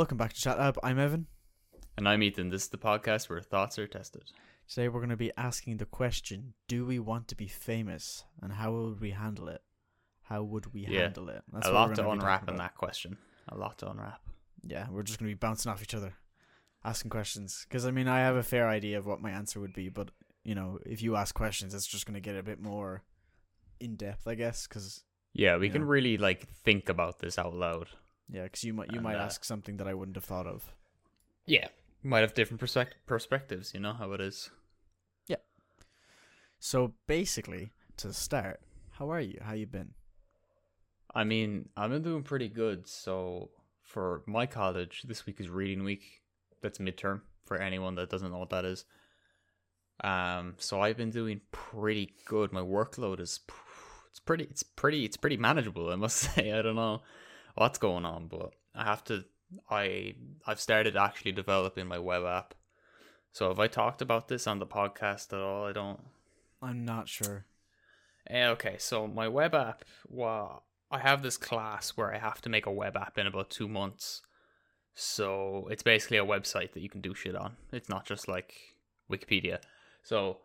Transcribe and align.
Welcome 0.00 0.16
back 0.16 0.32
to 0.32 0.40
Chat 0.40 0.58
Lab. 0.58 0.78
I'm 0.82 0.98
Evan. 0.98 1.26
And 1.98 2.08
I'm 2.08 2.22
Ethan. 2.22 2.48
This 2.48 2.62
is 2.62 2.68
the 2.70 2.78
podcast 2.78 3.28
where 3.28 3.42
thoughts 3.42 3.78
are 3.78 3.86
tested. 3.86 4.22
Today 4.66 4.88
we're 4.88 5.00
going 5.00 5.10
to 5.10 5.16
be 5.18 5.30
asking 5.36 5.76
the 5.76 5.84
question: 5.84 6.54
Do 6.68 6.86
we 6.86 6.98
want 6.98 7.28
to 7.28 7.34
be 7.34 7.46
famous, 7.48 8.24
and 8.40 8.50
how 8.50 8.72
would 8.72 9.02
we 9.02 9.10
handle 9.10 9.48
it? 9.48 9.60
How 10.22 10.42
would 10.42 10.72
we 10.72 10.86
Yeah. 10.86 11.00
handle 11.02 11.28
it? 11.28 11.42
a 11.52 11.56
what 11.70 11.74
lot 11.74 11.94
to 11.96 12.08
unwrap 12.08 12.48
in 12.48 12.56
that 12.56 12.76
question. 12.78 13.18
A 13.48 13.58
lot 13.58 13.76
to 13.80 13.90
unwrap. 13.90 14.22
Yeah, 14.66 14.88
we're 14.88 15.02
just 15.02 15.18
going 15.18 15.28
to 15.28 15.34
be 15.34 15.38
bouncing 15.38 15.70
off 15.70 15.82
each 15.82 15.94
other, 15.94 16.14
asking 16.82 17.10
questions. 17.10 17.66
Because 17.68 17.84
I 17.84 17.90
mean, 17.90 18.08
I 18.08 18.20
have 18.20 18.36
a 18.36 18.42
fair 18.42 18.70
idea 18.70 18.96
of 18.96 19.04
what 19.04 19.20
my 19.20 19.30
answer 19.32 19.60
would 19.60 19.74
be, 19.74 19.90
but 19.90 20.12
you 20.44 20.54
know, 20.54 20.78
if 20.86 21.02
you 21.02 21.14
ask 21.16 21.34
questions, 21.34 21.74
it's 21.74 21.86
just 21.86 22.06
going 22.06 22.14
to 22.14 22.20
get 22.20 22.36
a 22.36 22.42
bit 22.42 22.58
more 22.58 23.02
in 23.78 23.96
depth, 23.96 24.26
I 24.26 24.34
guess. 24.34 24.66
Because 24.66 25.04
Yeah, 25.34 25.58
we 25.58 25.68
can 25.68 25.84
really 25.84 26.16
like 26.16 26.48
think 26.48 26.88
about 26.88 27.18
this 27.18 27.38
out 27.38 27.52
loud. 27.54 27.88
Yeah, 28.30 28.44
because 28.44 28.64
you 28.64 28.72
might 28.72 28.90
you 28.90 28.98
And, 28.98 29.02
might 29.04 29.16
uh, 29.16 29.24
ask 29.24 29.44
something 29.44 29.76
that 29.78 29.88
I 29.88 29.94
wouldn't 29.94 30.16
have 30.16 30.24
thought 30.24 30.46
of. 30.46 30.72
Yeah. 31.46 31.68
Might 32.02 32.20
have 32.20 32.34
different 32.34 32.60
perspect- 32.60 33.06
perspectives, 33.06 33.74
you 33.74 33.80
know 33.80 33.92
how 33.92 34.12
it 34.12 34.20
is. 34.20 34.50
Yeah. 35.26 35.36
So 36.58 36.94
basically, 37.06 37.72
to 37.98 38.12
start, 38.12 38.60
how 38.92 39.10
are 39.10 39.20
you? 39.20 39.38
How 39.42 39.52
you 39.52 39.66
been? 39.66 39.90
I 41.14 41.24
mean, 41.24 41.68
I've 41.76 41.90
been 41.90 42.02
doing 42.02 42.22
pretty 42.22 42.48
good. 42.48 42.88
So 42.88 43.50
for 43.82 44.22
my 44.26 44.46
college, 44.46 45.02
this 45.06 45.26
week 45.26 45.40
is 45.40 45.50
reading 45.50 45.84
week. 45.84 46.22
That's 46.62 46.78
midterm 46.78 47.22
for 47.44 47.56
anyone 47.56 47.96
that 47.96 48.10
doesn't 48.10 48.30
know 48.30 48.38
what 48.38 48.50
that 48.50 48.64
is. 48.64 48.84
Um, 50.02 50.54
so 50.58 50.80
I've 50.80 50.96
been 50.96 51.10
doing 51.10 51.40
pretty 51.52 52.14
good. 52.24 52.52
My 52.52 52.60
workload 52.60 53.20
is 53.20 53.40
it's 54.10 54.20
pretty 54.20 54.44
it's 54.44 54.62
pretty 54.62 55.04
it's 55.04 55.16
pretty 55.16 55.36
manageable. 55.36 55.90
I 55.90 55.96
must 55.96 56.16
say. 56.34 56.52
I 56.52 56.62
don't 56.62 56.76
know 56.76 57.02
what's 57.54 57.78
going 57.78 58.04
on, 58.04 58.28
but 58.28 58.52
I 58.74 58.84
have 58.84 59.04
to. 59.04 59.24
I 59.68 60.14
I've 60.46 60.60
started 60.60 60.96
actually 60.96 61.32
developing 61.32 61.86
my 61.86 61.98
web 61.98 62.24
app. 62.24 62.54
So 63.32 63.48
have 63.48 63.60
I 63.60 63.68
talked 63.68 64.02
about 64.02 64.28
this 64.28 64.46
on 64.46 64.58
the 64.58 64.66
podcast 64.66 65.32
at 65.32 65.40
all? 65.40 65.66
I 65.66 65.72
don't. 65.72 66.00
I'm 66.62 66.84
not 66.84 67.08
sure. 67.08 67.46
Eh, 68.28 68.46
Okay, 68.48 68.76
so 68.78 69.06
my 69.06 69.28
web 69.28 69.54
app, 69.54 69.84
well, 70.08 70.64
I 70.90 70.98
have 70.98 71.22
this 71.22 71.36
class 71.36 71.90
where 71.90 72.14
I 72.14 72.18
have 72.18 72.40
to 72.42 72.48
make 72.48 72.66
a 72.66 72.72
web 72.72 72.96
app 72.96 73.18
in 73.18 73.26
about 73.26 73.50
two 73.50 73.68
months. 73.68 74.22
So 74.94 75.68
it's 75.70 75.82
basically 75.82 76.18
a 76.18 76.24
website 76.24 76.72
that 76.72 76.80
you 76.82 76.88
can 76.88 77.00
do 77.00 77.14
shit 77.14 77.36
on. 77.36 77.56
It's 77.72 77.88
not 77.88 78.04
just 78.04 78.28
like 78.28 78.54
Wikipedia. 79.10 79.58
So 80.02 80.38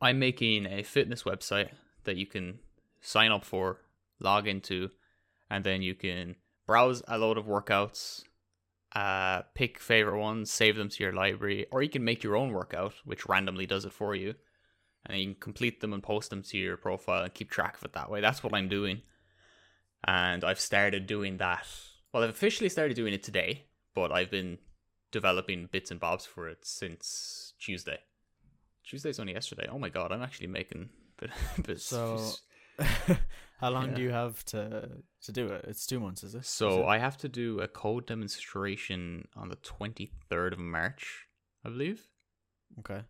I'm 0.00 0.18
making 0.18 0.66
a 0.66 0.82
fitness 0.82 1.22
website 1.24 1.70
that 2.04 2.16
you 2.16 2.26
can 2.26 2.58
sign 3.00 3.32
up 3.32 3.44
for, 3.44 3.80
log 4.20 4.46
into, 4.46 4.90
and 5.52 5.64
then 5.64 5.82
you 5.82 5.94
can 5.94 6.36
browse 6.66 7.02
a 7.06 7.18
load 7.18 7.36
of 7.38 7.46
workouts, 7.46 8.24
uh, 8.96 9.42
pick 9.54 9.78
favorite 9.78 10.18
ones, 10.18 10.50
save 10.50 10.76
them 10.76 10.88
to 10.88 11.02
your 11.04 11.12
library, 11.12 11.66
or 11.70 11.82
you 11.82 11.88
can 11.88 12.04
make 12.04 12.22
your 12.22 12.36
own 12.36 12.52
workout, 12.52 12.94
which 13.04 13.28
randomly 13.28 13.66
does 13.66 13.84
it 13.84 13.92
for 13.92 14.14
you 14.14 14.34
and 15.06 15.18
you 15.18 15.26
can 15.26 15.34
complete 15.34 15.80
them 15.80 15.92
and 15.92 16.02
post 16.02 16.30
them 16.30 16.42
to 16.42 16.58
your 16.58 16.76
profile 16.76 17.24
and 17.24 17.34
keep 17.34 17.50
track 17.50 17.76
of 17.76 17.84
it 17.84 17.92
that 17.92 18.10
way. 18.10 18.20
That's 18.20 18.42
what 18.42 18.54
I'm 18.54 18.68
doing. 18.68 19.02
And 20.04 20.44
I've 20.44 20.60
started 20.60 21.06
doing 21.06 21.38
that. 21.38 21.66
Well, 22.12 22.22
I've 22.22 22.30
officially 22.30 22.68
started 22.68 22.94
doing 22.94 23.12
it 23.12 23.22
today, 23.22 23.66
but 23.94 24.12
I've 24.12 24.30
been 24.30 24.58
developing 25.10 25.68
bits 25.70 25.90
and 25.90 26.00
bobs 26.00 26.24
for 26.24 26.48
it 26.48 26.58
since 26.64 27.54
Tuesday. 27.58 27.98
Tuesday's 28.84 29.18
only 29.18 29.32
yesterday. 29.32 29.66
Oh 29.70 29.78
my 29.78 29.88
god, 29.88 30.12
I'm 30.12 30.22
actually 30.22 30.48
making 30.48 30.90
bit 31.62 31.80
So, 31.80 32.32
how 33.62 33.70
long 33.70 33.94
do 33.94 34.02
you 34.02 34.10
have 34.10 34.44
to 34.46 34.88
to 35.22 35.32
do 35.32 35.46
it? 35.48 35.64
It's 35.68 35.86
two 35.86 36.00
months, 36.00 36.22
is 36.24 36.34
it? 36.34 36.38
Is 36.40 36.48
So 36.48 36.68
it? 36.78 36.86
I 36.86 36.98
have 36.98 37.16
to 37.18 37.28
do 37.28 37.60
a 37.60 37.68
code 37.68 38.06
demonstration 38.06 39.28
on 39.36 39.48
the 39.48 39.56
23rd 39.56 40.52
of 40.52 40.58
March, 40.58 41.26
I 41.64 41.70
believe. 41.70 42.08
okay. 42.78 43.02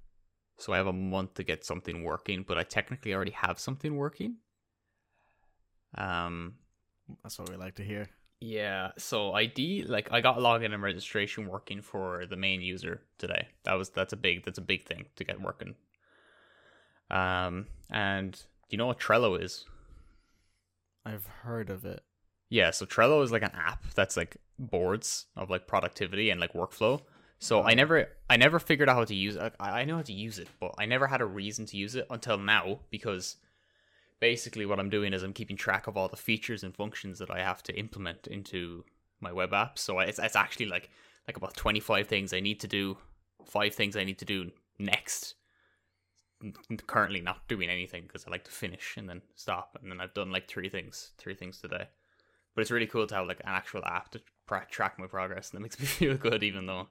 So 0.59 0.73
I 0.73 0.77
have 0.79 0.87
a 0.87 0.93
month 0.93 1.35
to 1.35 1.45
get 1.45 1.65
something 1.65 2.05
working, 2.05 2.45
but 2.47 2.57
I 2.59 2.63
technically 2.65 3.15
already 3.15 3.33
have 3.33 3.59
something 3.59 3.97
working. 3.97 4.37
Um 5.97 6.59
That's 7.23 7.39
what 7.39 7.49
we 7.51 7.57
like 7.57 7.75
to 7.77 7.85
hear. 7.85 8.09
yeah, 8.41 8.91
so 8.99 9.33
ID 9.35 9.85
like 9.85 10.09
I 10.13 10.21
got 10.21 10.39
login 10.39 10.75
and 10.75 10.83
registration 10.83 11.47
working 11.49 11.81
for 11.83 12.27
the 12.27 12.37
main 12.37 12.61
user 12.61 13.03
today. 13.19 13.49
That 13.65 13.75
was 13.75 13.91
that's 13.91 14.13
a 14.13 14.17
big 14.17 14.45
that's 14.45 14.59
a 14.59 14.63
big 14.63 14.85
thing 14.85 15.07
to 15.17 15.25
get 15.25 15.41
working. 15.41 15.77
Um 17.11 17.67
and 17.91 18.33
do 18.33 18.39
you 18.71 18.79
know 18.79 18.87
what 18.87 19.01
Trello 19.01 19.41
is? 19.43 19.65
I've 21.05 21.27
heard 21.27 21.71
of 21.71 21.85
it. 21.85 22.03
Yeah, 22.49 22.71
so 22.71 22.85
Trello 22.85 23.23
is 23.25 23.33
like 23.33 23.43
an 23.43 23.53
app 23.55 23.83
that's 23.95 24.17
like 24.17 24.37
boards 24.59 25.27
of 25.37 25.51
like 25.51 25.67
productivity 25.67 26.31
and 26.31 26.41
like 26.41 26.53
workflow. 26.53 27.01
So 27.39 27.63
I 27.63 27.75
never 27.75 28.09
I 28.31 28.37
never 28.37 28.59
figured 28.59 28.89
out 28.89 28.97
how 28.97 29.05
to 29.05 29.15
use 29.15 29.37
it. 29.37 29.55
I 29.59 29.81
I 29.81 29.85
know 29.85 29.97
how 29.97 30.03
to 30.03 30.13
use 30.13 30.39
it, 30.39 30.49
but 30.61 30.75
I 30.79 30.87
never 30.87 31.07
had 31.07 31.21
a 31.21 31.27
reason 31.27 31.67
to 31.67 31.77
use 31.77 31.97
it 31.97 32.07
until 32.11 32.39
now 32.39 32.81
because 32.91 33.37
basically 34.21 34.65
what 34.65 34.79
I'm 34.79 34.91
doing 34.91 35.13
is 35.13 35.25
I'm 35.25 35.33
keeping 35.33 35.57
track 35.57 35.89
of 35.89 35.97
all 35.97 36.09
the 36.09 36.17
features 36.17 36.63
and 36.63 36.75
functions 36.75 37.19
that 37.19 37.31
I 37.31 37.41
have 37.41 37.63
to 37.65 37.77
implement 37.77 38.29
into 38.29 38.85
my 39.21 39.33
web 39.33 39.53
app. 39.53 39.79
So 39.79 39.99
it's 39.99 40.21
it's 40.21 40.37
actually 40.37 40.67
like 40.67 40.91
like 41.27 41.37
about 41.37 41.57
25 41.57 42.07
things 42.07 42.33
I 42.33 42.41
need 42.41 42.61
to 42.61 42.69
do, 42.69 42.97
five 43.45 43.75
things 43.75 43.97
I 43.97 44.05
need 44.05 44.19
to 44.19 44.25
do 44.25 44.51
next. 44.79 45.35
Currently 46.87 47.21
not 47.21 47.49
doing 47.49 47.69
anything 47.69 48.03
because 48.03 48.27
I 48.27 48.31
like 48.31 48.45
to 48.45 48.51
finish 48.51 48.97
and 48.97 49.09
then 49.09 49.23
stop, 49.35 49.79
and 49.81 49.91
then 49.91 50.01
I've 50.01 50.15
done 50.15 50.31
like 50.31 50.49
three 50.49 50.69
things, 50.69 51.13
three 51.19 51.35
things 51.35 51.59
today. 51.59 51.87
But 52.55 52.63
it's 52.63 52.71
really 52.71 52.87
cool 52.87 53.07
to 53.07 53.15
have 53.15 53.27
like 53.27 53.41
an 53.41 53.47
actual 53.49 53.85
app 53.85 54.11
to 54.13 54.21
pra- 54.47 54.67
track 54.71 54.99
my 54.99 55.07
progress, 55.07 55.51
and 55.51 55.59
that 55.59 55.63
makes 55.63 55.79
me 55.81 55.87
feel 55.87 56.17
good, 56.17 56.43
even 56.43 56.67
though 56.67 56.81
I 56.81 56.87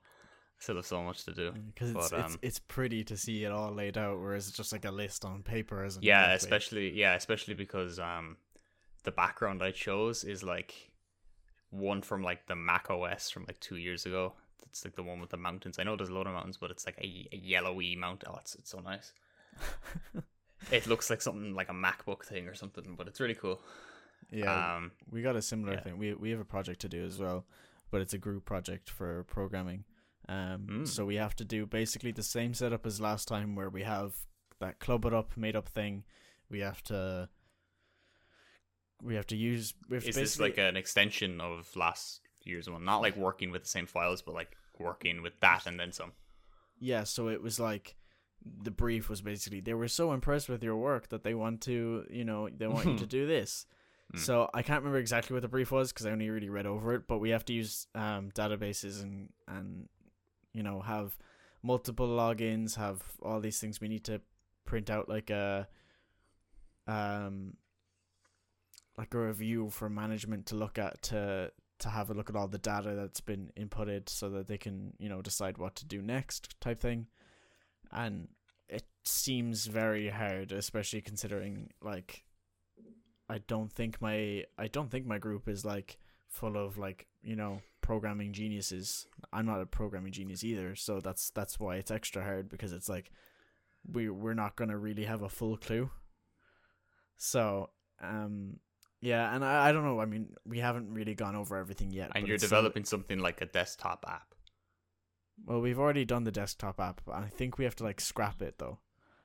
still 0.60 0.76
have 0.78 0.86
so 0.86 1.04
much 1.04 1.24
to 1.26 1.34
do. 1.34 1.52
Because 1.74 1.92
it's, 1.92 2.10
But, 2.10 2.20
it's 2.20 2.34
um, 2.34 2.40
it's 2.42 2.60
pretty 2.60 3.04
to 3.06 3.18
see 3.18 3.44
it 3.44 3.52
all 3.52 3.72
laid 3.74 3.98
out, 3.98 4.20
whereas 4.20 4.48
it's 4.48 4.58
just 4.58 4.72
like 4.72 4.86
a 4.86 4.92
list 4.92 5.26
on 5.26 5.44
paper, 5.44 5.84
isn't 5.86 6.04
Yeah, 6.04 6.34
exactly. 6.34 6.58
especially 6.58 7.00
yeah, 7.00 7.16
especially 7.16 7.54
because 7.54 8.00
um, 8.00 8.38
the 9.04 9.12
background 9.12 9.62
I 9.62 9.72
chose 9.72 10.24
is 10.24 10.44
like 10.44 10.92
one 11.70 12.02
from 12.02 12.22
like 12.22 12.48
the 12.48 12.56
Mac 12.56 12.90
OS 12.90 13.30
from 13.30 13.46
like 13.48 13.60
two 13.60 13.78
years 13.78 14.06
ago. 14.06 14.34
It's 14.68 14.86
like 14.86 14.96
the 14.96 15.04
one 15.04 15.20
with 15.20 15.32
the 15.32 15.38
mountains. 15.38 15.80
I 15.80 15.84
know 15.84 15.96
there's 15.96 16.10
a 16.10 16.14
lot 16.14 16.28
of 16.28 16.34
mountains, 16.34 16.58
but 16.58 16.72
it's 16.72 16.86
like 16.86 16.98
a, 16.98 17.28
a 17.34 17.38
yellowy 17.38 17.96
mountain. 17.96 18.30
Oh, 18.32 18.38
it's, 18.40 18.56
it's 18.56 18.70
so 18.70 18.80
nice. 18.80 19.12
It 20.72 20.88
looks 20.88 21.10
like 21.10 21.22
something 21.22 21.54
like 21.54 21.70
a 21.70 21.74
MacBook 21.74 22.24
thing 22.24 22.48
or 22.48 22.54
something, 22.54 22.96
but 22.96 23.08
it's 23.08 23.20
really 23.20 23.36
cool. 23.36 23.60
yeah, 24.32 24.76
Um, 24.78 24.92
we 25.10 25.22
got 25.22 25.36
a 25.36 25.42
similar 25.42 25.74
yeah. 25.74 25.82
thing. 25.82 25.98
We 25.98 26.14
we 26.14 26.30
have 26.30 26.40
a 26.40 26.46
project 26.46 26.80
to 26.82 26.90
do 26.90 27.04
as 27.04 27.20
well, 27.20 27.46
but 27.90 28.00
it's 28.02 28.14
a 28.14 28.18
group 28.18 28.46
project 28.46 28.90
for 28.90 29.24
programming. 29.26 29.84
Um, 30.30 30.68
Mm. 30.70 30.88
so 30.88 31.06
we 31.06 31.16
have 31.16 31.36
to 31.38 31.44
do 31.44 31.66
basically 31.66 32.12
the 32.14 32.24
same 32.24 32.54
setup 32.54 32.86
as 32.86 33.02
last 33.02 33.28
time, 33.28 33.56
where 33.56 33.70
we 33.70 33.84
have 33.84 34.16
that 34.60 34.80
club 34.80 35.04
it 35.06 35.14
up, 35.14 35.36
made 35.36 35.56
up 35.56 35.68
thing. 35.68 36.04
We 36.50 36.60
have 36.60 36.82
to. 36.84 37.28
We 39.02 39.16
have 39.16 39.28
to 39.28 39.36
use. 39.36 39.74
Have 39.92 40.04
to 40.04 40.10
is 40.10 40.16
this 40.16 40.40
like 40.40 40.58
an 40.60 40.78
extension 40.78 41.42
of 41.42 41.76
last 41.76 42.22
year's 42.44 42.70
one? 42.70 42.86
Not 42.86 43.02
like 43.02 43.18
working 43.18 43.52
with 43.52 43.64
the 43.64 43.70
same 43.70 43.88
files, 43.88 44.22
but 44.22 44.36
like 44.36 44.56
working 44.80 45.22
with 45.24 45.40
that 45.42 45.66
and 45.66 45.80
then 45.80 45.92
some. 45.92 46.14
Yeah, 46.80 47.04
so 47.04 47.28
it 47.30 47.42
was 47.42 47.60
like 47.60 47.96
the 48.64 48.72
brief 48.72 49.10
was 49.10 49.22
basically 49.22 49.60
they 49.60 49.74
were 49.74 49.88
so 49.88 50.14
impressed 50.14 50.50
with 50.50 50.64
your 50.64 50.76
work 50.76 51.10
that 51.10 51.24
they 51.24 51.34
want 51.34 51.62
to, 51.62 52.06
you 52.10 52.26
know, 52.26 52.50
they 52.50 52.68
want 52.68 52.86
you 52.88 52.98
to 52.98 53.06
do 53.20 53.28
this. 53.28 53.66
Mm. 54.14 54.20
So 54.20 54.50
I 54.54 54.62
can't 54.62 54.82
remember 54.82 55.00
exactly 55.00 55.34
what 55.34 55.42
the 55.42 55.48
brief 55.48 55.72
was 55.72 55.92
because 55.92 56.06
I 56.06 56.12
only 56.12 56.30
really 56.30 56.50
read 56.50 56.66
over 56.66 56.94
it, 56.96 57.08
but 57.08 57.20
we 57.20 57.30
have 57.30 57.46
to 57.46 57.54
use 57.54 57.88
um, 57.96 58.32
databases 58.32 59.02
and 59.02 59.30
and 59.48 59.88
you 60.54 60.64
know 60.64 60.82
have 60.82 61.18
multiple 61.64 62.08
logins, 62.08 62.76
have 62.76 63.02
all 63.22 63.40
these 63.40 63.60
things. 63.60 63.80
We 63.80 63.88
need 63.88 64.04
to 64.06 64.22
print 64.66 64.90
out 64.90 65.08
like 65.10 65.30
a 65.30 65.68
um 66.88 67.56
like 68.98 69.14
a 69.14 69.20
review 69.20 69.70
for 69.70 69.90
management 69.90 70.46
to 70.48 70.56
look 70.56 70.78
at 70.78 71.02
to 71.04 71.52
to 71.80 71.90
have 71.90 72.10
a 72.10 72.14
look 72.14 72.30
at 72.30 72.36
all 72.36 72.48
the 72.48 72.58
data 72.58 72.94
that's 72.96 73.22
been 73.22 73.52
inputted 73.58 74.08
so 74.10 74.30
that 74.30 74.48
they 74.48 74.58
can 74.58 74.94
you 75.00 75.10
know 75.10 75.22
decide 75.22 75.58
what 75.58 75.76
to 75.76 75.86
do 75.86 76.02
next 76.02 76.60
type 76.60 76.80
thing 76.80 77.08
and 77.92 78.28
it 78.70 78.84
seems 79.04 79.66
very 79.66 80.10
hard 80.10 80.52
especially 80.52 81.02
considering 81.02 81.70
like 81.82 82.24
i 83.30 83.38
don't 83.48 83.72
think 83.72 84.02
my 84.02 84.44
i 84.58 84.68
don't 84.68 84.90
think 84.90 85.06
my 85.06 85.18
group 85.18 85.48
is 85.48 85.66
like 85.66 85.98
full 86.28 86.58
of 86.58 86.78
like 86.78 87.08
you 87.24 87.36
know 87.36 87.62
programming 87.82 88.32
geniuses 88.32 89.06
i'm 89.34 89.46
not 89.46 89.60
a 89.62 89.66
programming 89.66 90.12
genius 90.12 90.44
either 90.44 90.76
so 90.76 91.00
that's 91.00 91.30
that's 91.32 91.60
why 91.60 91.76
it's 91.76 91.92
extra 91.92 92.24
hard 92.24 92.48
because 92.48 92.72
it's 92.72 92.88
like 92.88 93.12
we 93.92 94.10
we're 94.10 94.34
not 94.34 94.56
going 94.56 94.70
to 94.70 94.78
really 94.78 95.04
have 95.04 95.24
a 95.24 95.30
full 95.30 95.58
clue 95.58 95.90
so 97.18 97.70
um 98.02 98.58
yeah 99.02 99.36
and 99.36 99.44
I, 99.44 99.70
I 99.70 99.72
don't 99.72 99.84
know 99.84 100.00
i 100.00 100.06
mean 100.06 100.30
we 100.46 100.60
haven't 100.60 100.94
really 100.94 101.16
gone 101.16 101.36
over 101.36 101.58
everything 101.58 101.92
yet 101.92 102.12
And 102.16 102.28
you're 102.28 102.38
developing 102.38 102.86
something 102.86 103.20
like 103.20 103.42
a 103.42 103.46
desktop 103.46 104.06
app. 104.08 104.31
Well 105.46 105.60
we've 105.62 105.80
already 105.80 106.06
done 106.06 106.24
the 106.24 106.32
desktop 106.32 106.80
app 106.80 107.02
but 107.06 107.16
i 107.16 107.28
think 107.28 107.58
we 107.58 107.64
have 107.66 107.76
to 107.76 107.84
like 107.84 108.00
scrap 108.02 108.42
it 108.42 108.56
though 108.60 108.80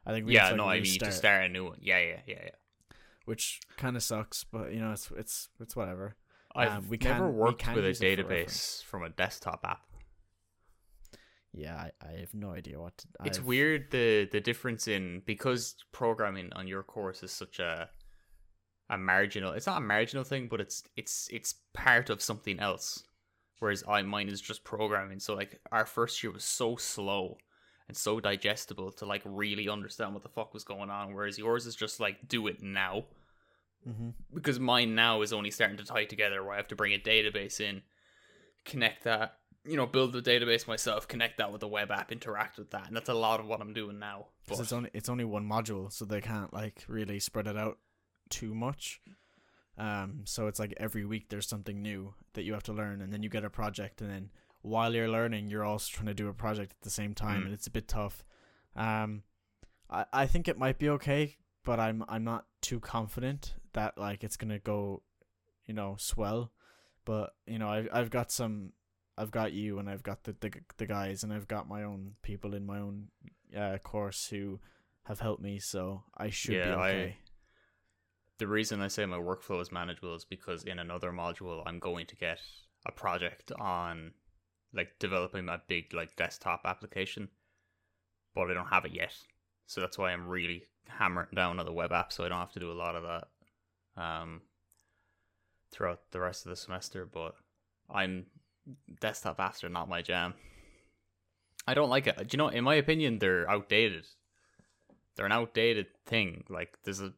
i 0.04 0.12
think 0.12 0.26
we 0.26 0.34
Yeah, 0.34 0.42
have 0.44 0.50
to, 0.52 0.56
no, 0.56 0.64
like, 0.66 0.78
I 0.80 0.82
mean 0.82 0.92
you 0.92 0.98
to 1.00 1.12
start 1.12 1.44
a 1.44 1.48
new 1.48 1.64
one. 1.66 1.78
Yeah, 1.80 1.98
yeah, 1.98 2.20
yeah, 2.26 2.40
yeah. 2.44 2.96
which 3.26 3.60
kind 3.76 3.96
of 3.96 4.02
sucks 4.02 4.44
but 4.44 4.72
you 4.72 4.80
know 4.80 4.92
it's 4.92 5.10
it's 5.16 5.48
it's 5.60 5.76
whatever 5.76 6.16
I've 6.54 6.72
Um, 6.78 6.88
we 6.88 6.96
never 6.96 7.14
can- 7.26 7.34
we 7.34 7.38
worked 7.38 7.58
can 7.60 7.74
with 7.74 7.84
a 7.84 7.88
use 7.88 8.00
it 8.00 8.16
for 8.18 8.24
database 8.24 8.82
from 8.84 9.02
a 9.02 9.10
desktop 9.10 9.60
app. 9.64 9.82
Yeah, 11.52 11.74
I, 11.76 11.90
I 12.06 12.12
have 12.20 12.32
no 12.34 12.50
idea 12.52 12.78
what. 12.80 12.96
To, 12.98 13.06
It's 13.24 13.38
I've- 13.38 13.46
weird 13.46 13.90
the 13.90 14.26
the 14.30 14.40
difference 14.40 14.88
in 14.88 15.20
because 15.26 15.76
programming 15.92 16.52
on 16.54 16.66
your 16.68 16.82
course 16.82 17.22
is 17.22 17.30
such 17.32 17.58
a 17.58 17.90
a 18.88 18.96
marginal. 18.98 19.52
It's 19.52 19.66
not 19.66 19.78
a 19.78 19.84
marginal 19.84 20.24
thing, 20.24 20.48
but 20.48 20.60
it's 20.60 20.82
it's 20.96 21.28
it's 21.30 21.54
part 21.74 22.08
of 22.10 22.22
something 22.22 22.58
else. 22.60 23.04
Whereas 23.58 23.82
I 23.88 24.02
mine 24.02 24.28
is 24.28 24.40
just 24.40 24.64
programming. 24.64 25.18
So 25.20 25.34
like 25.34 25.60
our 25.72 25.86
first 25.86 26.22
year 26.22 26.32
was 26.32 26.44
so 26.44 26.76
slow 26.76 27.38
and 27.88 27.96
so 27.96 28.20
digestible 28.20 28.92
to 28.92 29.06
like 29.06 29.22
really 29.24 29.68
understand 29.68 30.12
what 30.12 30.22
the 30.22 30.28
fuck 30.28 30.52
was 30.52 30.64
going 30.64 30.90
on. 30.90 31.14
Whereas 31.14 31.38
yours 31.38 31.66
is 31.66 31.74
just 31.76 32.00
like 32.00 32.28
do 32.28 32.46
it 32.46 32.62
now. 32.62 33.04
Mhm. 33.86 34.14
because 34.34 34.58
mine 34.58 34.96
now 34.96 35.22
is 35.22 35.32
only 35.32 35.50
starting 35.52 35.76
to 35.76 35.84
tie 35.84 36.04
together 36.06 36.42
where 36.42 36.54
I 36.54 36.56
have 36.56 36.66
to 36.68 36.74
bring 36.74 36.92
a 36.92 36.98
database 36.98 37.60
in, 37.60 37.82
connect 38.64 39.04
that, 39.04 39.38
you 39.64 39.76
know, 39.76 39.86
build 39.86 40.12
the 40.12 40.20
database 40.20 40.66
myself, 40.66 41.06
connect 41.06 41.38
that 41.38 41.52
with 41.52 41.60
the 41.60 41.68
web 41.68 41.92
app, 41.92 42.10
interact 42.10 42.58
with 42.58 42.70
that, 42.72 42.88
and 42.88 42.96
that's 42.96 43.08
a 43.08 43.14
lot 43.14 43.38
of 43.38 43.46
what 43.46 43.60
I'm 43.60 43.72
doing 43.72 44.00
now. 44.00 44.26
But 44.48 44.58
it's 44.58 44.72
only 44.72 44.90
it's 44.92 45.08
only 45.08 45.24
one 45.24 45.48
module, 45.48 45.92
so 45.92 46.04
they 46.04 46.20
can't 46.20 46.52
like 46.52 46.84
really 46.88 47.20
spread 47.20 47.46
it 47.46 47.56
out 47.56 47.78
too 48.28 48.54
much. 48.54 49.00
Um, 49.78 50.23
so 50.25 50.46
it's 50.46 50.58
like 50.58 50.75
every 50.78 51.05
week 51.05 51.28
there's 51.28 51.46
something 51.49 51.82
new 51.82 52.14
that 52.34 52.44
you 52.44 52.52
have 52.55 52.62
to 52.64 52.73
learn, 52.73 53.02
and 53.02 53.12
then 53.12 53.23
you 53.23 53.28
get 53.28 53.44
a 53.44 53.50
project, 53.50 54.00
and 54.00 54.11
then 54.11 54.31
while 54.62 54.94
you're 54.94 55.08
learning, 55.08 55.50
you're 55.50 55.64
also 55.64 55.90
trying 55.93 56.06
to 56.06 56.14
do 56.14 56.28
a 56.28 56.32
project 56.34 56.73
at 56.73 56.81
the 56.82 56.90
same 56.90 57.14
time, 57.14 57.43
Mm. 57.43 57.44
and 57.46 57.55
it's 57.55 57.67
a 57.67 57.70
bit 57.70 57.87
tough. 57.88 58.25
Um, 58.75 59.23
I 59.90 60.06
I 60.12 60.26
think 60.26 60.49
it 60.49 60.58
might 60.58 60.78
be 60.78 60.88
okay, 60.90 61.37
but 61.64 61.78
I'm 61.78 62.05
I'm 62.08 62.25
not 62.25 62.46
too 62.62 62.81
confident 62.81 63.55
that 63.75 63.96
like 63.99 64.25
it's 64.25 64.37
gonna 64.37 64.58
go, 64.58 65.02
you 65.67 65.75
know, 65.75 65.96
swell. 65.99 66.52
But 67.05 67.34
you 67.46 67.58
know, 67.58 67.69
I've 67.69 67.88
I've 67.93 68.11
got 68.11 68.32
some, 68.32 68.73
I've 69.19 69.31
got 69.31 69.52
you, 69.52 69.78
and 69.78 69.88
I've 69.88 70.02
got 70.02 70.25
the 70.25 70.32
the, 70.40 70.50
the 70.78 70.87
guys, 70.87 71.23
and 71.23 71.32
I've 71.32 71.46
got 71.49 71.69
my 71.69 71.82
own 71.84 72.17
people 72.23 72.55
in 72.55 72.64
my 72.67 72.78
own 72.81 73.08
uh, 73.56 73.78
course 73.78 74.26
who 74.28 74.58
have 75.05 75.20
helped 75.20 75.43
me, 75.43 75.58
so 75.61 76.02
I 76.17 76.31
should 76.31 76.50
be 76.52 76.56
Yeah, 76.56 76.76
I- 76.76 76.90
okay. 76.90 77.17
The 78.38 78.46
reason 78.46 78.80
I 78.80 78.88
say 78.88 79.06
my 79.06 79.18
workflow 79.18 79.60
is 79.60 79.72
manageable 79.72 80.14
is 80.14 80.24
because 80.24 80.64
in 80.64 80.78
another 80.78 81.10
module 81.10 81.62
I'm 81.66 81.78
going 81.78 82.06
to 82.06 82.16
get 82.16 82.38
a 82.86 82.92
project 82.92 83.52
on 83.58 84.12
like 84.74 84.98
developing 84.98 85.46
that 85.46 85.68
big 85.68 85.94
like 85.94 86.16
desktop 86.16 86.62
application, 86.64 87.28
but 88.34 88.50
I 88.50 88.54
don't 88.54 88.68
have 88.68 88.84
it 88.84 88.92
yet. 88.92 89.14
So 89.66 89.80
that's 89.80 89.98
why 89.98 90.12
I'm 90.12 90.28
really 90.28 90.64
hammering 90.88 91.28
down 91.34 91.58
on 91.58 91.66
the 91.66 91.72
web 91.72 91.92
app, 91.92 92.12
so 92.12 92.24
I 92.24 92.28
don't 92.28 92.38
have 92.38 92.52
to 92.52 92.60
do 92.60 92.70
a 92.70 92.74
lot 92.74 92.94
of 92.94 93.02
that 93.02 94.02
um, 94.02 94.42
throughout 95.72 96.10
the 96.10 96.20
rest 96.20 96.44
of 96.44 96.50
the 96.50 96.56
semester. 96.56 97.06
But 97.06 97.34
I'm 97.90 98.26
desktop 99.00 99.38
apps 99.38 99.64
are 99.64 99.68
not 99.68 99.88
my 99.88 100.02
jam. 100.02 100.34
I 101.66 101.74
don't 101.74 101.90
like 101.90 102.06
it. 102.06 102.16
Do 102.16 102.26
you 102.30 102.38
know? 102.38 102.48
In 102.48 102.64
my 102.64 102.74
opinion, 102.74 103.18
they're 103.18 103.50
outdated. 103.50 104.06
They're 105.16 105.26
an 105.26 105.32
outdated 105.32 105.86
thing. 106.04 106.44
Like 106.48 106.78
there's 106.84 107.00
a 107.00 107.12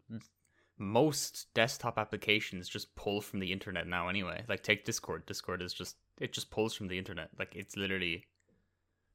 most 0.78 1.46
desktop 1.54 1.98
applications 1.98 2.68
just 2.68 2.94
pull 2.94 3.20
from 3.20 3.40
the 3.40 3.52
internet 3.52 3.86
now 3.86 4.08
anyway. 4.08 4.44
Like 4.48 4.62
take 4.62 4.84
Discord. 4.84 5.26
Discord 5.26 5.62
is 5.62 5.72
just 5.72 5.96
it 6.20 6.32
just 6.32 6.50
pulls 6.50 6.74
from 6.74 6.88
the 6.88 6.98
internet. 6.98 7.30
Like 7.38 7.54
it's 7.54 7.76
literally 7.76 8.26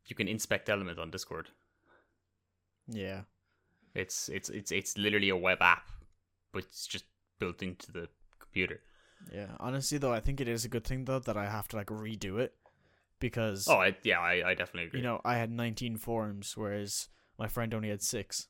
you 0.07 0.15
can 0.15 0.27
inspect 0.27 0.69
element 0.69 0.99
on 0.99 1.09
Discord. 1.11 1.49
Yeah, 2.87 3.21
It's 3.95 4.27
it's 4.29 4.49
it's 4.49 4.71
it's 4.71 4.97
literally 4.97 5.29
a 5.29 5.37
web 5.37 5.61
app, 5.61 5.89
but 6.51 6.63
it's 6.65 6.85
just 6.85 7.05
built 7.39 7.61
into 7.63 7.91
the 7.91 8.09
computer. 8.39 8.81
yeah. 9.33 9.51
Honestly, 9.59 9.97
though, 9.97 10.11
I 10.13 10.19
think 10.19 10.41
it 10.41 10.47
is 10.49 10.65
a 10.65 10.69
good 10.69 10.83
thing 10.83 11.05
though 11.05 11.19
that 11.19 11.37
I 11.37 11.45
have 11.49 11.67
to 11.69 11.77
like 11.77 11.87
redo 11.87 12.39
it 12.39 12.53
because 13.19 13.67
Oh, 13.69 13.77
I, 13.77 13.95
yeah, 14.03 14.19
I, 14.19 14.49
I 14.49 14.53
definitely 14.53 14.87
agree. 14.87 14.99
you 14.99 15.03
know 15.05 15.21
I 15.23 15.35
had 15.37 15.49
19 15.49 15.97
forums, 15.97 16.57
whereas 16.57 17.07
my 17.39 17.47
friend 17.47 17.73
only 17.73 17.89
had 17.89 18.01
six. 18.01 18.47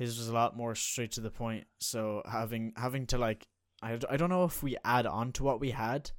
His 0.00 0.16
was 0.16 0.28
a 0.28 0.32
lot 0.32 0.56
more 0.56 0.74
straight 0.74 1.12
to 1.12 1.20
the 1.20 1.30
point. 1.30 1.66
So 1.78 2.22
having 2.24 2.72
having 2.74 3.06
to 3.08 3.18
like 3.18 3.46
I, 3.82 3.98
I 4.08 4.16
don't 4.16 4.30
know 4.30 4.44
if 4.44 4.62
we 4.62 4.78
add 4.82 5.04
on 5.04 5.30
to 5.32 5.44
what 5.44 5.60
we 5.60 5.72
had, 5.72 6.10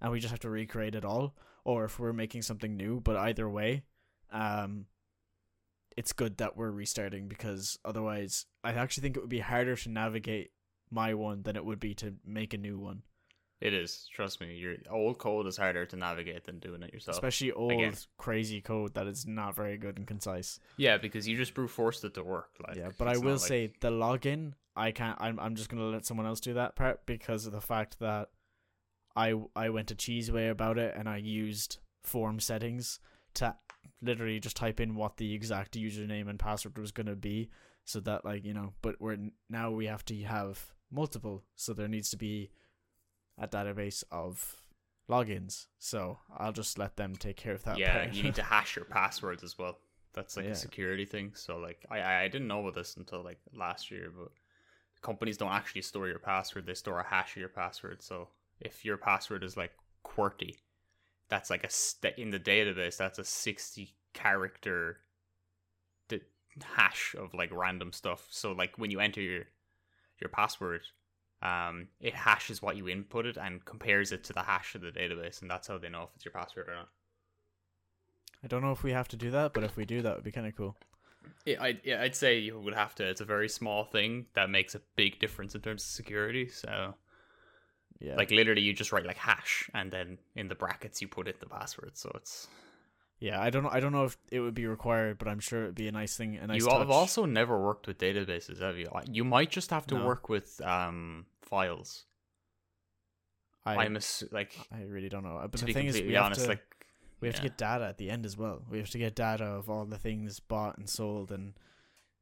and 0.00 0.10
we 0.10 0.20
just 0.20 0.30
have 0.30 0.40
to 0.40 0.48
recreate 0.48 0.94
it 0.94 1.04
all, 1.04 1.36
or 1.62 1.84
if 1.84 1.98
we're 1.98 2.14
making 2.14 2.40
something 2.40 2.78
new. 2.78 2.98
But 2.98 3.16
either 3.16 3.46
way, 3.46 3.82
um, 4.32 4.86
it's 5.98 6.14
good 6.14 6.38
that 6.38 6.56
we're 6.56 6.70
restarting 6.70 7.28
because 7.28 7.78
otherwise, 7.84 8.46
I 8.64 8.72
actually 8.72 9.02
think 9.02 9.18
it 9.18 9.20
would 9.20 9.28
be 9.28 9.40
harder 9.40 9.76
to 9.76 9.90
navigate 9.90 10.52
my 10.90 11.12
one 11.12 11.42
than 11.42 11.56
it 11.56 11.64
would 11.66 11.78
be 11.78 11.92
to 11.96 12.14
make 12.24 12.54
a 12.54 12.58
new 12.58 12.78
one. 12.78 13.02
It 13.60 13.72
is. 13.72 14.08
Trust 14.12 14.40
me, 14.40 14.54
your 14.54 14.76
old 14.90 15.18
code 15.18 15.46
is 15.46 15.56
harder 15.56 15.86
to 15.86 15.96
navigate 15.96 16.44
than 16.44 16.58
doing 16.58 16.82
it 16.82 16.92
yourself. 16.92 17.16
Especially 17.16 17.52
old 17.52 17.72
again. 17.72 17.94
crazy 18.18 18.60
code 18.60 18.94
that 18.94 19.06
is 19.06 19.26
not 19.26 19.56
very 19.56 19.78
good 19.78 19.96
and 19.96 20.06
concise. 20.06 20.60
yeah, 20.76 20.98
because 20.98 21.26
you 21.26 21.36
just 21.36 21.54
brute 21.54 21.70
forced 21.70 22.04
it 22.04 22.14
to 22.14 22.22
work. 22.22 22.50
Like 22.66 22.76
yeah, 22.76 22.90
but 22.98 23.08
I 23.08 23.16
will 23.16 23.32
like- 23.32 23.40
say 23.40 23.72
the 23.80 23.90
login. 23.90 24.52
I 24.76 24.90
can't. 24.90 25.16
I'm. 25.20 25.40
I'm 25.40 25.54
just 25.54 25.70
gonna 25.70 25.84
let 25.84 26.04
someone 26.04 26.26
else 26.26 26.40
do 26.40 26.54
that 26.54 26.76
part 26.76 27.06
because 27.06 27.46
of 27.46 27.52
the 27.52 27.62
fact 27.62 27.98
that 28.00 28.28
I 29.16 29.34
I 29.54 29.70
went 29.70 29.88
to 29.88 29.94
Cheeseway 29.94 30.50
about 30.50 30.76
it 30.78 30.94
and 30.96 31.08
I 31.08 31.16
used 31.16 31.78
form 32.04 32.38
settings 32.40 33.00
to 33.34 33.54
literally 34.02 34.38
just 34.38 34.56
type 34.56 34.78
in 34.78 34.94
what 34.94 35.16
the 35.16 35.34
exact 35.34 35.76
username 35.78 36.28
and 36.28 36.38
password 36.38 36.76
was 36.78 36.92
gonna 36.92 37.16
be, 37.16 37.48
so 37.84 38.00
that 38.00 38.26
like 38.26 38.44
you 38.44 38.52
know. 38.52 38.74
But 38.82 39.00
we're 39.00 39.16
now 39.48 39.70
we 39.70 39.86
have 39.86 40.04
to 40.06 40.22
have 40.24 40.74
multiple, 40.90 41.42
so 41.54 41.72
there 41.72 41.88
needs 41.88 42.10
to 42.10 42.18
be 42.18 42.50
a 43.38 43.46
database 43.48 44.02
of 44.10 44.56
logins. 45.08 45.66
So 45.78 46.18
I'll 46.36 46.52
just 46.52 46.78
let 46.78 46.96
them 46.96 47.14
take 47.16 47.36
care 47.36 47.54
of 47.54 47.62
that. 47.64 47.78
yeah, 47.78 48.04
part. 48.04 48.14
you 48.14 48.22
need 48.22 48.34
to 48.36 48.42
hash 48.54 48.76
your 48.76 48.84
passwords 48.84 49.42
as 49.44 49.58
well. 49.58 49.78
That's 50.14 50.36
like 50.36 50.46
Yeah. 50.46 50.52
a 50.52 50.56
security 50.56 51.04
thing. 51.04 51.32
So 51.34 51.58
like 51.58 51.84
I 51.90 52.22
I 52.24 52.28
didn't 52.28 52.48
know 52.48 52.60
about 52.60 52.74
this 52.74 52.96
until 52.96 53.22
like 53.22 53.38
last 53.54 53.90
year, 53.90 54.10
but 54.16 54.28
companies 55.02 55.36
don't 55.36 55.52
actually 55.52 55.82
store 55.82 56.08
your 56.08 56.18
password; 56.18 56.66
they 56.66 56.74
store 56.74 56.98
a 57.00 57.06
hash 57.06 57.36
of 57.36 57.40
your 57.40 57.48
password. 57.50 58.02
So 58.02 58.28
if 58.60 58.84
your 58.84 58.96
password 58.96 59.44
is 59.44 59.56
like 59.56 59.72
QWERTY, 60.06 60.56
that's 61.28 61.50
like 61.50 61.64
a 61.64 61.70
st- 61.70 62.16
in 62.18 62.30
the 62.30 62.40
database. 62.40 62.96
That's 62.96 63.18
a 63.18 63.24
sixty 63.24 63.94
character 64.14 64.96
d- 66.08 66.22
hash 66.62 67.14
of 67.18 67.34
like 67.34 67.50
random 67.52 67.92
stuff. 67.92 68.26
So 68.30 68.52
like 68.52 68.78
when 68.78 68.90
you 68.90 69.00
enter 69.00 69.20
your 69.20 69.44
your 70.18 70.30
password, 70.30 70.80
um, 71.42 71.88
it 72.00 72.14
hashes 72.14 72.62
what 72.62 72.76
you 72.76 72.84
inputted 72.84 73.36
and 73.36 73.64
compares 73.64 74.12
it 74.12 74.24
to 74.24 74.32
the 74.32 74.42
hash 74.42 74.74
of 74.74 74.80
the 74.80 74.90
database, 74.90 75.42
and 75.42 75.50
that's 75.50 75.68
how 75.68 75.78
they 75.78 75.88
know 75.88 76.04
if 76.04 76.10
it's 76.16 76.24
your 76.24 76.32
password 76.32 76.68
or 76.68 76.74
not. 76.74 76.88
I 78.44 78.48
don't 78.48 78.62
know 78.62 78.72
if 78.72 78.82
we 78.82 78.92
have 78.92 79.08
to 79.08 79.16
do 79.16 79.30
that, 79.32 79.52
but 79.52 79.64
if 79.64 79.76
we 79.76 79.84
do, 79.84 80.02
that 80.02 80.14
would 80.14 80.24
be 80.24 80.32
kind 80.32 80.46
of 80.46 80.56
cool. 80.56 80.76
Yeah, 81.44 81.62
I 81.62 81.80
yeah, 81.82 82.02
I'd 82.02 82.14
say 82.14 82.38
you 82.38 82.58
would 82.58 82.74
have 82.74 82.94
to. 82.96 83.04
It's 83.08 83.20
a 83.20 83.24
very 83.24 83.48
small 83.48 83.84
thing 83.84 84.26
that 84.34 84.50
makes 84.50 84.74
a 84.74 84.80
big 84.94 85.18
difference 85.18 85.54
in 85.54 85.60
terms 85.60 85.82
of 85.82 85.88
security. 85.88 86.48
So, 86.48 86.94
Yeah. 87.98 88.16
like 88.16 88.30
literally, 88.30 88.62
you 88.62 88.72
just 88.72 88.92
write 88.92 89.06
like 89.06 89.16
hash, 89.16 89.68
and 89.74 89.90
then 89.90 90.18
in 90.36 90.48
the 90.48 90.54
brackets 90.54 91.02
you 91.02 91.08
put 91.08 91.28
in 91.28 91.34
the 91.40 91.46
password. 91.46 91.96
So 91.96 92.10
it's 92.14 92.46
Yeah, 93.18 93.40
I 93.40 93.48
don't 93.50 93.62
know. 93.62 93.70
I 93.72 93.80
don't 93.80 93.92
know 93.92 94.04
if 94.04 94.16
it 94.30 94.40
would 94.40 94.54
be 94.54 94.66
required, 94.66 95.16
but 95.18 95.26
I'm 95.26 95.40
sure 95.40 95.62
it'd 95.64 95.74
be 95.74 95.88
a 95.88 95.92
nice 95.92 96.16
thing. 96.16 96.36
A 96.36 96.46
nice 96.46 96.60
you 96.60 96.66
touch. 96.66 96.78
have 96.78 96.90
also 96.90 97.24
never 97.24 97.58
worked 97.58 97.86
with 97.86 97.96
databases, 97.98 98.60
have 98.60 98.76
you? 98.76 98.88
You 99.10 99.24
might 99.24 99.50
just 99.50 99.70
have 99.70 99.86
to 99.86 99.94
No. 99.94 100.06
work 100.06 100.28
with 100.28 100.60
um 100.60 101.26
files. 101.40 102.04
I, 103.64 103.76
I'm 103.84 103.96
ass- 103.96 104.22
like 104.30 104.52
I 104.72 104.82
really 104.82 105.08
don't 105.08 105.24
know. 105.24 105.38
But 105.50 105.58
to 105.60 105.64
the 105.66 105.72
thing 105.72 105.86
is, 105.86 106.00
we 106.00 106.12
have 106.12 106.26
honest, 106.26 106.42
to 106.42 106.48
like 106.48 106.62
we 107.20 107.28
have 107.28 107.36
to 107.36 107.42
get 107.42 107.56
data 107.56 107.86
at 107.86 107.98
the 107.98 108.10
end 108.10 108.24
as 108.26 108.36
well. 108.36 108.62
We 108.70 108.78
have 108.78 108.90
to 108.90 108.98
get 108.98 109.14
data 109.14 109.44
of 109.44 109.68
all 109.70 109.86
the 109.86 109.98
things 109.98 110.38
bought 110.38 110.78
and 110.78 110.88
sold, 110.88 111.32
and 111.32 111.54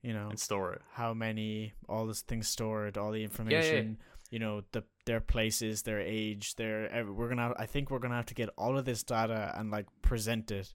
you 0.03 0.15
know 0.15 0.29
and 0.31 0.39
store 0.39 0.75
it. 0.75 0.83
how 0.93 1.13
many 1.13 1.75
all 1.89 2.07
these 2.07 2.23
things 2.23 2.49
stored, 2.49 2.97
all 2.97 3.11
the 3.11 3.25
information. 3.25 3.99
You 4.31 4.39
know 4.39 4.63
the 4.73 4.85
their 5.07 5.21
places, 5.21 5.83
their 5.83 6.01
age, 6.01 6.55
their 6.57 7.05
we're 7.13 7.29
gonna. 7.29 7.53
I 7.59 7.67
think 7.67 7.91
we're 7.91 7.99
gonna 7.99 8.17
have 8.17 8.27
to 8.27 8.35
get 8.35 8.49
all 8.57 8.79
of 8.79 8.85
this 8.85 9.03
data 9.03 9.53
and 9.57 9.71
like 9.71 9.87
present 10.03 10.51
it. 10.51 10.73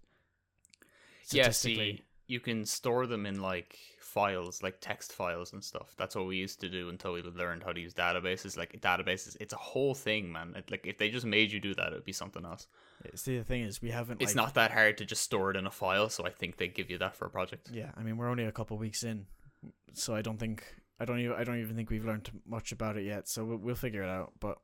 Yeah, 1.34 1.52
see, 1.52 2.02
you 2.28 2.40
can 2.40 2.66
store 2.66 3.08
them 3.08 3.26
in 3.26 3.42
like 3.42 3.78
files, 4.00 4.62
like 4.64 4.78
text 4.82 5.14
files 5.14 5.54
and 5.54 5.64
stuff. 5.64 5.94
That's 5.98 6.16
what 6.16 6.28
we 6.28 6.38
used 6.38 6.60
to 6.62 6.70
do 6.70 6.90
until 6.90 7.14
we 7.14 7.22
learned 7.22 7.64
how 7.64 7.72
to 7.72 7.80
use 7.80 7.94
databases. 7.94 8.58
Like 8.58 8.80
databases, 8.82 9.36
it's 9.40 9.54
a 9.54 9.58
whole 9.58 9.94
thing, 9.94 10.32
man. 10.32 10.54
It, 10.56 10.70
like 10.72 10.86
if 10.86 10.98
they 10.98 11.10
just 11.10 11.26
made 11.26 11.52
you 11.52 11.60
do 11.60 11.74
that, 11.76 11.88
it 11.88 11.94
would 11.94 12.06
be 12.06 12.14
something 12.14 12.46
else. 12.46 12.68
See, 13.16 13.38
the 13.38 13.44
thing 13.44 13.64
is, 13.64 13.82
we 13.82 13.92
haven't. 13.92 14.22
It's 14.22 14.36
like, 14.36 14.46
not 14.46 14.54
that 14.56 14.72
hard 14.72 14.98
to 15.00 15.06
just 15.06 15.24
store 15.24 15.52
it 15.52 15.58
in 15.58 15.66
a 15.66 15.72
file, 15.72 16.10
so 16.10 16.26
I 16.26 16.32
think 16.32 16.58
they 16.58 16.68
give 16.68 16.90
you 16.90 16.98
that 17.00 17.16
for 17.16 17.26
a 17.26 17.30
project. 17.30 17.70
Yeah, 17.72 17.92
I 17.96 18.04
mean 18.04 18.18
we're 18.18 18.30
only 18.30 18.46
a 18.46 18.52
couple 18.52 18.78
weeks 18.78 19.04
in, 19.04 19.26
so 19.94 20.16
I 20.16 20.22
don't 20.22 20.38
think 20.38 20.64
I 21.00 21.06
don't 21.06 21.20
even 21.20 21.36
I 21.36 21.44
don't 21.44 21.60
even 21.60 21.76
think 21.76 21.90
we've 21.90 22.06
learned 22.06 22.30
much 22.46 22.72
about 22.72 22.98
it 22.98 23.06
yet. 23.06 23.28
So 23.30 23.46
we'll, 23.46 23.58
we'll 23.58 23.76
figure 23.76 24.04
it 24.04 24.10
out. 24.10 24.34
But 24.40 24.58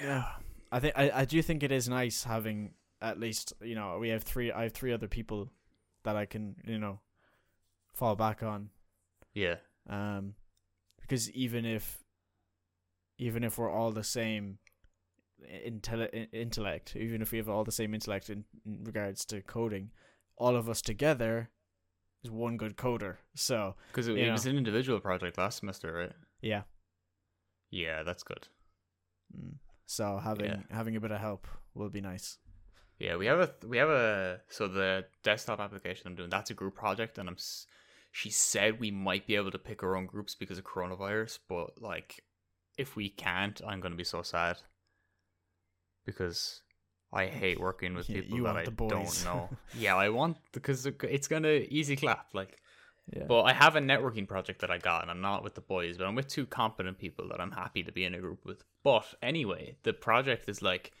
yeah, 0.00 0.24
I 0.70 0.80
think 0.80 0.94
I, 0.96 1.10
I 1.10 1.24
do 1.24 1.40
think 1.42 1.62
it 1.62 1.72
is 1.72 1.88
nice 1.88 2.24
having 2.24 2.74
at 3.00 3.18
least 3.18 3.52
you 3.62 3.74
know 3.74 3.98
we 3.98 4.10
have 4.10 4.22
three 4.22 4.52
I 4.52 4.64
have 4.64 4.72
three 4.72 4.92
other 4.92 5.08
people 5.08 5.50
that 6.04 6.16
I 6.16 6.26
can 6.26 6.56
you 6.64 6.78
know 6.78 7.00
fall 7.94 8.16
back 8.16 8.42
on. 8.42 8.70
yeah, 9.34 9.56
Um, 9.88 10.34
because 11.00 11.30
even 11.32 11.64
if 11.64 11.98
even 13.18 13.44
if 13.44 13.58
we're 13.58 13.70
all 13.70 13.92
the 13.92 14.04
same, 14.04 14.58
intelli- 15.66 16.28
intellect, 16.32 16.96
even 16.96 17.22
if 17.22 17.30
we 17.32 17.38
have 17.38 17.48
all 17.48 17.64
the 17.64 17.72
same 17.72 17.94
intellect 17.94 18.30
in, 18.30 18.44
in 18.66 18.84
regards 18.84 19.24
to 19.26 19.40
coding, 19.42 19.90
all 20.36 20.56
of 20.56 20.68
us 20.68 20.82
together 20.82 21.50
is 22.24 22.30
one 22.30 22.56
good 22.56 22.76
coder. 22.76 23.16
So 23.34 23.76
Because 23.88 24.08
it, 24.08 24.16
it 24.16 24.32
was 24.32 24.46
an 24.46 24.56
individual 24.56 25.00
project 25.00 25.38
last 25.38 25.58
semester, 25.58 25.92
right? 25.92 26.12
yeah, 26.40 26.62
Yeah, 27.70 28.02
that's 28.02 28.22
good. 28.24 28.48
Mm. 29.36 29.54
so 29.86 30.18
having 30.18 30.46
Yeah. 30.46 30.62
having 30.70 30.96
a 30.96 31.00
bit 31.00 31.10
of 31.12 31.20
help 31.20 31.46
will 31.74 31.90
be 31.90 32.00
nice. 32.00 32.38
Yeah, 33.02 33.16
we 33.16 33.26
have 33.26 33.40
a 33.40 33.50
we 33.66 33.78
have 33.78 33.88
a 33.88 34.38
so 34.48 34.68
the 34.68 35.04
desktop 35.24 35.58
application 35.58 36.06
I'm 36.06 36.14
doing 36.14 36.30
that's 36.30 36.50
a 36.50 36.54
group 36.54 36.76
project, 36.76 37.18
and 37.18 37.28
I'm. 37.28 37.36
She 38.12 38.30
said 38.30 38.78
we 38.78 38.92
might 38.92 39.26
be 39.26 39.34
able 39.34 39.50
to 39.50 39.58
pick 39.58 39.82
our 39.82 39.96
own 39.96 40.06
groups 40.06 40.36
because 40.36 40.56
of 40.58 40.64
coronavirus, 40.64 41.40
but 41.48 41.82
like, 41.82 42.22
if 42.78 42.94
we 42.94 43.08
can't, 43.08 43.60
I'm 43.66 43.80
gonna 43.80 43.96
be 43.96 44.04
so 44.04 44.22
sad 44.22 44.58
because 46.06 46.62
I 47.12 47.26
hate 47.26 47.58
working 47.58 47.94
with 47.94 48.06
people 48.06 48.36
you 48.36 48.44
that 48.44 48.56
I 48.56 48.64
don't 48.66 49.24
know. 49.24 49.48
yeah, 49.76 49.96
I 49.96 50.10
want 50.10 50.36
because 50.52 50.86
it's 50.86 51.26
gonna 51.26 51.64
easy 51.68 51.96
clap 51.96 52.28
like. 52.32 52.58
Yeah. 53.12 53.24
But 53.26 53.42
I 53.42 53.52
have 53.52 53.74
a 53.74 53.80
networking 53.80 54.28
project 54.28 54.60
that 54.60 54.70
I 54.70 54.78
got, 54.78 55.02
and 55.02 55.10
I'm 55.10 55.20
not 55.20 55.42
with 55.42 55.56
the 55.56 55.60
boys, 55.60 55.98
but 55.98 56.06
I'm 56.06 56.14
with 56.14 56.28
two 56.28 56.46
competent 56.46 56.98
people 56.98 57.28
that 57.30 57.40
I'm 57.40 57.50
happy 57.50 57.82
to 57.82 57.90
be 57.90 58.04
in 58.04 58.14
a 58.14 58.20
group 58.20 58.44
with. 58.44 58.62
But 58.84 59.06
anyway, 59.20 59.76
the 59.82 59.92
project 59.92 60.48
is 60.48 60.62
like 60.62 60.92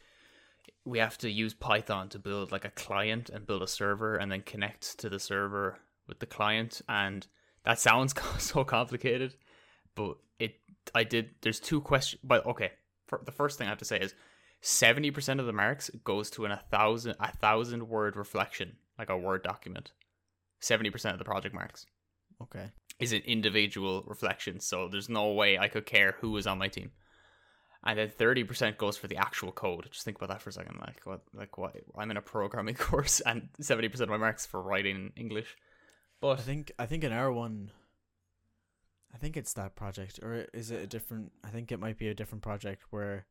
we 0.84 0.98
have 0.98 1.18
to 1.18 1.30
use 1.30 1.54
Python 1.54 2.08
to 2.10 2.18
build 2.18 2.52
like 2.52 2.64
a 2.64 2.70
client 2.70 3.30
and 3.30 3.46
build 3.46 3.62
a 3.62 3.68
server, 3.68 4.16
and 4.16 4.30
then 4.30 4.42
connect 4.42 4.98
to 5.00 5.08
the 5.08 5.18
server 5.18 5.78
with 6.06 6.18
the 6.18 6.26
client, 6.26 6.82
and 6.88 7.26
that 7.64 7.78
sounds 7.78 8.14
so 8.38 8.64
complicated. 8.64 9.34
But 9.94 10.16
it, 10.38 10.56
I 10.94 11.04
did. 11.04 11.30
There's 11.42 11.60
two 11.60 11.80
questions, 11.80 12.20
but 12.24 12.44
okay. 12.46 12.72
For, 13.06 13.20
the 13.24 13.32
first 13.32 13.58
thing 13.58 13.66
I 13.66 13.70
have 13.70 13.78
to 13.78 13.84
say 13.84 13.98
is 13.98 14.14
seventy 14.60 15.10
percent 15.10 15.40
of 15.40 15.46
the 15.46 15.52
marks 15.52 15.90
goes 16.04 16.30
to 16.30 16.44
an 16.44 16.52
a 16.52 16.62
thousand 16.70 17.16
a 17.20 17.32
thousand 17.36 17.88
word 17.88 18.16
reflection, 18.16 18.76
like 18.98 19.10
a 19.10 19.16
word 19.16 19.42
document. 19.42 19.92
Seventy 20.60 20.90
percent 20.90 21.14
of 21.14 21.18
the 21.18 21.24
project 21.24 21.54
marks 21.54 21.86
okay. 22.42 22.70
is 22.98 23.12
an 23.12 23.22
individual 23.24 24.04
reflection, 24.06 24.60
so 24.60 24.88
there's 24.88 25.08
no 25.08 25.32
way 25.32 25.58
I 25.58 25.68
could 25.68 25.86
care 25.86 26.16
who 26.20 26.32
was 26.32 26.46
on 26.46 26.58
my 26.58 26.68
team. 26.68 26.90
And 27.84 27.98
then 27.98 28.10
thirty 28.10 28.44
percent 28.44 28.78
goes 28.78 28.96
for 28.96 29.08
the 29.08 29.16
actual 29.16 29.50
code. 29.50 29.88
Just 29.90 30.04
think 30.04 30.16
about 30.16 30.28
that 30.28 30.40
for 30.40 30.50
a 30.50 30.52
second. 30.52 30.78
Like 30.80 31.00
what? 31.04 31.22
Like 31.34 31.58
what? 31.58 31.76
I'm 31.98 32.10
in 32.10 32.16
a 32.16 32.22
programming 32.22 32.74
course, 32.76 33.20
and 33.20 33.48
seventy 33.60 33.88
percent 33.88 34.08
of 34.08 34.12
my 34.12 34.24
marks 34.24 34.46
for 34.46 34.62
writing 34.62 35.12
English. 35.16 35.56
But 36.20 36.38
I 36.38 36.42
think 36.42 36.72
I 36.78 36.86
think 36.86 37.02
in 37.02 37.12
our 37.12 37.32
one, 37.32 37.72
I 39.12 39.18
think 39.18 39.36
it's 39.36 39.54
that 39.54 39.74
project, 39.74 40.20
or 40.22 40.46
is 40.54 40.70
it 40.70 40.80
a 40.80 40.86
different? 40.86 41.32
I 41.42 41.48
think 41.48 41.72
it 41.72 41.80
might 41.80 41.98
be 41.98 42.08
a 42.08 42.14
different 42.14 42.42
project 42.42 42.82
where, 42.90 43.26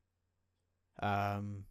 um, 1.02 1.64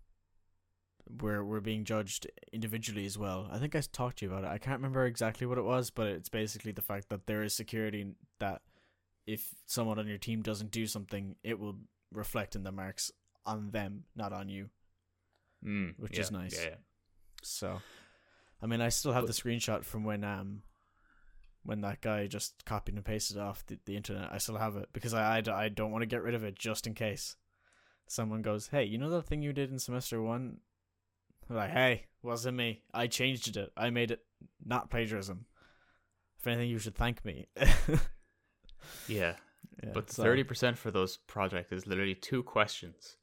we're 1.21 1.45
we're 1.45 1.61
being 1.61 1.85
judged 1.85 2.27
individually 2.53 3.05
as 3.05 3.19
well. 3.19 3.49
I 3.51 3.59
think 3.59 3.75
I 3.77 3.83
talked 3.93 4.19
to 4.19 4.25
you 4.25 4.33
about 4.33 4.45
it. 4.45 4.51
I 4.51 4.59
can't 4.59 4.79
remember 4.79 5.05
exactly 5.05 5.47
what 5.47 5.59
it 5.59 5.65
was, 5.65 5.91
but 5.91 6.07
it's 6.07 6.29
basically 6.29 6.73
the 6.73 6.83
fact 6.83 7.11
that 7.11 7.27
there 7.27 7.43
is 7.43 7.55
security 7.55 8.15
that 8.39 8.63
if 9.27 9.55
someone 9.67 9.99
on 9.99 10.09
your 10.09 10.19
team 10.19 10.43
doesn't 10.43 10.71
do 10.71 10.87
something, 10.87 11.37
it 11.45 11.59
will 11.59 11.77
reflect 12.13 12.57
in 12.57 12.63
the 12.65 12.73
marks 12.73 13.11
on 13.47 13.71
them, 13.71 14.05
not 14.17 14.33
on 14.33 14.49
you. 14.49 14.71
Mm, 15.65 15.95
which 15.99 16.15
yeah, 16.17 16.21
is 16.21 16.31
nice. 16.31 16.57
Yeah, 16.57 16.71
yeah. 16.71 16.75
So, 17.43 17.81
I 18.63 18.67
mean, 18.67 18.81
I 18.81 18.89
still 18.89 19.13
have 19.13 19.27
But- 19.27 19.35
the 19.35 19.41
screenshot 19.43 19.85
from 19.85 20.05
when 20.05 20.25
um 20.25 20.63
when 21.63 21.83
that 21.83 22.01
guy 22.01 22.27
just 22.27 22.65
copied 22.65 22.95
and 22.95 23.05
pasted 23.05 23.37
off 23.37 23.65
the, 23.67 23.79
the 23.85 23.95
internet. 23.97 24.33
I 24.33 24.39
still 24.39 24.57
have 24.57 24.77
it 24.77 24.89
because 24.95 25.13
I, 25.13 25.39
I, 25.39 25.65
I 25.65 25.69
don't 25.69 25.91
want 25.91 26.01
to 26.03 26.07
get 26.07 26.23
rid 26.23 26.35
of 26.35 26.43
it 26.43 26.59
just 26.59 26.87
in 26.87 26.95
case 26.95 27.37
someone 28.09 28.41
goes, 28.43 28.69
"Hey, 28.69 28.85
you 28.85 28.97
know 28.99 29.11
that 29.11 29.27
thing 29.27 29.43
you 29.43 29.53
did 29.53 29.71
in 29.71 29.79
semester 29.79 30.23
one?" 30.23 30.59
I'm 31.49 31.57
like, 31.57 31.71
"Hey, 31.71 32.07
wasn't 32.23 32.57
me. 32.57 32.83
I 32.95 33.07
changed 33.09 33.57
it. 33.57 33.71
I 33.77 33.91
made 33.91 34.11
it 34.11 34.21
not 34.65 34.89
plagiarism. 34.91 35.45
If 36.39 36.47
anything, 36.47 36.71
you 36.71 36.79
should 36.79 36.95
thank 36.97 37.25
me." 37.25 37.49
Yeah. 39.09 39.35
Yeah, 39.83 39.91
But 39.95 40.11
so- 40.11 40.23
uh, 40.23 40.27
thirty 40.27 40.45
percent 40.45 40.79
for 40.79 40.91
those 40.91 41.17
projects 41.17 41.73
is 41.73 41.87
literally 41.87 42.15
two 42.15 42.43
questions, 42.43 43.17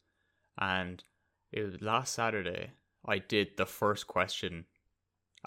and 0.58 1.04
it 1.52 1.62
was 1.64 1.82
last 1.82 2.14
Saturday. 2.14 2.72
I 3.06 3.20
did 3.20 3.58
the 3.58 3.66
first 3.66 4.08
question 4.08 4.66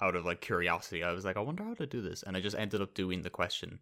out 0.01 0.15
of 0.15 0.25
like 0.25 0.41
curiosity. 0.41 1.03
I 1.03 1.11
was 1.11 1.25
like, 1.25 1.37
I 1.37 1.41
wonder 1.41 1.63
how 1.63 1.73
to 1.75 1.85
do 1.85 2.01
this, 2.01 2.23
and 2.23 2.35
I 2.37 2.41
just 2.41 2.55
ended 2.57 2.81
up 2.81 2.93
doing 2.93 3.21
the 3.21 3.29
question. 3.29 3.79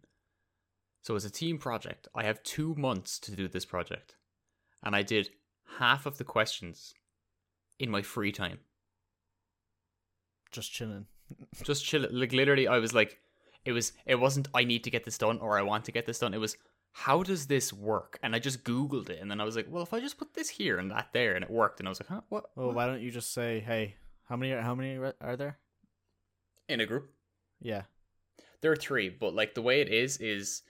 So 1.02 1.16
it's 1.16 1.24
a 1.24 1.30
team 1.30 1.56
project. 1.58 2.08
I 2.14 2.24
have 2.24 2.42
two 2.42 2.74
months 2.74 3.18
to 3.20 3.34
do 3.34 3.48
this 3.48 3.64
project, 3.64 4.16
and 4.82 4.94
I 4.94 5.02
did 5.02 5.30
half 5.78 6.04
of 6.04 6.18
the 6.18 6.24
questions 6.24 6.92
in 7.78 7.90
my 7.90 8.02
free 8.02 8.32
time. 8.32 8.58
just 10.52 10.72
chilling. 10.72 11.06
Just 11.62 11.84
chill. 11.84 12.06
Like 12.10 12.32
literally, 12.32 12.66
I 12.66 12.78
was 12.78 12.92
like, 12.92 13.20
it 13.64 13.70
was. 13.72 13.92
It 14.04 14.16
wasn't. 14.16 14.48
I 14.52 14.64
need 14.64 14.82
to 14.82 14.90
get 14.90 15.04
this 15.04 15.16
done, 15.16 15.38
or 15.38 15.56
I 15.56 15.62
want 15.62 15.84
to 15.84 15.92
get 15.92 16.04
this 16.04 16.18
done. 16.18 16.34
It 16.34 16.38
was. 16.38 16.56
How 16.92 17.22
does 17.22 17.46
this 17.46 17.72
work? 17.72 18.18
And 18.22 18.34
I 18.34 18.38
just 18.40 18.64
googled 18.64 19.08
it, 19.10 19.20
and 19.20 19.30
then 19.30 19.40
I 19.40 19.44
was 19.44 19.56
like, 19.56 19.66
well, 19.70 19.82
if 19.82 19.94
I 19.94 20.00
just 20.00 20.18
put 20.18 20.34
this 20.34 20.48
here 20.48 20.78
and 20.78 20.90
that 20.90 21.10
there, 21.12 21.34
and 21.34 21.44
it 21.44 21.50
worked, 21.50 21.78
and 21.80 21.88
I 21.88 21.90
was 21.90 22.00
like, 22.00 22.08
huh, 22.08 22.22
what? 22.28 22.50
Well, 22.56 22.66
what? 22.68 22.76
why 22.76 22.86
don't 22.86 23.00
you 23.00 23.10
just 23.10 23.32
say, 23.32 23.60
"Hey, 23.60 23.94
how 24.28 24.36
many 24.36 24.52
how 24.52 24.74
many 24.74 24.96
are 24.96 25.14
are 25.20 25.36
there?" 25.36 25.58
In 26.68 26.80
a 26.80 26.86
group, 26.86 27.10
Yeah. 27.60 27.82
there 28.60 28.70
are 28.72 28.76
three, 28.76 29.08
but 29.08 29.34
like 29.34 29.54
the 29.54 29.62
way 29.62 29.80
it 29.80 29.88
is 29.88 30.16
is, 30.18 30.62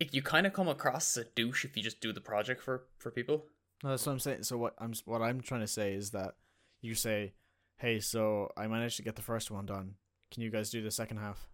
it, 0.00 0.12
you 0.14 0.20
kind 0.22 0.46
of 0.46 0.52
come 0.52 0.68
across 0.68 1.16
as 1.16 1.24
a 1.24 1.28
douche 1.34 1.64
if 1.64 1.76
you 1.76 1.82
just 1.82 2.00
do 2.00 2.12
the 2.12 2.20
project 2.20 2.62
for 2.62 2.86
for 2.98 3.10
people. 3.10 3.46
No, 3.84 3.90
that's 3.90 4.06
what 4.06 4.12
I'm 4.12 4.18
saying. 4.20 4.42
So 4.44 4.56
what 4.58 4.74
I'm 4.78 4.92
what 5.04 5.22
I'm 5.22 5.40
trying 5.40 5.60
to 5.62 5.66
say 5.66 5.92
is 5.94 6.10
that 6.12 6.34
you 6.80 6.94
say, 6.94 7.34
"Hey, 7.76 8.00
so 8.00 8.50
I 8.56 8.66
managed 8.68 8.96
to 8.96 9.02
get 9.02 9.16
the 9.16 9.22
first 9.22 9.50
one 9.50 9.66
done. 9.66 9.96
Can 10.30 10.42
you 10.42 10.50
guys 10.50 10.70
do 10.70 10.82
the 10.82 10.90
second 10.90 11.18
half?" 11.18 11.46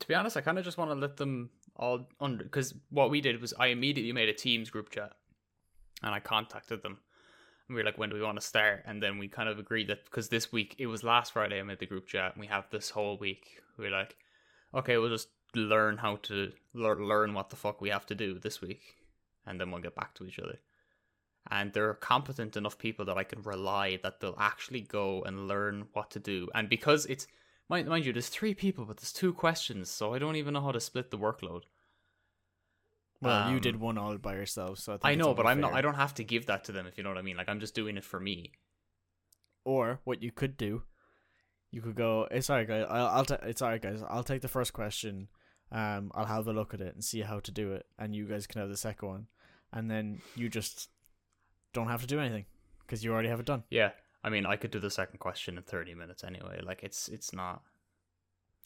To 0.00 0.08
be 0.08 0.14
honest, 0.14 0.36
I 0.36 0.40
kind 0.40 0.58
of 0.58 0.64
just 0.64 0.76
want 0.76 0.90
to 0.90 0.94
let 0.94 1.16
them 1.16 1.50
all 1.76 2.08
under 2.20 2.44
because 2.44 2.74
what 2.90 3.10
we 3.10 3.20
did 3.20 3.40
was 3.40 3.54
I 3.58 3.68
immediately 3.68 4.12
made 4.12 4.28
a 4.28 4.34
Teams 4.34 4.70
group 4.70 4.90
chat, 4.90 5.12
and 6.02 6.14
I 6.14 6.20
contacted 6.20 6.82
them. 6.82 6.98
And 7.66 7.74
we 7.74 7.80
were 7.82 7.86
like, 7.86 7.98
"When 7.98 8.10
do 8.10 8.16
we 8.16 8.22
want 8.22 8.40
to 8.40 8.46
start?" 8.46 8.82
And 8.86 9.02
then 9.02 9.18
we 9.18 9.28
kind 9.28 9.48
of 9.48 9.58
agreed 9.58 9.88
that 9.88 10.04
because 10.04 10.28
this 10.28 10.52
week 10.52 10.76
it 10.78 10.86
was 10.86 11.02
last 11.02 11.32
Friday 11.32 11.58
I 11.58 11.62
made 11.62 11.78
the 11.78 11.86
group 11.86 12.06
chat, 12.06 12.34
and 12.34 12.40
we 12.40 12.46
have 12.46 12.68
this 12.70 12.90
whole 12.90 13.16
week. 13.16 13.60
We 13.76 13.86
are 13.86 13.90
like, 13.90 14.16
"Okay, 14.72 14.98
we'll 14.98 15.10
just 15.10 15.28
learn 15.54 15.98
how 15.98 16.16
to 16.16 16.52
lear- 16.72 17.04
learn 17.04 17.32
what 17.34 17.50
the 17.50 17.56
fuck 17.56 17.80
we 17.80 17.90
have 17.90 18.06
to 18.06 18.14
do 18.14 18.38
this 18.38 18.60
week, 18.60 18.96
and 19.46 19.60
then 19.60 19.70
we'll 19.70 19.82
get 19.82 19.94
back 19.94 20.14
to 20.14 20.26
each 20.26 20.38
other." 20.38 20.60
And 21.50 21.72
they're 21.72 21.94
competent 21.94 22.56
enough 22.56 22.78
people 22.78 23.04
that 23.04 23.18
I 23.18 23.24
can 23.24 23.42
rely 23.42 23.96
that 24.02 24.20
they'll 24.20 24.36
actually 24.38 24.80
go 24.80 25.22
and 25.22 25.46
learn 25.46 25.88
what 25.92 26.10
to 26.12 26.18
do. 26.18 26.48
And 26.54 26.70
because 26.70 27.04
it's 27.06 27.26
Mind, 27.68 27.88
mind 27.88 28.04
you, 28.04 28.12
there's 28.12 28.28
three 28.28 28.54
people, 28.54 28.84
but 28.84 28.98
there's 28.98 29.12
two 29.12 29.32
questions, 29.32 29.90
so 29.90 30.12
I 30.14 30.18
don't 30.18 30.36
even 30.36 30.52
know 30.54 30.60
how 30.60 30.72
to 30.72 30.80
split 30.80 31.10
the 31.10 31.18
workload. 31.18 31.62
Well, 33.22 33.48
you 33.50 33.56
Um, 33.56 33.60
did 33.62 33.76
one 33.80 33.96
all 33.96 34.18
by 34.18 34.34
yourself, 34.34 34.78
so 34.80 34.92
I, 34.92 34.96
think 34.96 35.04
I 35.06 35.14
know, 35.14 35.32
but 35.34 35.46
I'm 35.46 35.60
not. 35.60 35.72
I 35.72 35.80
don't 35.80 35.94
have 35.94 36.12
to 36.14 36.24
give 36.24 36.46
that 36.46 36.64
to 36.64 36.72
them 36.72 36.86
if 36.86 36.98
you 36.98 37.04
know 37.04 37.08
what 37.10 37.18
I 37.18 37.22
mean. 37.22 37.36
Like 37.36 37.48
I'm 37.48 37.60
just 37.60 37.74
doing 37.74 37.96
it 37.96 38.04
for 38.04 38.20
me. 38.20 38.52
Or 39.64 40.00
what 40.04 40.22
you 40.22 40.30
could 40.30 40.58
do, 40.58 40.82
you 41.70 41.80
could 41.80 41.94
go. 41.94 42.28
It's 42.30 42.50
alright, 42.50 42.68
guys. 42.68 42.84
I'll. 42.88 43.06
I'll 43.06 43.24
ta- 43.24 43.38
it's 43.44 43.62
alright, 43.62 43.80
guys. 43.80 44.02
I'll 44.08 44.24
take 44.24 44.42
the 44.42 44.48
first 44.48 44.74
question. 44.74 45.28
Um, 45.72 46.10
I'll 46.14 46.26
have 46.26 46.46
a 46.46 46.52
look 46.52 46.74
at 46.74 46.82
it 46.82 46.94
and 46.94 47.02
see 47.02 47.22
how 47.22 47.40
to 47.40 47.50
do 47.50 47.72
it, 47.72 47.86
and 47.98 48.14
you 48.14 48.26
guys 48.26 48.46
can 48.46 48.60
have 48.60 48.68
the 48.68 48.76
second 48.76 49.08
one, 49.08 49.26
and 49.72 49.90
then 49.90 50.20
you 50.36 50.50
just 50.50 50.90
don't 51.72 51.88
have 51.88 52.02
to 52.02 52.06
do 52.06 52.20
anything 52.20 52.44
because 52.80 53.02
you 53.02 53.10
already 53.12 53.28
have 53.30 53.40
it 53.40 53.46
done. 53.46 53.64
Yeah, 53.70 53.92
I 54.24 54.30
mean, 54.30 54.46
I 54.46 54.56
could 54.56 54.70
do 54.72 54.80
the 54.80 54.90
second 54.90 55.18
question 55.18 55.56
in 55.58 55.62
30 55.62 55.94
minutes 55.94 56.24
anyway. 56.24 56.60
Like 56.62 56.82
it's 56.82 57.08
it's 57.08 57.32
not. 57.32 57.62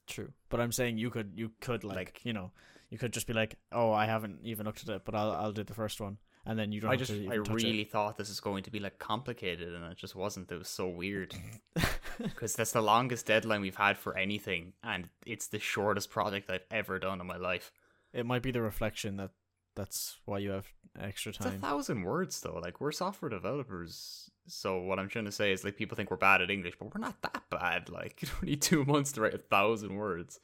True, 0.07 0.33
but 0.49 0.59
I'm 0.61 0.73
saying 0.73 0.97
you 0.97 1.11
could 1.11 1.33
you 1.35 1.50
could 1.61 1.85
like, 1.85 1.97
Like- 1.97 2.21
you 2.25 2.33
know 2.33 2.50
you 2.91 2.97
could 2.97 3.12
just 3.12 3.27
be 3.27 3.35
like, 3.35 3.57
oh, 3.73 3.93
I 3.93 4.07
haven't 4.07 4.38
even 4.43 4.65
looked 4.65 4.83
at 4.83 4.88
it, 4.88 5.03
but 5.05 5.15
I'll 5.15 5.33
I'll 5.33 5.53
do 5.53 5.62
the 5.65 5.75
first 5.75 6.00
one, 6.00 6.17
and 6.47 6.59
then 6.59 6.73
you 6.73 6.81
don't. 6.81 6.88
I 6.91 6.95
have 6.95 7.00
just 7.07 7.12
I 7.12 7.35
really 7.35 7.85
thought 7.85 8.17
this 8.17 8.31
is 8.31 8.41
going 8.41 8.62
to 8.62 8.71
be 8.71 8.79
like 8.81 8.99
complicated, 8.99 9.75
and 9.75 9.85
it 9.85 9.99
just 9.99 10.15
wasn't. 10.15 10.50
It 10.50 10.57
was 10.57 10.69
so 10.69 10.88
weird 10.88 11.35
because 12.23 12.55
that's 12.55 12.73
the 12.73 12.81
longest 12.81 13.27
deadline 13.27 13.61
we've 13.61 13.77
had 13.77 13.99
for 13.99 14.17
anything, 14.17 14.73
and 14.83 15.11
it's 15.27 15.49
the 15.49 15.59
shortest 15.59 16.09
project 16.09 16.49
I've 16.50 16.65
ever 16.71 16.99
done 16.99 17.21
in 17.21 17.27
my 17.27 17.37
life. 17.37 17.71
it 18.15 18.25
might 18.25 18.41
be 18.43 18.50
the 18.53 18.62
reflection 18.62 19.17
that 19.19 19.33
that's 19.75 20.19
why 20.25 20.38
you 20.38 20.50
have 20.53 20.67
extra 20.99 21.33
time. 21.33 21.49
It's 21.49 21.57
a 21.57 21.61
thousand 21.61 22.03
words 22.03 22.41
though. 22.41 22.59
Like 22.62 22.81
we're 22.81 22.93
software 22.93 23.29
developers. 23.29 24.31
So 24.49 24.78
what 24.81 24.99
I'm 24.99 25.09
trying 25.09 25.26
to 25.26 25.33
say 25.33 25.52
is 25.52 25.64
like 25.64 25.76
people 25.76 25.97
think 25.97 26.11
we're 26.11 26.17
bad 26.17 26.43
at 26.43 26.50
English, 26.50 26.75
but 26.78 26.95
we're 26.95 27.00
not 27.00 27.21
that 27.23 27.43
bad. 27.50 27.88
Like 27.99 28.23
you 28.23 28.28
don't 28.28 28.43
need 28.43 28.62
two 28.62 28.85
months 28.85 29.12
to 29.12 29.21
write 29.21 29.35
a 29.35 29.38
thousand 29.38 29.97
words. 29.97 30.40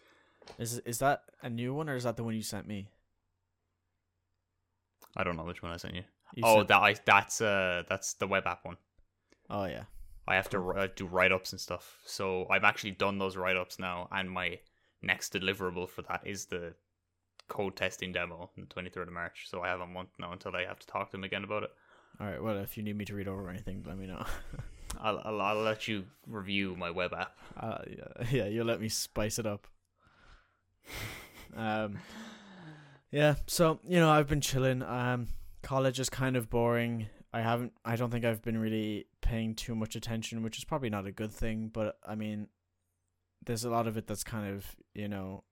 Is 0.59 0.79
is 0.81 0.99
that 0.99 1.23
a 1.43 1.51
new 1.51 1.75
one 1.75 1.89
or 1.89 1.97
is 1.97 2.05
that 2.05 2.17
the 2.17 2.25
one 2.25 2.35
you 2.35 2.43
sent 2.43 2.67
me? 2.67 2.89
I 5.17 5.25
don't 5.25 5.37
know 5.37 5.45
which 5.45 5.63
one 5.63 5.73
I 5.73 5.77
sent 5.77 5.95
you. 5.95 6.03
You 6.35 6.43
oh, 6.45 6.57
sent- 6.57 6.69
that 6.69 6.79
I, 6.79 6.95
that's 7.05 7.41
uh 7.41 7.83
that's 7.89 8.15
the 8.15 8.27
web 8.27 8.47
app 8.47 8.65
one. 8.65 8.77
oh 9.51 9.65
yeah. 9.65 9.85
I 10.27 10.37
have 10.37 10.49
to 10.51 10.71
uh, 10.73 10.89
do 10.97 11.07
write 11.07 11.33
ups 11.33 11.53
and 11.53 11.61
stuff. 11.61 11.99
So 12.07 12.47
I've 12.51 12.65
actually 12.65 12.93
done 12.93 13.19
those 13.19 13.37
write 13.37 13.57
ups 13.57 13.79
now, 13.79 14.09
and 14.11 14.31
my 14.31 14.59
next 15.03 15.35
deliverable 15.35 15.87
for 15.87 16.01
that 16.03 16.23
is 16.25 16.47
the 16.47 16.75
code 17.49 17.77
testing 17.77 18.11
demo 18.13 18.51
on 18.57 18.67
the 18.69 18.75
23rd 18.75 19.09
of 19.09 19.13
March. 19.13 19.45
So 19.49 19.61
I 19.61 19.69
have 19.69 19.81
a 19.81 19.87
month 19.87 20.09
now 20.19 20.33
until 20.33 20.57
I 20.57 20.65
have 20.65 20.79
to 20.79 20.87
talk 20.87 21.11
to 21.11 21.13
them 21.13 21.25
again 21.25 21.45
about 21.45 21.65
it. 21.65 21.71
All 22.21 22.27
right. 22.27 22.43
Well, 22.43 22.59
if 22.59 22.77
you 22.77 22.83
need 22.83 22.97
me 22.97 23.05
to 23.07 23.15
read 23.15 23.29
over 23.29 23.49
anything, 23.51 23.85
let 23.87 23.99
me 23.99 24.07
know. 24.07 24.25
I'll, 25.01 25.21
I'll 25.25 25.41
I'll 25.41 25.63
let 25.63 25.89
you 25.89 26.05
review 26.27 26.77
my 26.77 26.91
web 26.91 27.13
app. 27.13 27.37
Uh, 27.57 27.79
yeah, 27.89 28.27
yeah, 28.31 28.47
you'll 28.47 28.67
let 28.67 28.81
me 28.81 28.89
spice 28.89 29.39
it 29.39 29.47
up. 29.47 29.67
Um, 31.57 31.99
yeah. 33.11 33.35
So 33.47 33.81
you 33.87 33.99
know, 33.99 34.11
I've 34.11 34.29
been 34.29 34.41
chilling. 34.41 34.83
Um, 34.83 35.29
college 35.63 35.99
is 35.99 36.09
kind 36.09 36.37
of 36.37 36.49
boring. 36.49 37.09
I 37.33 37.41
haven't. 37.41 37.73
I 37.85 37.97
don't 37.97 38.11
think 38.11 38.25
I've 38.25 38.43
been 38.43 38.59
really 38.59 39.07
paying 39.21 39.55
too 39.55 39.75
much 39.75 39.97
attention, 39.97 40.43
which 40.43 40.59
is 40.59 40.65
probably 40.65 40.91
not 40.91 41.07
a 41.07 41.13
good 41.13 41.33
thing. 41.33 41.71
But 41.73 41.99
I 42.07 42.15
mean, 42.15 42.49
there's 43.45 43.65
a 43.65 43.71
lot 43.71 43.89
of 43.89 43.97
it 43.97 44.07
that's 44.07 44.25
kind 44.25 44.55
of 44.55 44.77
you 44.95 45.09
know, 45.09 45.43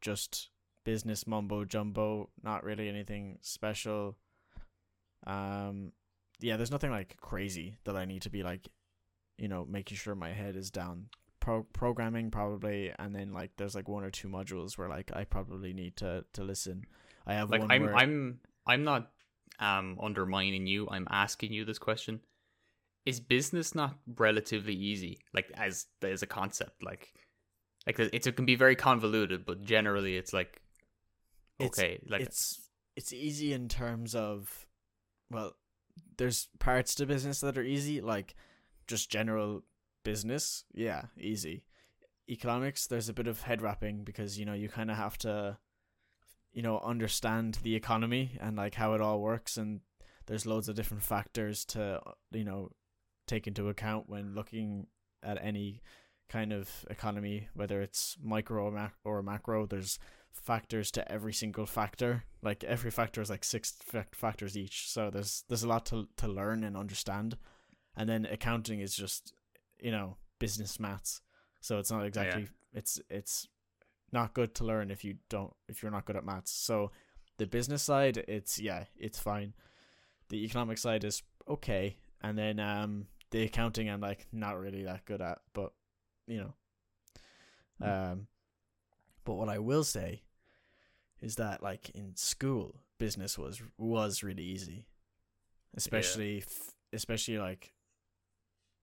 just 0.00 0.50
business 0.84 1.26
mumbo 1.26 1.64
jumbo. 1.64 2.30
Not 2.42 2.62
really 2.62 2.88
anything 2.88 3.38
special. 3.40 4.16
Um, 5.26 5.92
yeah, 6.42 6.56
there's 6.56 6.70
nothing 6.70 6.90
like 6.90 7.16
crazy 7.20 7.76
that 7.84 7.96
I 7.96 8.04
need 8.04 8.22
to 8.22 8.30
be 8.30 8.42
like, 8.42 8.68
you 9.38 9.48
know, 9.48 9.64
making 9.68 9.96
sure 9.96 10.14
my 10.14 10.32
head 10.32 10.56
is 10.56 10.70
down. 10.70 11.06
Pro- 11.40 11.66
programming 11.72 12.30
probably, 12.30 12.92
and 12.98 13.14
then 13.14 13.32
like 13.32 13.50
there's 13.56 13.74
like 13.74 13.88
one 13.88 14.04
or 14.04 14.10
two 14.10 14.28
modules 14.28 14.78
where 14.78 14.88
like 14.88 15.10
I 15.14 15.24
probably 15.24 15.72
need 15.72 15.96
to 15.96 16.24
to 16.34 16.44
listen. 16.44 16.84
I 17.26 17.34
have 17.34 17.50
Like 17.50 17.62
I'm 17.68 17.82
where 17.82 17.96
I'm 17.96 18.40
I'm 18.66 18.84
not 18.84 19.10
um 19.58 19.98
undermining 20.00 20.66
you. 20.66 20.88
I'm 20.88 21.08
asking 21.10 21.52
you 21.52 21.64
this 21.64 21.78
question. 21.78 22.20
Is 23.04 23.18
business 23.18 23.74
not 23.74 23.96
relatively 24.16 24.74
easy? 24.74 25.18
Like 25.34 25.50
as 25.54 25.86
as 26.02 26.22
a 26.22 26.26
concept, 26.28 26.82
like 26.82 27.12
like 27.86 27.98
it's 27.98 28.28
it 28.28 28.36
can 28.36 28.46
be 28.46 28.54
very 28.54 28.76
convoluted, 28.76 29.44
but 29.44 29.62
generally 29.62 30.16
it's 30.16 30.32
like 30.32 30.62
It's- 31.58 31.76
okay, 31.76 31.98
like 32.08 32.20
it's 32.20 32.68
it's 32.94 33.12
easy 33.12 33.52
in 33.52 33.68
terms 33.68 34.14
of 34.14 34.66
well 35.30 35.56
there's 36.18 36.48
parts 36.58 36.94
to 36.96 37.06
business 37.06 37.40
that 37.40 37.58
are 37.58 37.62
easy 37.62 38.00
like 38.00 38.34
just 38.86 39.10
general 39.10 39.62
business. 40.04 40.64
Yeah 40.72 41.02
easy. 41.18 41.64
Economics 42.28 42.86
there's 42.86 43.08
a 43.08 43.14
bit 43.14 43.26
of 43.26 43.42
head 43.42 43.62
wrapping 43.62 44.04
because 44.04 44.38
you 44.38 44.44
know 44.44 44.54
you 44.54 44.68
kind 44.68 44.90
of 44.90 44.96
have 44.96 45.18
to 45.18 45.58
you 46.52 46.62
know 46.62 46.80
understand 46.80 47.58
the 47.62 47.74
economy 47.74 48.38
and 48.40 48.56
like 48.56 48.74
how 48.74 48.94
it 48.94 49.00
all 49.00 49.20
works 49.20 49.56
and 49.56 49.80
there's 50.26 50.46
loads 50.46 50.68
of 50.68 50.76
different 50.76 51.02
factors 51.02 51.64
to 51.64 52.00
you 52.30 52.44
know 52.44 52.70
take 53.26 53.46
into 53.46 53.68
account 53.68 54.08
when 54.08 54.34
looking 54.34 54.86
at 55.22 55.38
any 55.42 55.82
kind 56.28 56.52
of 56.52 56.68
economy 56.88 57.48
whether 57.54 57.82
it's 57.82 58.16
micro 58.22 58.64
or, 58.64 58.70
mac- 58.70 58.94
or 59.04 59.22
macro. 59.22 59.66
There's 59.66 59.98
factors 60.32 60.90
to 60.92 61.12
every 61.12 61.32
single 61.32 61.66
factor. 61.66 62.24
Like 62.42 62.64
every 62.64 62.90
factor 62.90 63.20
is 63.20 63.30
like 63.30 63.44
six 63.44 63.74
fac- 63.82 64.14
factors 64.14 64.56
each. 64.56 64.90
So 64.90 65.10
there's 65.10 65.44
there's 65.48 65.62
a 65.62 65.68
lot 65.68 65.86
to 65.86 66.08
to 66.16 66.28
learn 66.28 66.64
and 66.64 66.76
understand. 66.76 67.36
And 67.96 68.08
then 68.08 68.26
accounting 68.26 68.80
is 68.80 68.94
just 68.94 69.34
you 69.80 69.90
know 69.90 70.16
business 70.38 70.80
maths. 70.80 71.20
So 71.60 71.78
it's 71.78 71.90
not 71.90 72.04
exactly 72.04 72.42
it's 72.72 73.00
it's 73.08 73.48
not 74.12 74.34
good 74.34 74.54
to 74.56 74.64
learn 74.64 74.90
if 74.90 75.04
you 75.04 75.16
don't 75.28 75.52
if 75.68 75.82
you're 75.82 75.92
not 75.92 76.04
good 76.06 76.16
at 76.16 76.24
maths. 76.24 76.50
So 76.50 76.90
the 77.38 77.46
business 77.46 77.82
side 77.82 78.16
it's 78.28 78.58
yeah, 78.58 78.84
it's 78.96 79.18
fine. 79.18 79.54
The 80.28 80.44
economic 80.44 80.78
side 80.78 81.04
is 81.04 81.22
okay. 81.48 81.96
And 82.22 82.36
then 82.36 82.58
um 82.58 83.06
the 83.30 83.42
accounting 83.44 83.88
I'm 83.88 84.00
like 84.00 84.26
not 84.32 84.58
really 84.58 84.84
that 84.84 85.04
good 85.04 85.20
at, 85.20 85.38
but 85.54 85.72
you 86.26 86.38
know. 86.38 86.54
Um 87.80 88.26
but 89.24 89.34
what 89.34 89.48
I 89.48 89.58
will 89.58 89.84
say 89.84 90.22
is 91.20 91.36
that 91.36 91.62
like 91.62 91.90
in 91.90 92.16
school, 92.16 92.76
business 92.98 93.38
was 93.38 93.62
was 93.78 94.22
really 94.22 94.42
easy, 94.44 94.86
especially 95.76 96.38
f- 96.38 96.74
especially 96.92 97.38
like 97.38 97.72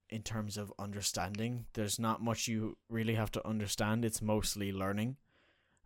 in 0.10 0.24
terms 0.24 0.58
of 0.58 0.74
understanding. 0.80 1.66
There's 1.74 2.00
not 2.00 2.22
much 2.22 2.48
you 2.48 2.78
really 2.90 3.16
have 3.16 3.32
to 3.32 3.48
understand. 3.48 4.06
It's 4.06 4.22
mostly 4.22 4.72
learning, 4.72 5.18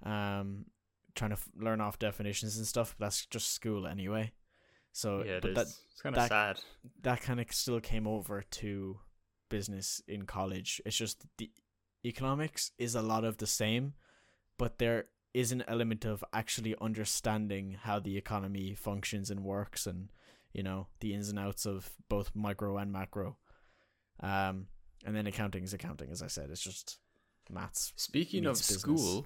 um, 0.03 0.65
trying 1.15 1.31
to 1.31 1.35
f- 1.37 1.49
learn 1.57 1.81
off 1.81 1.99
definitions 1.99 2.57
and 2.57 2.65
stuff. 2.65 2.95
But 2.97 3.05
that's 3.05 3.25
just 3.25 3.51
school 3.51 3.85
anyway. 3.85 4.31
So, 4.93 5.23
yeah, 5.25 5.37
it 5.37 5.41
but 5.41 5.49
is. 5.49 5.55
that 5.55 5.67
it's 5.91 6.01
kind 6.01 6.15
of 6.17 6.27
sad. 6.27 6.59
that 7.01 7.21
kind 7.21 7.39
of 7.39 7.51
still 7.51 7.79
came 7.79 8.07
over 8.07 8.43
to 8.43 8.99
business 9.49 10.01
in 10.07 10.25
college. 10.25 10.81
It's 10.85 10.95
just 10.95 11.25
the 11.37 11.49
economics 12.05 12.71
is 12.77 12.95
a 12.95 13.01
lot 13.01 13.23
of 13.23 13.37
the 13.37 13.47
same, 13.47 13.93
but 14.63 14.77
there 14.79 15.05
is 15.33 15.51
an 15.51 15.63
element 15.67 16.05
of 16.05 16.23
actually 16.31 16.73
understanding 16.79 17.65
how 17.85 17.99
the 17.99 18.15
economy 18.17 18.73
functions 18.73 19.29
and 19.31 19.43
works 19.43 19.85
and 19.91 20.09
you 20.53 20.63
know 20.67 20.87
the 21.01 21.13
ins 21.15 21.29
and 21.29 21.39
outs 21.39 21.65
of 21.65 21.89
both 22.13 22.31
micro 22.33 22.77
and 22.77 22.91
macro. 22.99 23.27
Um 24.21 24.67
and 25.05 25.13
then 25.15 25.27
accounting 25.27 25.63
is 25.63 25.73
accounting 25.73 26.09
as 26.11 26.21
I 26.21 26.27
said. 26.27 26.49
It's 26.49 26.61
just 26.71 26.99
maths. 27.49 27.91
Speaking 27.97 28.45
of 28.45 28.53
business. 28.53 28.79
school, 28.81 29.25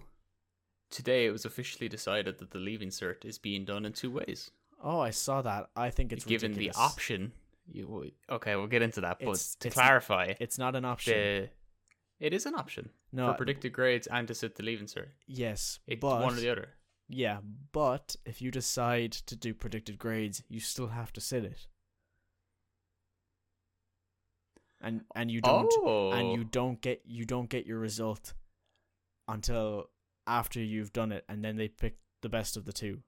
today 0.89 1.26
it 1.28 1.32
was 1.32 1.45
officially 1.45 1.89
decided 1.89 2.39
that 2.39 2.50
the 2.52 2.58
leaving 2.69 2.89
cert 2.89 3.26
is 3.26 3.38
being 3.38 3.63
done 3.65 3.86
in 3.86 3.93
two 3.93 4.10
ways. 4.19 4.50
Oh, 4.84 5.00
I 5.00 5.12
saw 5.12 5.41
that. 5.43 5.69
I 5.76 5.89
think 5.91 6.12
it's 6.13 6.26
Given 6.26 6.52
ridiculous. 6.52 6.78
the 6.78 6.82
option, 6.82 7.32
you 7.71 8.12
okay, 8.38 8.56
we'll 8.56 8.67
get 8.76 8.82
into 8.82 9.02
that. 9.02 9.17
But 9.19 9.26
It's- 9.38 9.56
to 9.62 9.67
it's- 9.67 9.73
clarify, 9.73 10.34
It's 10.39 10.58
not 10.58 10.76
an 10.76 10.86
option. 10.86 11.13
the 11.13 11.50
it 12.19 12.34
is 12.34 12.45
an 12.45 12.56
option 12.56 12.89
no, 13.12 13.27
for 13.27 13.38
predicted 13.38 13.73
grades 13.73 14.08
and 14.08 14.27
to 14.27 14.34
sit 14.34 14.56
the 14.56 14.63
leaving 14.63 14.88
cert. 14.88 15.08
yes, 15.27 15.80
It's 15.88 15.99
but 15.99 16.21
one 16.21 16.34
or 16.34 16.38
the 16.38 16.49
other. 16.49 16.69
Yeah, 17.10 17.38
but 17.71 18.15
if 18.25 18.41
you 18.41 18.51
decide 18.51 19.13
to 19.13 19.36
do 19.36 19.53
predicted 19.53 19.97
grades, 19.97 20.43
you 20.49 20.60
still 20.60 20.88
have 20.88 21.13
to 21.13 21.21
sit 21.21 21.45
it. 21.45 21.67
And 24.82 25.01
and 25.15 25.32
you 25.32 25.41
don't 25.41 25.73
oh, 25.80 26.12
and 26.12 26.34
you 26.34 26.41
oh. 26.41 26.49
don't 26.51 26.82
get 26.82 27.01
you 27.06 27.25
don't 27.25 27.49
get 27.49 27.65
your 27.65 27.80
result 27.80 28.34
until 29.27 29.89
after 30.27 30.60
you've 30.60 30.93
done 30.93 31.12
it 31.12 31.23
and 31.27 31.43
then 31.43 31.58
they 31.58 31.67
pick 31.67 31.97
the 32.21 32.30
best 32.30 32.58
of 32.58 32.65
the 32.65 32.73
two. 32.73 33.01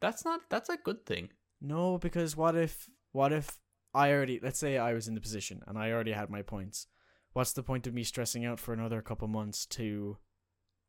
that's 0.00 0.24
not 0.24 0.40
that's 0.48 0.68
a 0.68 0.76
good 0.76 1.06
thing. 1.06 1.30
No, 1.60 1.98
because 1.98 2.36
what 2.36 2.56
if 2.56 2.88
what 3.12 3.32
if 3.32 3.58
I 3.94 4.12
already 4.12 4.38
let's 4.42 4.58
say 4.58 4.78
I 4.78 4.92
was 4.94 5.08
in 5.08 5.14
the 5.14 5.20
position 5.20 5.62
and 5.66 5.76
I 5.78 5.90
already 5.90 6.12
had 6.12 6.30
my 6.30 6.42
points. 6.42 6.86
What's 7.32 7.52
the 7.52 7.62
point 7.62 7.86
of 7.86 7.94
me 7.94 8.02
stressing 8.04 8.44
out 8.44 8.58
for 8.60 8.72
another 8.72 9.00
couple 9.02 9.28
months 9.28 9.66
to 9.66 10.16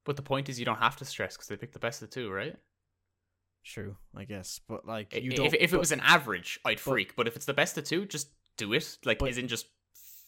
But 0.06 0.16
the 0.16 0.22
point 0.24 0.50
is, 0.50 0.60
you 0.60 0.66
don't 0.66 0.80
have 0.80 0.96
to 0.98 1.06
stress 1.06 1.36
because 1.36 1.48
they 1.48 1.56
pick 1.58 1.74
the 1.74 1.80
best 1.80 2.02
of 2.02 2.10
the 2.10 2.14
two, 2.16 2.32
right? 2.32 2.56
True, 3.64 3.98
I 4.16 4.24
guess. 4.26 4.60
But 4.68 4.86
like 4.88 5.14
you 5.16 5.30
if 5.32 5.36
don't 5.38 5.46
if 5.48 5.54
it 5.54 5.72
but- 5.72 5.80
was 5.80 5.92
an 5.92 6.00
average, 6.02 6.60
I'd 6.66 6.78
but- 6.78 6.80
freak. 6.82 7.16
But 7.16 7.28
if 7.28 7.36
it's 7.36 7.46
the 7.46 7.54
best 7.54 7.78
of 7.78 7.84
two, 7.84 8.06
just 8.06 8.30
do 8.58 8.74
it. 8.74 8.98
Like, 9.06 9.20
But- 9.20 9.30
isn't 9.30 9.48
just 9.48 9.68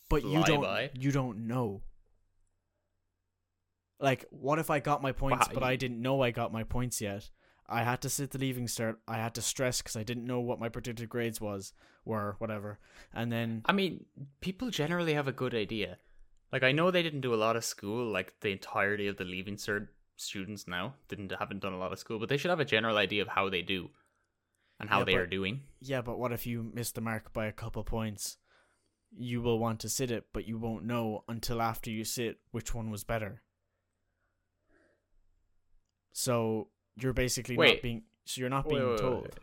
but 0.10 0.24
you 0.24 0.44
don't 0.44 0.62
by. 0.62 0.92
you 0.94 1.12
don't 1.12 1.48
know 1.48 1.82
like 4.00 4.26
what 4.30 4.60
if 4.60 4.70
i 4.70 4.80
got 4.80 5.02
my 5.02 5.12
points 5.12 5.48
how- 5.48 5.54
but 5.54 5.64
i 5.64 5.76
didn't 5.76 6.02
know 6.02 6.22
i 6.22 6.30
got 6.30 6.52
my 6.52 6.64
points 6.64 7.02
yet 7.02 7.30
i 7.70 7.84
had 7.84 8.02
to 8.02 8.10
sit 8.10 8.32
the 8.32 8.38
leaving 8.38 8.66
cert 8.68 8.96
i 9.08 9.18
had 9.18 9.34
to 9.34 9.42
stress 9.42 9.82
because 9.82 9.96
i 9.96 10.04
didn't 10.04 10.26
know 10.26 10.40
what 10.40 10.60
my 10.60 10.70
predicted 10.70 11.08
grades 11.10 11.40
was 11.42 11.74
were 12.06 12.36
whatever 12.40 12.80
and 13.14 13.32
then 13.32 13.62
I 13.66 13.72
mean, 13.72 14.06
people 14.42 14.70
generally 14.70 15.14
have 15.14 15.28
a 15.28 15.32
good 15.32 15.54
idea. 15.56 15.98
Like 16.52 16.64
I 16.64 16.72
know 16.72 16.92
they 16.92 17.02
didn't 17.04 17.22
do 17.22 17.34
a 17.34 17.44
lot 17.46 17.56
of 17.56 17.64
school, 17.64 18.12
like 18.12 18.34
the 18.42 18.52
entirety 18.52 19.08
of 19.08 19.18
the 19.18 19.24
leaving 19.24 19.56
cert 19.56 19.88
students 20.18 20.68
now 20.68 20.96
didn't 21.08 21.32
haven't 21.40 21.62
done 21.62 21.74
a 21.74 21.78
lot 21.78 21.94
of 21.94 22.00
school, 22.00 22.20
but 22.20 22.28
they 22.30 22.38
should 22.38 22.50
have 22.50 22.60
a 22.60 22.66
general 22.66 22.98
idea 22.98 23.22
of 23.22 23.30
how 23.30 23.50
they 23.50 23.62
do 23.62 23.90
and 24.80 24.90
how 24.90 25.00
Yeah, 25.00 25.06
they 25.06 25.16
are 25.16 25.26
doing. 25.28 25.62
yeah 25.80 26.02
but 26.02 26.20
what 26.20 26.32
if 26.34 26.46
you 26.46 26.70
miss 26.74 26.92
the 26.92 27.02
mark 27.02 27.32
by 27.34 27.46
a 27.46 27.52
couple 27.54 27.84
points 27.84 28.38
you 29.16 29.42
will 29.42 29.60
want 29.60 29.80
to 29.82 29.90
sit 29.90 30.12
it 30.12 30.26
but 30.34 30.48
you 30.48 30.58
won't 30.58 30.84
know 30.84 31.24
until 31.30 31.62
after 31.62 31.90
you 31.90 32.04
sit 32.04 32.40
which 32.52 32.74
one 32.76 32.90
was 32.92 33.04
better 33.04 33.42
so 36.12 36.68
you're 36.98 37.14
basically 37.14 37.56
not 37.56 37.62
Wait. 37.62 37.82
being 37.82 38.04
so 38.26 38.42
you're 38.42 38.50
not 38.50 38.66
Wait, 38.66 38.78
being 38.78 38.90
wait, 38.90 39.00
told. 39.00 39.40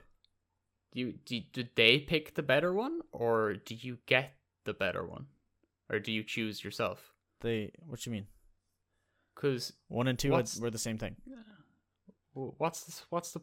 You 0.93 1.15
did, 1.25 1.53
did 1.53 1.71
they 1.77 1.99
pick 1.99 2.35
the 2.35 2.43
better 2.43 2.73
one 2.73 3.01
or 3.13 3.55
do 3.55 3.75
you 3.75 3.99
get 4.07 4.35
the 4.65 4.73
better 4.73 5.07
one? 5.07 5.27
Or 5.89 5.99
do 5.99 6.13
you 6.13 6.23
choose 6.23 6.65
yourself? 6.65 7.13
they 7.41 7.73
what 7.87 8.01
do 8.01 8.11
you 8.11 8.13
mean 8.13 8.27
Cuz 9.35 9.73
one 9.89 10.09
and 10.09 10.19
two 10.19 10.31
were 10.31 10.71
the 10.71 10.79
same 10.79 10.99
thing 10.99 11.17
what's 12.35 12.85
this, 12.85 13.05
what's 13.11 13.33
the 13.33 13.41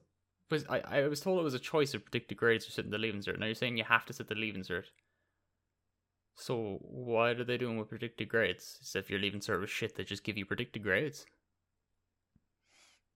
was 0.50 0.66
I, 0.70 0.80
I 0.80 1.08
was 1.08 1.20
told 1.20 1.40
it 1.40 1.44
was 1.44 1.54
a 1.54 1.60
choice 1.60 1.94
of 1.94 2.06
predicted 2.06 2.38
grades 2.38 2.68
or 2.68 2.72
sitting 2.72 2.88
in 2.88 2.92
the 2.92 2.98
leaving 2.98 3.22
cert. 3.22 3.38
Now 3.38 3.48
you're 3.48 3.56
saying 3.56 3.78
you 3.78 3.84
have 3.84 4.06
to 4.06 4.14
sit 4.14 4.30
the 4.30 4.36
leaving 4.36 4.64
cert. 4.64 4.86
So 6.36 6.78
what 6.82 7.40
are 7.40 7.44
they 7.44 7.58
doing 7.58 7.78
with 7.78 7.90
predicted 7.90 8.30
grades? 8.30 8.78
So 8.82 9.00
if 9.00 9.10
your 9.10 9.20
leaving 9.20 9.42
cert 9.42 9.60
was 9.60 9.70
shit, 9.70 9.96
they 9.96 10.04
just 10.04 10.24
give 10.24 10.38
you 10.38 10.46
predicted 10.46 10.84
grades. 10.84 11.26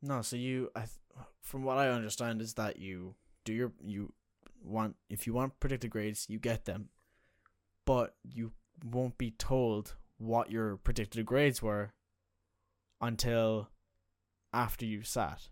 No, 0.01 0.21
so 0.21 0.35
you, 0.35 0.69
I, 0.75 0.85
from 1.41 1.63
what 1.63 1.77
I 1.77 1.89
understand, 1.89 2.41
is 2.41 2.55
that 2.55 2.79
you 2.79 3.15
do 3.45 3.53
your 3.53 3.71
you 3.83 4.13
want 4.63 4.95
if 5.09 5.27
you 5.27 5.33
want 5.33 5.59
predicted 5.59 5.91
grades, 5.91 6.25
you 6.29 6.39
get 6.39 6.65
them, 6.65 6.89
but 7.85 8.15
you 8.23 8.51
won't 8.83 9.17
be 9.17 9.31
told 9.31 9.95
what 10.17 10.51
your 10.51 10.77
predicted 10.77 11.25
grades 11.25 11.61
were 11.61 11.93
until 12.99 13.69
after 14.53 14.85
you 14.85 15.03
sat. 15.03 15.49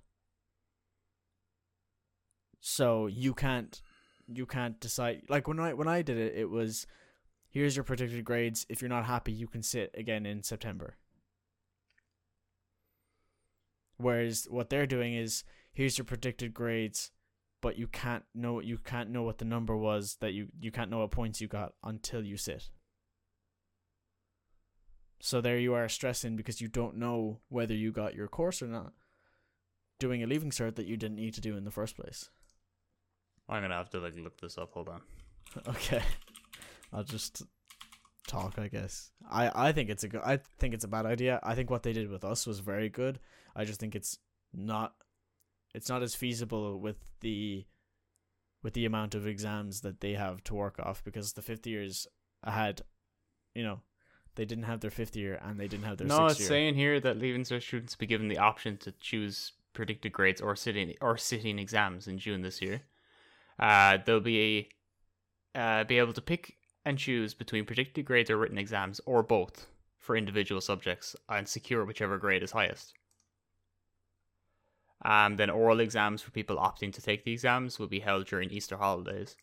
So 2.60 3.08
you 3.08 3.34
can't 3.34 3.82
you 4.28 4.46
can't 4.46 4.80
decide. 4.80 5.24
Like 5.30 5.48
when 5.48 5.60
I 5.60 5.74
when 5.74 5.88
I 5.88 6.02
did 6.02 6.18
it, 6.18 6.36
it 6.36 6.50
was 6.50 6.88
here's 7.50 7.76
your 7.76 7.84
predicted 7.84 8.24
grades. 8.24 8.66
If 8.70 8.82
you're 8.82 8.90
not 8.90 9.06
happy, 9.06 9.32
you 9.32 9.48
can 9.48 9.64
sit 9.64 9.92
again 9.96 10.26
in 10.26 10.44
September. 10.44 10.98
Whereas 14.00 14.48
what 14.50 14.70
they're 14.70 14.88
doing 14.88 15.14
is 15.14 15.44
here's 15.74 15.98
your 15.98 16.06
predicted 16.06 16.54
grades, 16.54 17.12
but 17.62 17.78
you 17.78 17.86
can't 17.86 18.24
know 18.34 18.62
you 18.62 18.78
can't 18.78 19.10
know 19.10 19.24
what 19.24 19.40
the 19.40 19.46
number 19.46 19.76
was 19.76 20.16
that 20.22 20.34
you 20.34 20.48
you 20.60 20.72
can't 20.72 20.90
know 20.90 21.00
what 21.00 21.12
points 21.12 21.42
you 21.42 21.50
got 21.50 21.74
until 21.84 22.24
you 22.24 22.38
sit. 22.38 22.70
So 25.22 25.42
there 25.42 25.58
you 25.58 25.74
are 25.74 25.90
stressing 25.90 26.38
because 26.38 26.62
you 26.62 26.70
don't 26.70 26.96
know 26.96 27.42
whether 27.50 27.74
you 27.74 27.92
got 27.92 28.16
your 28.16 28.30
course 28.30 28.62
or 28.62 28.68
not. 28.68 28.94
Doing 30.00 30.24
a 30.24 30.28
leaving 30.28 30.52
cert 30.52 30.76
that 30.76 30.88
you 30.88 30.96
didn't 30.96 31.18
need 31.18 31.34
to 31.34 31.42
do 31.42 31.58
in 31.58 31.66
the 31.66 31.72
first 31.72 31.98
place. 31.98 32.30
I'm 33.50 33.62
gonna 33.62 33.76
have 33.76 33.90
to 33.90 34.00
like 34.00 34.16
look 34.16 34.40
this 34.40 34.58
up. 34.58 34.74
Hold 34.74 34.90
on. 34.90 35.02
Okay. 35.68 36.04
I'll 36.94 37.04
just 37.04 37.44
talk, 38.30 38.58
I 38.58 38.68
guess. 38.68 39.12
I 39.30 39.52
I 39.70 39.72
think 39.72 39.90
it's 39.90 40.04
a 40.04 40.08
good 40.08 40.22
I 40.24 40.38
think 40.60 40.74
it's 40.74 40.86
a 40.86 40.90
bad 40.90 41.06
idea. 41.06 41.40
I 41.44 41.56
think 41.56 41.70
what 41.70 41.84
they 41.84 41.94
did 41.94 42.10
with 42.10 42.24
us 42.24 42.48
was 42.48 42.60
very 42.60 42.90
good. 42.90 43.20
I 43.56 43.66
just 43.66 43.80
think 43.80 43.96
it's 43.96 44.18
not 44.54 44.94
it's 45.74 45.90
not 45.90 46.02
as 46.02 46.16
feasible 46.16 46.80
with 46.80 46.98
the 47.22 47.66
with 48.64 48.74
the 48.74 48.86
amount 48.86 49.16
of 49.16 49.28
exams 49.28 49.82
that 49.82 50.02
they 50.02 50.14
have 50.14 50.44
to 50.46 50.54
work 50.54 50.80
off 50.80 51.04
because 51.04 51.34
the 51.34 51.42
fifth 51.42 51.66
years 51.66 52.08
had, 52.44 52.82
you 53.56 53.64
know, 53.64 53.80
they 54.36 54.46
didn't 54.46 54.66
have 54.66 54.82
their 54.82 54.92
fifth 54.92 55.16
year 55.16 55.40
and 55.42 55.60
they 55.60 55.68
didn't 55.68 55.86
have 55.86 55.98
their 55.98 56.08
no, 56.08 56.28
it's 56.28 56.40
year. 56.40 56.48
saying 56.48 56.76
here 56.76 57.00
that 57.00 57.18
leaving 57.18 57.44
cert 57.44 57.64
students 57.64 57.96
be 57.96 58.06
given 58.06 58.28
the 58.28 58.38
option 58.38 58.78
to 58.78 58.92
choose 59.00 59.54
predicted 59.74 60.12
grades 60.12 60.42
or 60.42 60.56
sitting 60.56 60.94
or 61.02 61.18
sitting 61.18 61.60
exams 61.60 62.08
in 62.08 62.18
June 62.18 62.42
this 62.42 62.62
year. 62.62 62.82
Uh, 63.58 63.98
they'll 64.06 64.20
be 64.20 64.70
uh, 65.56 65.84
be 65.86 65.98
able 65.98 66.14
to 66.14 66.22
pick 66.22 66.56
and 66.90 66.98
choose 66.98 67.36
between 67.36 67.66
predicted 67.66 68.04
grades 68.04 68.32
or 68.32 68.38
written 68.38 68.58
exams 68.58 69.00
or 69.06 69.22
both 69.22 69.68
for 70.00 70.18
individual 70.18 70.60
subjects 70.60 71.16
and 71.30 71.48
secure 71.48 71.86
whichever 71.86 72.18
grade 72.18 72.42
is 72.42 72.52
highest. 72.52 72.94
Um, 75.06 75.38
then 75.38 75.52
oral 75.52 75.80
exams 75.80 76.22
for 76.22 76.32
people 76.32 76.58
opting 76.58 76.92
to 76.94 77.02
take 77.02 77.24
the 77.24 77.32
exams 77.32 77.78
will 77.78 77.88
be 77.88 78.00
held 78.00 78.26
during 78.26 78.50
Easter 78.50 78.76
holidays, 78.76 79.38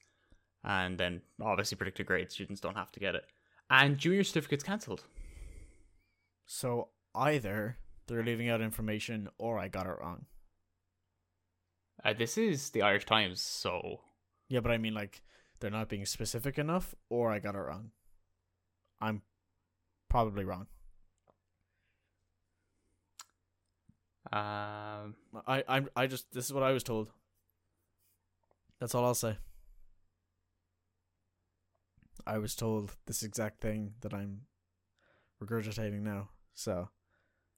and 0.65 0.99
then 0.99 1.23
obviously 1.41 1.77
predicted 1.77 2.07
grade 2.07 2.31
students 2.33 2.61
don't 2.61 2.77
have 2.77 2.91
to 2.93 3.01
get 3.01 3.15
it. 3.15 3.25
And 3.71 3.97
junior 3.97 4.25
certificates 4.25 4.65
cancelled. 4.65 5.05
So 6.47 6.89
either 7.15 7.79
they're 8.07 8.25
leaving 8.25 8.51
out 8.51 8.61
information 8.61 9.29
or 9.39 9.59
I 9.59 9.69
got 9.69 9.87
it 9.87 9.97
wrong. 10.01 10.27
Uh, 12.05 12.13
this 12.13 12.37
is 12.37 12.71
the 12.71 12.83
Irish 12.83 13.07
Times, 13.07 13.41
so 13.41 14.01
Yeah, 14.49 14.61
but 14.61 14.73
I 14.73 14.79
mean 14.79 14.95
like 14.95 15.23
they're 15.61 15.71
not 15.71 15.89
being 15.89 16.07
specific 16.07 16.59
enough 16.59 16.95
or 17.09 17.31
I 17.33 17.39
got 17.39 17.55
it 17.55 17.59
wrong. 17.59 17.91
I'm 19.01 19.23
probably 20.09 20.45
wrong. 20.45 20.67
um, 24.33 25.15
I 25.47 25.63
I'm 25.69 25.89
I 25.95 26.07
just 26.07 26.33
this 26.33 26.47
is 26.47 26.53
what 26.53 26.63
I 26.65 26.73
was 26.73 26.83
told. 26.83 27.13
That's 28.81 28.95
all 28.95 29.05
I'll 29.05 29.15
say. 29.15 29.37
I 32.27 32.39
was 32.39 32.55
told 32.57 32.97
this 33.07 33.23
exact 33.23 33.61
thing 33.61 33.95
that 34.01 34.13
I'm 34.13 34.43
regurgitating 35.43 36.03
now. 36.03 36.31
So 36.55 36.89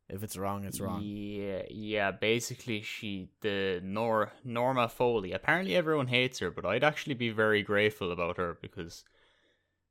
if 0.09 0.23
it's 0.23 0.37
wrong, 0.37 0.64
it's 0.64 0.81
wrong. 0.81 1.03
Yeah, 1.03 1.62
yeah. 1.71 2.11
Basically, 2.11 2.81
she 2.81 3.29
the 3.42 3.81
Nor 3.85 4.33
Norma 4.42 4.88
Foley. 4.88 5.33
Apparently, 5.33 5.77
everyone 5.77 6.07
hates 6.07 6.38
her, 6.38 6.51
but 6.51 6.64
I'd 6.64 6.85
actually 6.85 7.14
be 7.14 7.31
very 7.31 7.62
grateful 7.62 8.11
about 8.11 8.38
her 8.38 8.59
because 8.62 9.05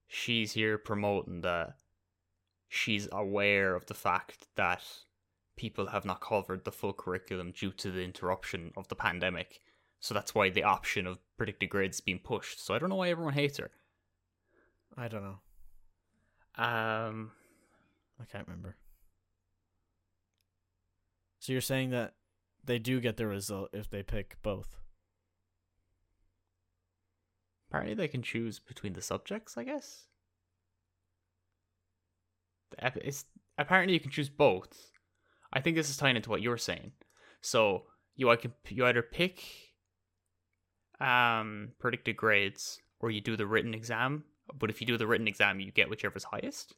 she's 0.08 0.54
here 0.54 0.78
promoting 0.78 1.42
that 1.42 1.76
she's 2.68 3.08
aware 3.12 3.76
of 3.76 3.86
the 3.86 3.94
fact 3.94 4.48
that 4.56 4.84
people 5.56 5.88
have 5.88 6.06
not 6.06 6.22
covered 6.22 6.66
the 6.66 6.72
full 6.72 6.94
curriculum 6.94 7.52
due 7.52 7.72
to 7.72 7.92
the 7.92 8.02
interruption 8.02 8.72
of 8.76 8.88
the 8.88 8.96
pandemic. 8.96 9.60
So 10.00 10.14
that's 10.14 10.34
why 10.34 10.50
the 10.50 10.64
option 10.64 11.06
of 11.06 11.20
predicted 11.38 11.70
grades 11.70 12.02
being 12.02 12.20
pushed. 12.20 12.64
So 12.64 12.74
I 12.74 12.80
don't 12.80 12.90
know 12.90 12.96
why 12.96 13.10
everyone 13.10 13.34
hates 13.34 13.58
her. 13.58 13.72
I 14.96 15.08
don't 15.08 15.24
know. 15.24 15.40
Um, 16.64 17.32
I 18.20 18.26
can't 18.32 18.48
remember. 18.48 18.78
So 21.48 21.54
you're 21.54 21.62
saying 21.62 21.92
that 21.92 22.16
they 22.66 22.78
do 22.78 23.00
get 23.00 23.16
the 23.16 23.26
result 23.26 23.70
if 23.72 23.90
they 23.90 24.04
pick 24.04 24.36
both. 24.44 24.68
apparently 27.70 27.96
they 27.96 28.10
can 28.10 28.22
choose 28.22 28.60
between 28.60 28.92
the 28.92 29.02
subjects. 29.02 29.58
I 29.58 29.64
guess. 29.64 30.08
It's 32.78 33.24
apparently 33.58 33.94
you 33.94 34.02
can 34.02 34.12
choose 34.12 34.28
both. 34.28 34.92
I 35.54 35.62
think 35.62 35.78
this 35.78 35.90
is 35.90 35.96
tying 35.96 36.18
into 36.18 36.30
what 36.30 36.42
you're 36.42 36.58
saying. 36.58 36.92
So 37.40 37.84
you 38.18 38.30
I 38.30 38.36
can 38.36 38.52
you 38.68 38.86
either 38.86 39.02
pick 39.02 39.42
um 41.00 41.70
predicted 41.80 42.18
grades 42.18 42.78
or 43.00 43.10
you 43.10 43.22
do 43.22 43.38
the 43.38 43.48
written 43.48 43.74
exam. 43.74 44.26
But 44.54 44.70
if 44.70 44.82
you 44.82 44.88
do 44.88 44.98
the 44.98 45.08
written 45.08 45.30
exam, 45.30 45.62
you 45.62 45.72
get 45.72 45.90
whichever's 45.90 46.26
highest, 46.26 46.76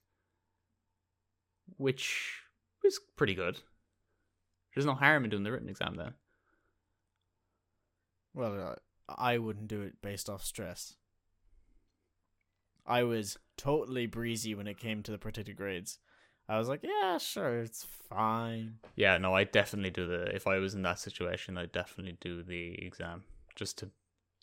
which 1.78 2.44
is 2.84 3.00
pretty 3.18 3.34
good. 3.34 3.62
There's 4.74 4.86
no 4.86 4.94
harm 4.94 5.24
in 5.24 5.30
doing 5.30 5.44
the 5.44 5.52
written 5.52 5.70
exam 5.70 5.96
then. 5.96 6.14
Well, 8.34 8.72
uh, 8.72 8.76
I 9.18 9.38
wouldn't 9.38 9.68
do 9.68 9.82
it 9.82 10.02
based 10.02 10.30
off 10.30 10.44
stress. 10.44 10.96
I 12.86 13.04
was 13.04 13.38
totally 13.58 14.08
breezy 14.08 14.56
when 14.56 14.68
it 14.68 14.80
came 14.80 15.04
to 15.04 15.12
the 15.12 15.18
predicted 15.18 15.56
grades. 15.56 16.00
I 16.48 16.58
was 16.58 16.68
like, 16.68 16.82
yeah, 16.84 17.20
sure, 17.20 17.60
it's 17.60 17.86
fine. 18.10 18.78
Yeah, 18.96 19.18
no, 19.18 19.36
I 19.36 19.44
definitely 19.44 19.92
do 19.92 20.08
the. 20.08 20.36
If 20.36 20.48
I 20.48 20.58
was 20.58 20.74
in 20.74 20.82
that 20.82 21.00
situation, 21.00 21.58
I'd 21.58 21.72
definitely 21.72 22.18
do 22.20 22.42
the 22.42 22.84
exam 22.84 23.24
just 23.56 23.78
to, 23.80 23.90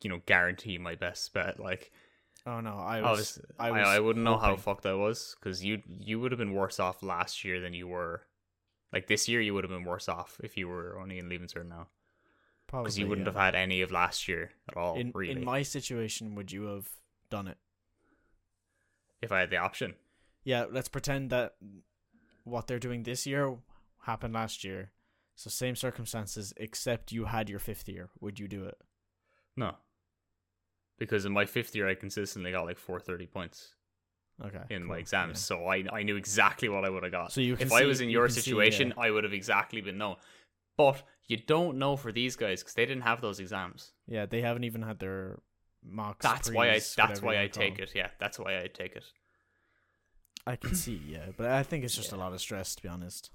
you 0.03 0.11
know, 0.11 0.21
guarantee 0.27 0.79
my 0.79 0.95
best 0.95 1.33
bet. 1.33 1.59
Like, 1.59 1.91
Oh 2.47 2.61
no, 2.61 2.77
I 2.77 2.99
I 2.99 3.11
was, 3.11 3.19
was, 3.19 3.41
I 3.59 3.71
I, 3.71 3.99
wouldn't 3.99 4.25
know 4.25 4.39
how 4.39 4.55
fucked 4.55 4.87
I 4.87 4.95
was 4.95 5.35
because 5.39 5.65
you 5.65 5.83
you 5.89 6.21
would 6.21 6.31
have 6.31 6.39
been 6.39 6.55
worse 6.55 6.79
off 6.79 7.03
last 7.03 7.45
year 7.45 7.61
than 7.61 7.75
you 7.75 7.89
were. 7.89 8.23
Like 8.97 9.07
this 9.07 9.29
year, 9.29 9.41
you 9.41 9.53
would 9.53 9.65
have 9.65 9.71
been 9.71 9.85
worse 9.85 10.09
off 10.09 10.41
if 10.43 10.57
you 10.57 10.69
were 10.69 10.99
only 10.99 11.19
in 11.19 11.29
leaving 11.29 11.49
cert 11.49 11.69
now 11.69 11.89
probably 12.67 12.87
because 12.87 12.99
you 12.99 13.07
wouldn't 13.07 13.27
yeah. 13.27 13.33
have 13.33 13.41
had 13.41 13.55
any 13.55 13.81
of 13.83 13.93
last 13.93 14.27
year 14.27 14.51
at 14.69 14.77
all. 14.77 14.97
in 14.97 15.13
really, 15.15 15.33
in 15.33 15.45
my 15.45 15.63
situation. 15.63 16.35
Would 16.35 16.51
you 16.51 16.65
have 16.65 16.89
done 17.31 17.47
it? 17.47 17.59
if 19.23 19.33
I 19.33 19.41
had 19.41 19.51
the 19.51 19.57
option. 19.57 19.95
Yeah, 20.45 20.67
let's 20.71 20.89
pretend 20.89 21.31
that 21.31 21.55
what 22.45 22.67
they're 22.67 22.79
doing 22.79 23.03
this 23.03 23.27
year 23.27 23.57
happened 24.03 24.35
last 24.35 24.65
year. 24.65 24.93
So 25.35 25.51
same 25.51 25.77
circumstances, 25.77 26.55
except 26.57 27.13
you 27.13 27.27
had 27.27 27.51
your 27.51 27.59
fifth 27.59 27.89
year. 27.89 28.09
Would 28.21 28.39
you 28.39 28.49
do 28.49 28.65
it? 28.65 28.79
No, 29.57 29.75
because 30.99 31.25
in 31.25 31.33
my 31.33 31.45
fifth 31.45 31.75
year, 31.75 31.89
I 31.89 31.95
consistently 31.95 32.53
got 32.53 32.67
like 32.67 32.79
four 32.79 33.01
thirty 33.01 33.27
points. 33.27 33.75
Okay. 34.45 34.63
in 34.69 34.85
my 34.85 34.99
exams, 34.99 35.39
yeah. 35.39 35.57
so 35.57 35.67
I 35.67 35.85
I 35.91 36.03
knew 36.03 36.17
exactly 36.17 36.69
what 36.69 36.85
I 36.85 36.91
would 36.91 37.03
have 37.03 37.13
got. 37.13 37.33
So 37.33 37.41
you 37.41 37.57
can 37.57 37.69
if 37.69 37.73
I 37.73 37.85
was 37.85 38.01
in 38.01 38.11
you 38.11 38.19
your 38.19 38.29
see, 38.29 38.41
situation, 38.41 38.89
yeah. 38.89 39.05
I 39.05 39.11
would 39.11 39.25
have 39.25 39.33
exactly 39.33 39.81
been 39.81 39.99
known. 39.99 40.17
But 40.77 41.03
you 41.27 41.39
don't 41.39 41.79
know 41.79 41.97
for 41.97 42.13
these 42.13 42.37
guys 42.37 42.63
because 42.63 42.75
they 42.75 42.85
didn't 42.85 43.03
have 43.03 43.21
those 43.21 43.41
exams. 43.41 43.93
Yeah, 44.07 44.27
they 44.27 44.43
haven't 44.43 44.65
even 44.65 44.83
had 44.83 44.99
their 44.99 45.39
mocks. 45.83 46.23
That's 46.23 46.51
why 46.51 46.71
I. 46.71 46.81
That's 46.97 47.23
why 47.23 47.41
I 47.41 47.47
take 47.47 47.79
it. 47.79 47.93
Yeah, 47.95 48.09
that's 48.19 48.39
why 48.39 48.61
I 48.61 48.67
take 48.67 48.95
it. 48.95 49.05
I 50.47 50.57
can 50.57 50.75
see, 50.77 51.01
yeah, 51.09 51.27
but 51.37 51.47
I 51.47 51.65
think 51.65 51.83
it's 51.83 51.97
just 51.97 52.13
a 52.13 52.17
lot 52.17 52.33
of 52.33 52.41
stress, 52.41 52.77
to 52.77 52.83
be 52.83 52.89
honest. 52.89 53.31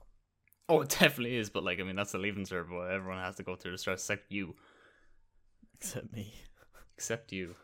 Oh, 0.70 0.82
it 0.82 0.90
definitely 0.90 1.36
is. 1.36 1.50
But 1.50 1.64
like, 1.64 1.80
I 1.80 1.84
mean, 1.84 1.96
that's 1.96 2.14
the 2.14 2.18
leaving 2.18 2.46
cert. 2.46 2.70
But 2.70 2.92
everyone 2.92 3.22
has 3.22 3.36
to 3.38 3.44
go 3.44 3.56
through 3.56 3.72
the 3.72 3.78
stress, 3.78 4.00
except 4.00 4.32
you. 4.32 4.56
Except 5.76 6.14
me. 6.14 6.34
Except 6.96 7.32
you. 7.34 7.56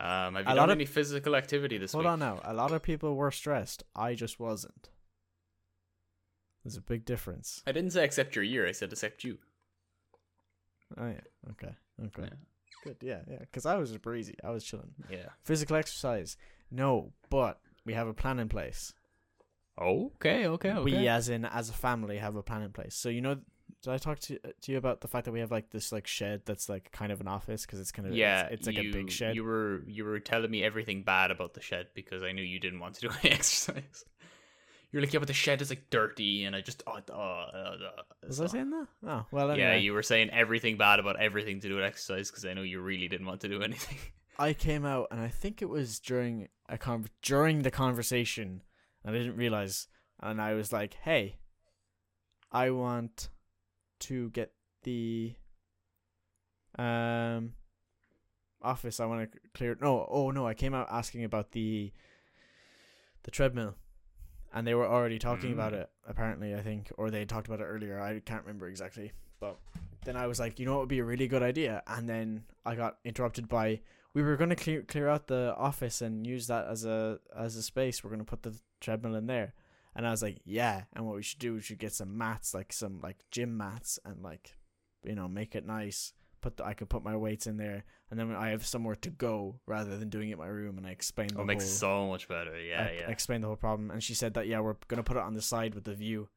Um, 0.00 0.34
have 0.34 0.36
A 0.36 0.38
you 0.38 0.44
lot 0.46 0.54
done 0.54 0.70
of- 0.70 0.76
any 0.78 0.86
physical 0.86 1.36
activity 1.36 1.76
this 1.76 1.92
Hold 1.92 2.04
week? 2.04 2.08
Hold 2.08 2.22
on 2.22 2.36
now. 2.36 2.40
A 2.44 2.54
lot 2.54 2.72
of 2.72 2.82
people 2.82 3.14
were 3.16 3.30
stressed. 3.30 3.82
I 3.94 4.14
just 4.14 4.40
wasn't. 4.40 4.88
There's 6.64 6.76
a 6.76 6.80
big 6.82 7.04
difference. 7.04 7.62
I 7.66 7.72
didn't 7.72 7.90
say 7.92 8.04
accept 8.04 8.34
your 8.34 8.44
year. 8.44 8.66
I 8.66 8.72
said 8.72 8.92
accept 8.92 9.24
you. 9.24 9.38
Oh 10.98 11.06
yeah. 11.06 11.20
Okay. 11.50 11.74
Okay. 12.06 12.22
Yeah. 12.22 12.36
Good. 12.84 12.96
Yeah. 13.02 13.20
Yeah. 13.30 13.38
Because 13.40 13.66
I 13.66 13.76
was 13.76 13.96
breezy. 13.98 14.36
I 14.42 14.50
was 14.50 14.64
chilling. 14.64 14.94
Yeah. 15.10 15.28
Physical 15.42 15.76
exercise. 15.76 16.36
No, 16.70 17.12
but 17.28 17.60
we 17.84 17.92
have 17.94 18.08
a 18.08 18.14
plan 18.14 18.38
in 18.38 18.48
place. 18.48 18.92
Okay. 19.80 20.46
Okay. 20.46 20.72
Okay. 20.72 20.82
We, 20.82 21.08
as 21.08 21.28
in, 21.28 21.44
as 21.44 21.70
a 21.70 21.72
family, 21.74 22.18
have 22.18 22.36
a 22.36 22.42
plan 22.42 22.62
in 22.62 22.72
place. 22.72 22.94
So 22.94 23.08
you 23.08 23.20
know, 23.20 23.36
did 23.82 23.92
I 23.92 23.98
talk 23.98 24.18
to 24.20 24.38
to 24.38 24.72
you 24.72 24.78
about 24.78 25.00
the 25.00 25.08
fact 25.08 25.24
that 25.24 25.32
we 25.32 25.40
have 25.40 25.50
like 25.50 25.70
this 25.70 25.92
like 25.92 26.06
shed 26.06 26.42
that's 26.44 26.68
like 26.68 26.90
kind 26.92 27.10
of 27.10 27.20
an 27.20 27.28
office 27.28 27.64
because 27.64 27.80
it's 27.80 27.92
kind 27.92 28.06
of 28.06 28.14
yeah, 28.14 28.42
it's, 28.44 28.66
it's 28.66 28.76
like 28.76 28.84
a 28.84 28.90
big 28.90 29.10
shed. 29.10 29.34
You 29.34 29.44
were 29.44 29.82
you 29.86 30.04
were 30.04 30.20
telling 30.20 30.50
me 30.50 30.62
everything 30.62 31.02
bad 31.02 31.30
about 31.30 31.54
the 31.54 31.62
shed 31.62 31.88
because 31.94 32.22
I 32.22 32.32
knew 32.32 32.42
you 32.42 32.60
didn't 32.60 32.80
want 32.80 32.96
to 32.96 33.08
do 33.08 33.10
any 33.22 33.32
exercise. 33.32 34.04
You're 34.92 35.02
like, 35.02 35.12
yeah, 35.12 35.20
but 35.20 35.28
the 35.28 35.34
shed 35.34 35.62
is 35.62 35.70
like 35.70 35.88
dirty, 35.88 36.44
and 36.44 36.56
I 36.56 36.62
just 36.62 36.82
oh, 36.86 36.98
uh, 37.10 37.12
uh, 37.12 37.16
uh, 37.16 38.02
Was 38.26 38.40
I 38.40 38.46
saying 38.46 38.70
that? 38.70 38.86
Oh 39.06 39.26
well. 39.30 39.50
Anyway. 39.50 39.66
Yeah, 39.66 39.76
you 39.76 39.92
were 39.92 40.02
saying 40.02 40.30
everything 40.30 40.76
bad 40.76 40.98
about 40.98 41.20
everything 41.20 41.60
to 41.60 41.68
do 41.68 41.76
with 41.76 41.84
exercise 41.84 42.30
because 42.30 42.44
I 42.44 42.54
know 42.54 42.62
you 42.62 42.80
really 42.80 43.08
didn't 43.08 43.26
want 43.26 43.40
to 43.42 43.48
do 43.48 43.62
anything. 43.62 43.98
I 44.38 44.52
came 44.52 44.84
out, 44.84 45.08
and 45.10 45.20
I 45.20 45.28
think 45.28 45.62
it 45.62 45.68
was 45.68 46.00
during 46.00 46.48
a 46.68 46.76
con- 46.76 47.06
during 47.22 47.62
the 47.62 47.70
conversation, 47.70 48.62
and 49.04 49.14
I 49.14 49.18
didn't 49.18 49.36
realize, 49.36 49.86
and 50.20 50.40
I 50.42 50.54
was 50.54 50.72
like, 50.72 50.94
"Hey, 51.02 51.36
I 52.50 52.70
want 52.70 53.28
to 54.00 54.30
get 54.30 54.52
the 54.82 55.34
um 56.78 57.52
office. 58.62 59.00
I 59.00 59.06
want 59.06 59.32
to 59.32 59.38
clear. 59.54 59.76
No, 59.80 60.06
oh 60.10 60.30
no, 60.30 60.46
I 60.46 60.54
came 60.54 60.74
out 60.74 60.88
asking 60.90 61.24
about 61.24 61.52
the 61.52 61.92
the 63.22 63.30
treadmill, 63.30 63.74
and 64.52 64.66
they 64.66 64.74
were 64.74 64.86
already 64.86 65.18
talking 65.18 65.52
about 65.52 65.72
Mm. 65.72 65.80
it. 65.82 65.90
Apparently, 66.06 66.54
I 66.54 66.60
think, 66.62 66.90
or 66.96 67.10
they 67.10 67.24
talked 67.24 67.46
about 67.46 67.60
it 67.60 67.64
earlier. 67.64 68.00
I 68.00 68.20
can't 68.20 68.42
remember 68.44 68.68
exactly, 68.68 69.12
but 69.40 69.58
then 70.04 70.16
I 70.16 70.26
was 70.26 70.40
like, 70.40 70.58
you 70.58 70.66
know, 70.66 70.72
what 70.72 70.80
would 70.80 70.88
be 70.88 70.98
a 71.00 71.04
really 71.04 71.28
good 71.28 71.42
idea, 71.42 71.82
and 71.86 72.08
then 72.08 72.44
I 72.64 72.74
got 72.74 72.98
interrupted 73.04 73.48
by. 73.48 73.80
We 74.12 74.22
were 74.22 74.36
going 74.36 74.50
to 74.50 74.56
clear 74.56 74.82
clear 74.82 75.08
out 75.08 75.28
the 75.28 75.54
office 75.56 76.02
and 76.02 76.26
use 76.26 76.48
that 76.48 76.66
as 76.66 76.84
a 76.84 77.20
as 77.36 77.56
a 77.56 77.62
space. 77.62 78.02
We're 78.02 78.10
going 78.10 78.18
to 78.24 78.24
put 78.24 78.42
the 78.42 78.58
treadmill 78.80 79.14
in 79.14 79.26
there. 79.26 79.54
And 79.94 80.06
I 80.06 80.10
was 80.10 80.22
like, 80.22 80.40
yeah. 80.44 80.82
And 80.94 81.06
what 81.06 81.16
we 81.16 81.22
should 81.22 81.38
do, 81.38 81.54
we 81.54 81.60
should 81.60 81.78
get 81.78 81.92
some 81.92 82.16
mats, 82.16 82.54
like 82.54 82.72
some 82.72 83.00
like 83.02 83.24
gym 83.30 83.56
mats, 83.56 83.98
and 84.04 84.22
like, 84.22 84.56
you 85.04 85.14
know, 85.14 85.28
make 85.28 85.54
it 85.54 85.66
nice. 85.66 86.12
Put 86.40 86.56
the, 86.56 86.64
I 86.64 86.72
could 86.72 86.88
put 86.88 87.04
my 87.04 87.16
weights 87.16 87.46
in 87.46 87.58
there, 87.58 87.84
and 88.10 88.18
then 88.18 88.34
I 88.34 88.48
have 88.48 88.64
somewhere 88.64 88.94
to 88.96 89.10
go 89.10 89.60
rather 89.66 89.98
than 89.98 90.08
doing 90.08 90.30
it 90.30 90.34
in 90.34 90.38
my 90.38 90.46
room. 90.46 90.78
And 90.78 90.86
I 90.86 90.90
explained 90.90 91.32
the 91.32 91.40
it 91.40 91.44
makes 91.44 91.64
it 91.64 91.84
whole, 91.84 92.06
so 92.06 92.08
much 92.08 92.28
better. 92.28 92.58
Yeah, 92.58 92.88
I, 92.88 92.96
yeah. 93.00 93.08
I 93.08 93.10
explained 93.10 93.42
the 93.42 93.48
whole 93.48 93.56
problem, 93.56 93.90
and 93.90 94.02
she 94.02 94.14
said 94.14 94.34
that 94.34 94.46
yeah, 94.46 94.60
we're 94.60 94.76
gonna 94.88 95.02
put 95.02 95.16
it 95.16 95.22
on 95.22 95.34
the 95.34 95.42
side 95.42 95.74
with 95.74 95.84
the 95.84 95.94
view. 95.94 96.28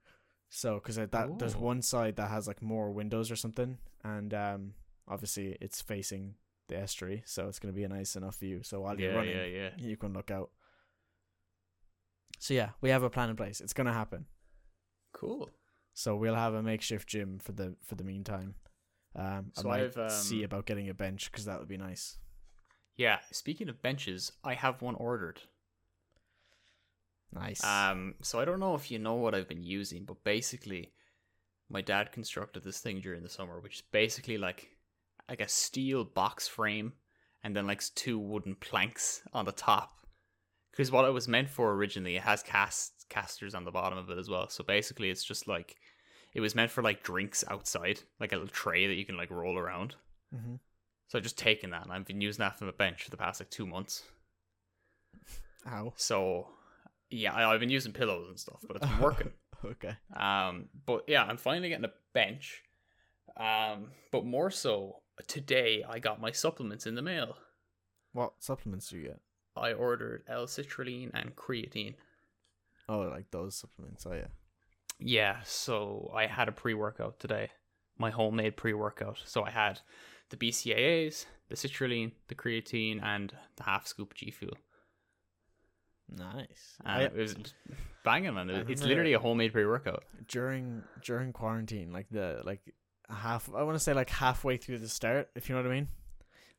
So, 0.49 0.75
because 0.75 0.97
that 0.97 1.39
there's 1.39 1.55
one 1.55 1.81
side 1.81 2.17
that 2.17 2.29
has 2.29 2.47
like 2.47 2.61
more 2.61 2.91
windows 2.91 3.31
or 3.31 3.35
something, 3.35 3.77
and 4.03 4.33
um, 4.33 4.73
obviously 5.07 5.57
it's 5.61 5.81
facing 5.81 6.35
the 6.67 6.77
estuary, 6.77 7.23
so 7.25 7.47
it's 7.47 7.59
gonna 7.59 7.73
be 7.73 7.85
a 7.85 7.89
nice 7.89 8.15
enough 8.15 8.37
view. 8.37 8.61
So 8.61 8.81
while 8.81 8.99
you're 8.99 9.11
yeah, 9.11 9.17
running, 9.17 9.35
yeah, 9.35 9.45
yeah. 9.45 9.69
you 9.77 9.97
can 9.97 10.13
look 10.13 10.31
out. 10.31 10.51
So 12.43 12.53
yeah, 12.53 12.71
we 12.81 12.89
have 12.89 13.03
a 13.03 13.09
plan 13.09 13.29
in 13.29 13.37
place. 13.37 13.61
It's 13.61 13.71
gonna 13.71 13.93
happen. 13.93 14.25
Cool. 15.13 15.49
So 15.93 16.17
we'll 16.17 16.35
have 16.35 16.53
a 16.53 16.61
makeshift 16.61 17.07
gym 17.07 17.39
for 17.39 17.53
the 17.53 17.77
for 17.85 17.95
the 17.95 18.03
meantime. 18.03 18.55
Um, 19.15 19.53
So 19.53 19.69
I 19.69 19.77
might 19.77 19.97
I've, 19.97 20.11
see 20.11 20.39
um, 20.39 20.45
about 20.45 20.65
getting 20.65 20.89
a 20.89 20.93
bench 20.93 21.31
because 21.31 21.45
that 21.45 21.57
would 21.57 21.69
be 21.69 21.77
nice. 21.77 22.17
Yeah. 22.97 23.19
Speaking 23.31 23.69
of 23.69 23.81
benches, 23.81 24.33
I 24.43 24.55
have 24.55 24.81
one 24.81 24.95
ordered. 24.95 25.39
Nice. 27.31 27.63
Um, 27.63 28.15
so 28.21 28.41
I 28.41 28.45
don't 28.45 28.59
know 28.59 28.75
if 28.75 28.91
you 28.91 28.99
know 28.99 29.13
what 29.13 29.33
I've 29.33 29.47
been 29.47 29.63
using, 29.63 30.03
but 30.03 30.21
basically, 30.25 30.91
my 31.69 31.79
dad 31.79 32.11
constructed 32.11 32.65
this 32.65 32.79
thing 32.79 32.99
during 32.99 33.23
the 33.23 33.29
summer, 33.29 33.61
which 33.61 33.75
is 33.75 33.83
basically 33.93 34.37
like 34.37 34.67
like 35.29 35.39
a 35.39 35.47
steel 35.47 36.03
box 36.03 36.49
frame, 36.49 36.91
and 37.41 37.55
then 37.55 37.67
like 37.67 37.81
two 37.95 38.19
wooden 38.19 38.55
planks 38.55 39.21
on 39.31 39.45
the 39.45 39.53
top. 39.53 40.02
Because 40.73 40.91
what 40.91 41.05
it 41.05 41.11
was 41.13 41.27
meant 41.27 41.49
for 41.49 41.71
originally, 41.73 42.15
it 42.15 42.23
has 42.23 42.41
cast 42.41 43.05
casters 43.09 43.53
on 43.53 43.63
the 43.63 43.71
bottom 43.71 43.97
of 43.97 44.09
it 44.09 44.17
as 44.17 44.27
well. 44.27 44.49
So 44.49 44.63
basically, 44.63 45.11
it's 45.11 45.23
just 45.23 45.47
like 45.47 45.75
it 46.33 46.41
was 46.41 46.55
meant 46.55 46.71
for 46.71 46.81
like 46.81 47.03
drinks 47.03 47.43
outside, 47.47 47.99
like 48.19 48.31
a 48.31 48.35
little 48.35 48.47
tray 48.49 48.87
that 48.87 48.95
you 48.95 49.05
can 49.05 49.15
like 49.15 49.29
roll 49.29 49.57
around. 49.57 49.95
hmm 50.31 50.55
So 51.07 51.17
I've 51.17 51.23
just 51.23 51.37
taken 51.37 51.69
that, 51.69 51.83
and 51.83 51.91
I've 51.91 52.05
been 52.05 52.21
using 52.21 52.41
that 52.41 52.57
from 52.57 52.67
the 52.67 52.73
bench 52.73 53.03
for 53.03 53.11
the 53.11 53.17
past 53.17 53.39
like 53.39 53.51
two 53.51 53.67
months. 53.67 54.01
How? 55.65 55.93
So 55.95 56.47
yeah, 57.09 57.33
I, 57.33 57.53
I've 57.53 57.59
been 57.59 57.69
using 57.69 57.93
pillows 57.93 58.27
and 58.29 58.39
stuff, 58.39 58.61
but 58.67 58.77
it's 58.77 58.87
been 58.87 58.99
working. 58.99 59.31
okay. 59.65 59.95
Um, 60.15 60.69
but 60.85 61.03
yeah, 61.07 61.23
I'm 61.23 61.37
finally 61.37 61.69
getting 61.69 61.85
a 61.85 61.93
bench. 62.13 62.63
Um, 63.37 63.91
but 64.11 64.25
more 64.25 64.49
so 64.51 65.01
today, 65.27 65.83
I 65.87 65.99
got 65.99 66.19
my 66.19 66.31
supplements 66.31 66.87
in 66.87 66.95
the 66.95 67.01
mail. 67.01 67.37
What 68.11 68.33
supplements 68.39 68.89
do 68.89 68.97
you 68.97 69.03
get? 69.07 69.19
I 69.55 69.73
ordered 69.73 70.23
L-citrulline 70.27 71.11
and 71.13 71.35
creatine. 71.35 71.95
Oh, 72.89 72.99
like 73.01 73.29
those 73.31 73.55
supplements. 73.55 74.05
Oh 74.05 74.13
yeah. 74.13 74.27
Yeah, 74.99 75.37
so 75.43 76.11
I 76.15 76.27
had 76.27 76.47
a 76.47 76.51
pre-workout 76.51 77.19
today, 77.19 77.49
my 77.97 78.09
homemade 78.11 78.55
pre-workout. 78.57 79.19
So 79.25 79.43
I 79.43 79.49
had 79.49 79.79
the 80.29 80.37
BCAAs, 80.37 81.25
the 81.49 81.55
citrulline, 81.55 82.11
the 82.27 82.35
creatine, 82.35 83.03
and 83.03 83.33
the 83.57 83.63
half 83.63 83.85
scoop 83.87 84.13
G 84.13 84.31
Fuel. 84.31 84.55
Nice. 86.15 86.77
And 86.85 87.01
I, 87.01 87.05
it 87.05 87.15
was 87.15 87.35
banging, 88.03 88.33
man. 88.35 88.49
It- 88.49 88.69
It's 88.69 88.83
literally 88.83 89.13
a 89.13 89.19
homemade 89.19 89.53
pre-workout. 89.53 90.03
during 90.27 90.83
during 91.03 91.33
quarantine, 91.33 91.91
like 91.91 92.07
the 92.11 92.41
like 92.45 92.61
half. 93.09 93.49
I 93.53 93.63
want 93.63 93.75
to 93.75 93.79
say 93.83 93.93
like 93.93 94.09
halfway 94.09 94.57
through 94.57 94.79
the 94.79 94.89
start, 94.89 95.29
if 95.35 95.49
you 95.49 95.55
know 95.55 95.61
what 95.63 95.71
I 95.71 95.73
mean. 95.75 95.87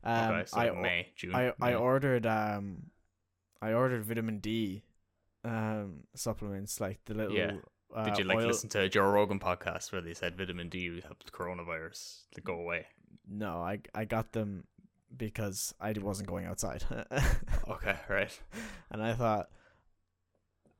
Um, 0.05 0.31
okay, 0.33 0.45
so 0.47 0.59
I 0.59 0.71
May, 0.71 1.09
June. 1.17 1.35
I 1.35 1.53
I 1.61 1.75
ordered 1.75 2.27
um, 2.27 2.90
I 3.62 3.73
ordered 3.73 4.05
vitamin 4.05 4.38
D, 4.38 4.83
um, 5.45 6.05
supplements 6.14 6.81
like 6.81 7.01
the 7.07 7.14
little. 7.14 7.35
Yeah. 7.35 7.53
Uh, 7.95 8.05
Did 8.07 8.19
you 8.19 8.25
like 8.25 8.38
oil- 8.38 8.47
listen 8.49 8.69
to 8.71 8.81
a 8.81 8.88
Joe 8.88 9.09
Rogan 9.09 9.38
podcast 9.38 9.93
where 9.93 10.01
they 10.03 10.14
said 10.14 10.37
vitamin 10.37 10.69
D 10.69 11.01
helped 11.05 11.31
coronavirus 11.33 12.23
to 12.35 12.40
go 12.40 12.55
away? 12.55 12.87
No, 13.29 13.59
I 13.62 13.79
I 13.95 14.05
got 14.05 14.33
them 14.33 14.64
because 15.17 15.73
I 15.81 15.93
wasn't 15.93 16.29
going 16.29 16.45
outside, 16.47 16.83
Okay, 17.69 17.97
right. 18.09 18.40
and 18.90 19.01
I 19.03 19.14
thought, 19.14 19.49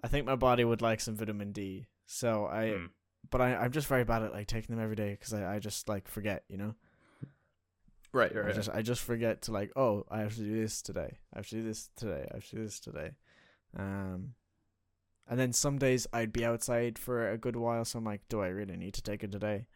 I 0.03 0.09
think 0.09 0.27
my 0.27 0.35
body 0.37 0.65
would 0.65 0.83
like 0.83 1.01
some 1.01 1.15
vitamin 1.15 1.53
D. 1.53 1.87
So 2.07 2.47
I, 2.47 2.73
Hmm. 2.73 2.87
but 3.31 3.41
I 3.41 3.55
I'm 3.57 3.71
just 3.73 3.87
very 3.87 4.05
bad 4.05 4.23
at 4.23 4.33
like 4.33 4.49
taking 4.49 4.75
them 4.75 4.83
every 4.85 4.97
day 4.97 5.13
because 5.13 5.33
I 5.33 5.55
I 5.55 5.59
just 5.61 5.89
like 5.89 6.09
forget, 6.09 6.43
you 6.49 6.57
know. 6.59 6.75
Right, 8.15 8.35
right. 8.35 8.47
I 8.49 8.53
just 8.53 8.71
I 8.71 8.81
just 8.83 9.03
forget 9.03 9.43
to 9.43 9.53
like, 9.53 9.73
oh, 9.75 10.07
I 10.09 10.21
have 10.21 10.35
to 10.37 10.41
do 10.41 10.61
this 10.63 10.81
today. 10.83 11.19
I 11.35 11.39
have 11.39 11.49
to 11.49 11.57
do 11.57 11.63
this 11.65 11.91
today. 11.97 12.29
I 12.31 12.35
have 12.37 12.49
to 12.49 12.57
do 12.57 12.63
this 12.65 12.79
today. 12.81 13.11
Um 13.77 14.35
and 15.27 15.41
then 15.41 15.53
some 15.53 15.79
days 15.79 16.07
I'd 16.13 16.33
be 16.33 16.45
outside 16.45 16.97
for 16.99 17.31
a 17.31 17.37
good 17.39 17.57
while, 17.57 17.85
so 17.85 17.99
I'm 17.99 18.05
like, 18.05 18.21
do 18.29 18.41
I 18.41 18.49
really 18.49 18.77
need 18.77 18.95
to 18.95 19.03
take 19.03 19.25
it 19.25 19.33
today? 19.33 19.67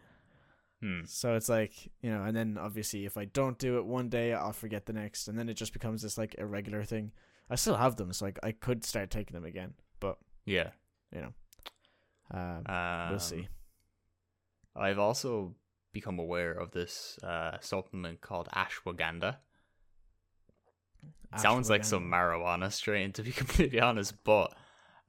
Hmm. 0.81 1.01
So 1.05 1.35
it's 1.35 1.49
like, 1.49 1.73
you 2.01 2.11
know, 2.11 2.23
and 2.23 2.37
then 2.37 2.59
obviously 2.61 3.07
if 3.07 3.17
I 3.17 3.25
don't 3.25 3.59
do 3.59 3.79
it 3.79 3.85
one 3.87 4.09
day, 4.09 4.33
I'll 4.35 4.53
forget 4.53 4.87
the 4.87 4.93
next, 4.93 5.27
and 5.27 5.37
then 5.37 5.49
it 5.49 5.55
just 5.55 5.73
becomes 5.73 6.03
this 6.03 6.17
like 6.17 6.37
irregular 6.39 6.85
thing. 6.85 7.11
I 7.51 7.57
still 7.57 7.77
have 7.77 7.97
them, 7.97 8.13
so 8.13 8.27
like 8.27 8.39
I 8.45 8.53
could 8.53 8.85
start 8.85 9.11
taking 9.11 9.35
them 9.35 9.45
again, 9.45 9.75
but 9.99 10.19
Yeah. 10.45 10.71
you 11.13 11.23
know, 11.23 11.33
um, 12.31 12.63
Um, 12.67 13.11
we'll 13.11 13.19
see. 13.19 13.49
I've 14.77 14.99
also 15.01 15.57
become 15.99 16.19
aware 16.19 16.53
of 16.53 16.71
this 16.71 17.19
uh, 17.23 17.57
supplement 17.61 18.21
called 18.21 18.49
ashwagandha. 18.55 19.37
It 21.33 21.41
sounds 21.41 21.69
like 21.69 21.85
some 21.85 22.05
marijuana 22.11 22.73
strain, 22.73 23.13
to 23.13 23.23
be 23.23 23.33
completely 23.43 23.81
honest, 23.81 24.15
but 24.25 24.55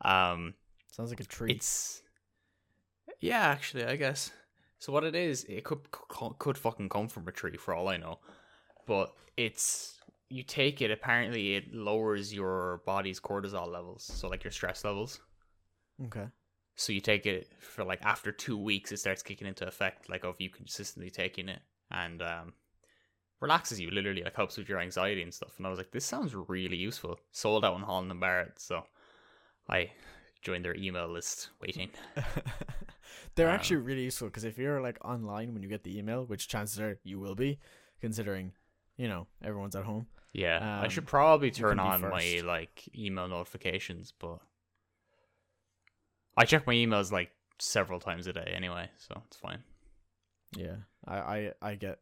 um, 0.01 0.53
sounds 0.91 1.11
like 1.11 1.19
a 1.19 1.25
tree. 1.25 1.51
it's 1.51 2.01
yeah, 3.19 3.47
actually, 3.47 3.85
I 3.85 3.95
guess. 3.95 4.31
So 4.79 4.93
what 4.93 5.03
it 5.03 5.15
is, 5.15 5.43
it 5.45 5.63
could 5.63 5.91
could, 5.91 6.39
could 6.39 6.57
fucking 6.57 6.89
come 6.89 7.07
from 7.07 7.27
a 7.27 7.31
tree 7.31 7.57
for 7.57 7.73
all 7.73 7.87
I 7.89 7.97
know, 7.97 8.19
but 8.85 9.13
it's 9.37 9.99
you 10.29 10.43
take 10.43 10.81
it. 10.81 10.91
Apparently, 10.91 11.55
it 11.55 11.73
lowers 11.73 12.33
your 12.33 12.81
body's 12.85 13.19
cortisol 13.19 13.67
levels, 13.67 14.03
so 14.03 14.27
like 14.27 14.43
your 14.43 14.51
stress 14.51 14.83
levels. 14.83 15.19
okay. 16.05 16.27
So 16.79 16.93
you 16.93 17.01
take 17.01 17.25
it 17.25 17.51
for 17.59 17.83
like 17.83 18.01
after 18.03 18.31
two 18.31 18.57
weeks, 18.57 18.91
it 18.93 18.99
starts 18.99 19.21
kicking 19.21 19.47
into 19.47 19.67
effect, 19.67 20.09
like 20.09 20.23
of 20.23 20.39
you 20.39 20.49
consistently 20.49 21.09
taking 21.09 21.49
it, 21.49 21.59
and 21.91 22.21
um, 22.21 22.53
relaxes 23.41 23.79
you. 23.81 23.91
Literally, 23.91 24.23
like 24.23 24.35
helps 24.35 24.57
with 24.57 24.69
your 24.69 24.79
anxiety 24.79 25.21
and 25.21 25.33
stuff. 25.33 25.55
And 25.57 25.67
I 25.67 25.69
was 25.69 25.77
like, 25.77 25.91
this 25.91 26.05
sounds 26.05 26.33
really 26.33 26.77
useful. 26.77 27.19
Sold 27.31 27.65
out 27.65 27.75
in 27.75 27.81
Holland 27.83 28.11
and 28.11 28.19
Barrett, 28.21 28.59
so 28.59 28.83
I 29.67 29.91
joined 30.41 30.63
their 30.63 30.75
email 30.75 31.09
list, 31.09 31.49
waiting. 31.61 31.89
They're 33.35 33.49
Um, 33.49 33.55
actually 33.55 33.77
really 33.77 34.03
useful 34.03 34.27
because 34.29 34.45
if 34.45 34.57
you're 34.57 34.81
like 34.81 35.03
online 35.03 35.53
when 35.53 35.63
you 35.63 35.69
get 35.69 35.83
the 35.83 35.97
email, 35.97 36.25
which 36.25 36.47
chances 36.47 36.79
are 36.79 36.97
you 37.03 37.19
will 37.19 37.35
be, 37.35 37.59
considering 37.99 38.53
you 38.97 39.07
know 39.09 39.27
everyone's 39.43 39.75
at 39.75 39.83
home. 39.83 40.07
Yeah, 40.33 40.79
I 40.79 40.85
Um, 40.85 40.89
should 40.89 41.07
probably 41.07 41.51
turn 41.51 41.79
on 41.79 42.01
my 42.01 42.41
like 42.45 42.87
email 42.95 43.27
notifications, 43.27 44.13
but 44.17 44.39
I 46.37 46.45
check 46.45 46.65
my 46.65 46.73
emails 46.73 47.11
like 47.11 47.31
several 47.59 47.99
times 47.99 48.27
a 48.27 48.33
day 48.33 48.53
anyway, 48.55 48.89
so 48.97 49.21
it's 49.27 49.37
fine. 49.37 49.63
Yeah, 50.55 50.75
I 51.05 51.17
I 51.17 51.51
I 51.61 51.75
get 51.75 51.99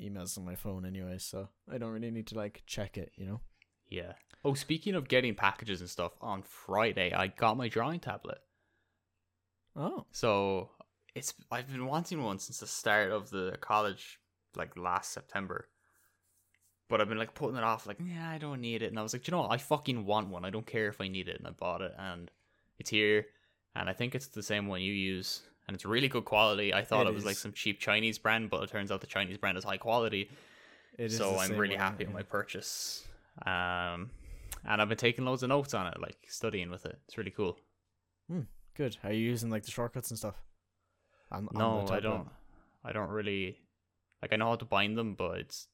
emails 0.00 0.38
on 0.38 0.44
my 0.44 0.54
phone 0.54 0.86
anyway, 0.86 1.18
so 1.18 1.48
I 1.70 1.78
don't 1.78 1.92
really 1.92 2.10
need 2.10 2.28
to 2.28 2.36
like 2.36 2.62
check 2.66 2.96
it. 2.96 3.12
You 3.16 3.26
know. 3.26 3.40
Yeah. 3.88 4.12
Oh, 4.44 4.54
speaking 4.54 4.94
of 4.94 5.08
getting 5.08 5.34
packages 5.34 5.80
and 5.80 5.90
stuff, 5.90 6.12
on 6.20 6.42
Friday 6.42 7.12
I 7.12 7.28
got 7.28 7.56
my 7.56 7.68
drawing 7.68 8.00
tablet. 8.00 8.38
Oh. 9.76 10.06
So 10.12 10.70
it's 11.14 11.34
I've 11.50 11.70
been 11.70 11.86
wanting 11.86 12.22
one 12.22 12.38
since 12.38 12.58
the 12.58 12.66
start 12.66 13.12
of 13.12 13.30
the 13.30 13.56
college, 13.60 14.18
like 14.56 14.76
last 14.76 15.12
September. 15.12 15.68
But 16.88 17.00
I've 17.00 17.08
been 17.08 17.18
like 17.18 17.34
putting 17.34 17.56
it 17.56 17.64
off, 17.64 17.86
like 17.86 17.98
yeah, 18.04 18.30
I 18.30 18.38
don't 18.38 18.60
need 18.60 18.82
it, 18.82 18.90
and 18.90 18.98
I 18.98 19.02
was 19.02 19.12
like, 19.12 19.26
you 19.26 19.32
know, 19.32 19.42
what? 19.42 19.52
I 19.52 19.58
fucking 19.58 20.04
want 20.04 20.28
one. 20.28 20.44
I 20.44 20.50
don't 20.50 20.66
care 20.66 20.88
if 20.88 21.00
I 21.00 21.08
need 21.08 21.28
it, 21.28 21.38
and 21.38 21.46
I 21.46 21.50
bought 21.50 21.80
it, 21.80 21.92
and 21.98 22.30
it's 22.78 22.90
here, 22.90 23.26
and 23.74 23.88
I 23.88 23.92
think 23.92 24.14
it's 24.14 24.26
the 24.28 24.42
same 24.42 24.66
one 24.66 24.80
you 24.82 24.92
use, 24.92 25.42
and 25.66 25.74
it's 25.74 25.84
really 25.84 26.08
good 26.08 26.24
quality. 26.24 26.72
I 26.74 26.82
thought 26.84 27.06
It 27.06 27.10
it, 27.10 27.14
was 27.14 27.24
like 27.24 27.36
some 27.36 27.52
cheap 27.52 27.80
Chinese 27.80 28.18
brand, 28.18 28.50
but 28.50 28.62
it 28.62 28.70
turns 28.70 28.90
out 28.90 29.00
the 29.00 29.06
Chinese 29.06 29.38
brand 29.38 29.56
is 29.58 29.64
high 29.64 29.78
quality. 29.78 30.30
It 30.98 31.06
is 31.06 31.16
so 31.16 31.38
I'm 31.38 31.56
really 31.56 31.76
one, 31.76 31.84
happy 31.84 32.04
yeah. 32.04 32.08
with 32.08 32.14
my 32.14 32.22
purchase. 32.22 33.06
Um, 33.46 34.10
and 34.64 34.80
I've 34.80 34.88
been 34.88 34.98
taking 34.98 35.24
loads 35.24 35.42
of 35.42 35.48
notes 35.48 35.72
on 35.74 35.86
it, 35.86 36.00
like 36.00 36.18
studying 36.28 36.70
with 36.70 36.84
it. 36.86 36.98
It's 37.06 37.16
really 37.16 37.30
cool. 37.30 37.58
Good. 38.74 38.96
Are 39.04 39.12
you 39.12 39.20
using 39.30 39.50
like 39.50 39.64
the 39.64 39.70
shortcuts 39.70 40.10
and 40.10 40.18
stuff? 40.18 40.36
On, 41.30 41.48
on 41.48 41.58
No, 41.58 41.86
the 41.86 41.92
I 41.94 42.00
don't. 42.00 42.28
I 42.84 42.92
don't 42.92 43.10
really 43.10 43.58
like. 44.22 44.32
I 44.32 44.36
know 44.36 44.48
how 44.48 44.56
to 44.56 44.64
bind 44.64 44.96
them, 44.96 45.14
but 45.14 45.38
it's 45.40 45.68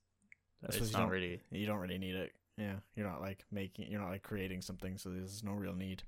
it's 0.62 0.90
don't- 0.90 1.08
really. 1.08 1.40
You 1.50 1.66
don't 1.66 1.78
really 1.78 1.98
need 1.98 2.14
it. 2.14 2.32
Yeah, 2.56 2.74
you're 2.96 3.06
not 3.06 3.20
like 3.20 3.44
making. 3.52 3.88
You're 3.90 4.00
not 4.00 4.10
like 4.10 4.22
creating 4.24 4.62
something, 4.62 4.98
so 4.98 5.10
there's 5.10 5.44
no 5.44 5.52
real 5.52 5.74
need. 5.74 6.02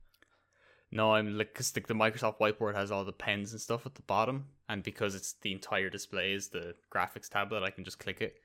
No, 0.93 1.15
I'm 1.15 1.39
like 1.39 1.53
because 1.53 1.71
the, 1.71 1.81
the 1.81 1.95
Microsoft 1.95 2.39
Whiteboard 2.39 2.75
has 2.75 2.91
all 2.91 3.05
the 3.05 3.13
pens 3.13 3.53
and 3.53 3.61
stuff 3.61 3.87
at 3.87 3.95
the 3.95 4.03
bottom, 4.03 4.47
and 4.69 4.83
because 4.83 5.15
it's 5.15 5.35
the 5.43 5.53
entire 5.53 5.89
display 5.89 6.33
is 6.33 6.49
the 6.49 6.75
graphics 6.93 7.29
tablet, 7.29 7.63
I 7.63 7.71
can 7.71 7.85
just 7.85 7.99
click 8.01 8.21
it. 8.21 8.37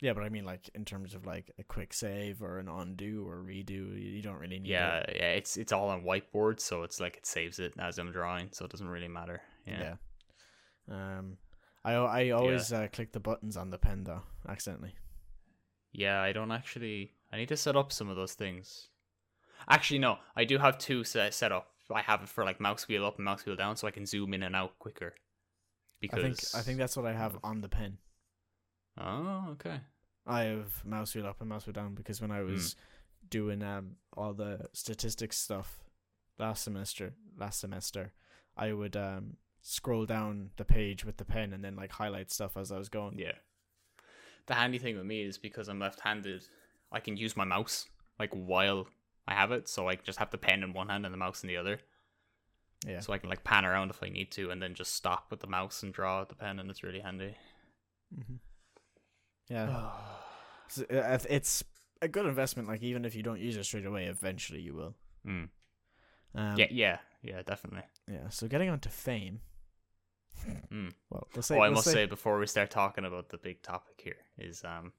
Yeah, 0.00 0.12
but 0.12 0.22
I 0.22 0.28
mean, 0.28 0.44
like 0.44 0.68
in 0.74 0.84
terms 0.84 1.14
of 1.14 1.24
like 1.24 1.50
a 1.58 1.62
quick 1.62 1.94
save 1.94 2.42
or 2.42 2.58
an 2.58 2.68
undo 2.68 3.26
or 3.26 3.42
redo, 3.42 3.98
you 3.98 4.20
don't 4.20 4.38
really 4.38 4.58
need. 4.58 4.68
Yeah, 4.68 4.98
it. 4.98 5.16
yeah, 5.16 5.30
it's 5.30 5.56
it's 5.56 5.72
all 5.72 5.88
on 5.88 6.02
whiteboard, 6.02 6.60
so 6.60 6.82
it's 6.82 7.00
like 7.00 7.16
it 7.16 7.26
saves 7.26 7.58
it 7.58 7.72
as 7.78 7.98
I'm 7.98 8.12
drawing, 8.12 8.50
so 8.52 8.66
it 8.66 8.70
doesn't 8.70 8.88
really 8.88 9.08
matter. 9.08 9.40
Yeah. 9.66 9.94
Yeah. 10.88 11.18
Um, 11.18 11.38
I 11.84 11.94
I 11.94 12.30
always 12.30 12.70
uh, 12.72 12.88
click 12.92 13.12
the 13.12 13.20
buttons 13.20 13.56
on 13.56 13.70
the 13.70 13.78
pen 13.78 14.04
though 14.04 14.22
accidentally. 14.46 14.94
Yeah, 15.92 16.20
I 16.20 16.32
don't 16.32 16.52
actually. 16.52 17.12
I 17.32 17.38
need 17.38 17.48
to 17.48 17.56
set 17.56 17.76
up 17.76 17.92
some 17.92 18.10
of 18.10 18.16
those 18.16 18.34
things. 18.34 18.88
Actually, 19.68 19.98
no, 19.98 20.18
I 20.36 20.44
do 20.44 20.58
have 20.58 20.78
two 20.78 21.04
set, 21.04 21.34
set 21.34 21.52
up. 21.52 21.68
I 21.92 22.02
have 22.02 22.22
it 22.22 22.28
for 22.28 22.44
like 22.44 22.60
mouse 22.60 22.88
wheel 22.88 23.04
up 23.06 23.16
and 23.16 23.24
mouse 23.24 23.44
wheel 23.46 23.56
down, 23.56 23.76
so 23.76 23.86
I 23.86 23.92
can 23.92 24.06
zoom 24.06 24.34
in 24.34 24.42
and 24.42 24.56
out 24.56 24.78
quicker. 24.78 25.14
Because 26.00 26.18
I 26.18 26.22
think 26.22 26.38
I 26.54 26.60
think 26.62 26.78
that's 26.78 26.96
what 26.96 27.06
I 27.06 27.12
have 27.12 27.38
on 27.42 27.60
the 27.60 27.68
pen. 27.68 27.98
Oh, 28.98 29.48
okay. 29.52 29.80
I 30.26 30.42
have 30.44 30.84
mouse 30.84 31.14
wheel 31.14 31.26
up 31.26 31.40
and 31.40 31.48
mouse 31.48 31.66
wheel 31.66 31.72
down 31.72 31.94
because 31.94 32.20
when 32.20 32.30
I 32.30 32.40
Hmm. 32.40 32.52
was 32.52 32.76
doing 33.28 33.62
um 33.62 33.96
all 34.16 34.34
the 34.34 34.68
statistics 34.72 35.38
stuff 35.38 35.80
last 36.38 36.64
semester, 36.64 37.14
last 37.38 37.60
semester, 37.60 38.12
I 38.56 38.72
would 38.72 38.96
um 38.96 39.36
scroll 39.62 40.06
down 40.06 40.50
the 40.56 40.64
page 40.64 41.04
with 41.04 41.16
the 41.16 41.24
pen 41.24 41.52
and 41.52 41.64
then 41.64 41.76
like 41.76 41.92
highlight 41.92 42.30
stuff 42.30 42.56
as 42.56 42.70
I 42.72 42.78
was 42.78 42.88
going. 42.88 43.18
Yeah. 43.18 43.32
The 44.46 44.54
handy 44.54 44.78
thing 44.78 44.96
with 44.96 45.06
me 45.06 45.22
is 45.22 45.38
because 45.38 45.68
I'm 45.68 45.80
left-handed, 45.80 46.44
I 46.92 47.00
can 47.00 47.16
use 47.16 47.36
my 47.36 47.44
mouse 47.44 47.86
like 48.18 48.30
while 48.32 48.86
I 49.28 49.34
have 49.34 49.52
it, 49.52 49.68
so 49.68 49.88
I 49.88 49.96
just 49.96 50.18
have 50.18 50.30
the 50.30 50.38
pen 50.38 50.62
in 50.62 50.72
one 50.72 50.88
hand 50.88 51.04
and 51.04 51.12
the 51.12 51.18
mouse 51.18 51.42
in 51.42 51.48
the 51.48 51.56
other. 51.56 51.80
Yeah. 52.86 53.00
So 53.00 53.12
I 53.12 53.18
can 53.18 53.28
like 53.30 53.44
pan 53.44 53.64
around 53.64 53.90
if 53.90 54.02
I 54.02 54.08
need 54.08 54.30
to, 54.32 54.50
and 54.50 54.62
then 54.62 54.74
just 54.74 54.94
stop 54.94 55.26
with 55.30 55.40
the 55.40 55.46
mouse 55.46 55.82
and 55.82 55.92
draw 55.92 56.20
with 56.20 56.28
the 56.28 56.34
pen, 56.34 56.58
and 56.58 56.70
it's 56.70 56.82
really 56.82 57.00
handy. 57.00 57.34
Mm-hmm. 58.14 58.36
Yeah. 59.48 59.90
So, 60.68 60.82
uh, 60.90 61.16
it's 61.30 61.62
a 62.02 62.08
good 62.08 62.26
investment. 62.26 62.66
Like 62.66 62.82
even 62.82 63.04
if 63.04 63.14
you 63.14 63.22
don't 63.22 63.38
use 63.38 63.56
it 63.56 63.62
straight 63.62 63.86
away, 63.86 64.06
eventually 64.06 64.60
you 64.60 64.74
will. 64.74 64.96
Mm. 65.24 65.48
Um, 66.34 66.56
yeah, 66.56 66.66
yeah, 66.72 66.98
yeah, 67.22 67.42
definitely. 67.46 67.84
Yeah. 68.10 68.30
So 68.30 68.48
getting 68.48 68.68
on 68.68 68.80
to 68.80 68.88
fame. 68.88 69.42
Mm. 70.72 70.90
Well, 71.10 71.28
we'll 71.32 71.42
say. 71.44 71.56
oh, 71.56 71.60
I 71.60 71.68
we'll 71.68 71.76
must 71.76 71.88
say 71.88 72.06
before 72.06 72.40
we 72.40 72.48
start 72.48 72.72
talking 72.72 73.04
about 73.04 73.28
the 73.28 73.38
big 73.38 73.62
topic 73.62 74.00
here 74.02 74.16
is 74.38 74.64
um, 74.64 74.92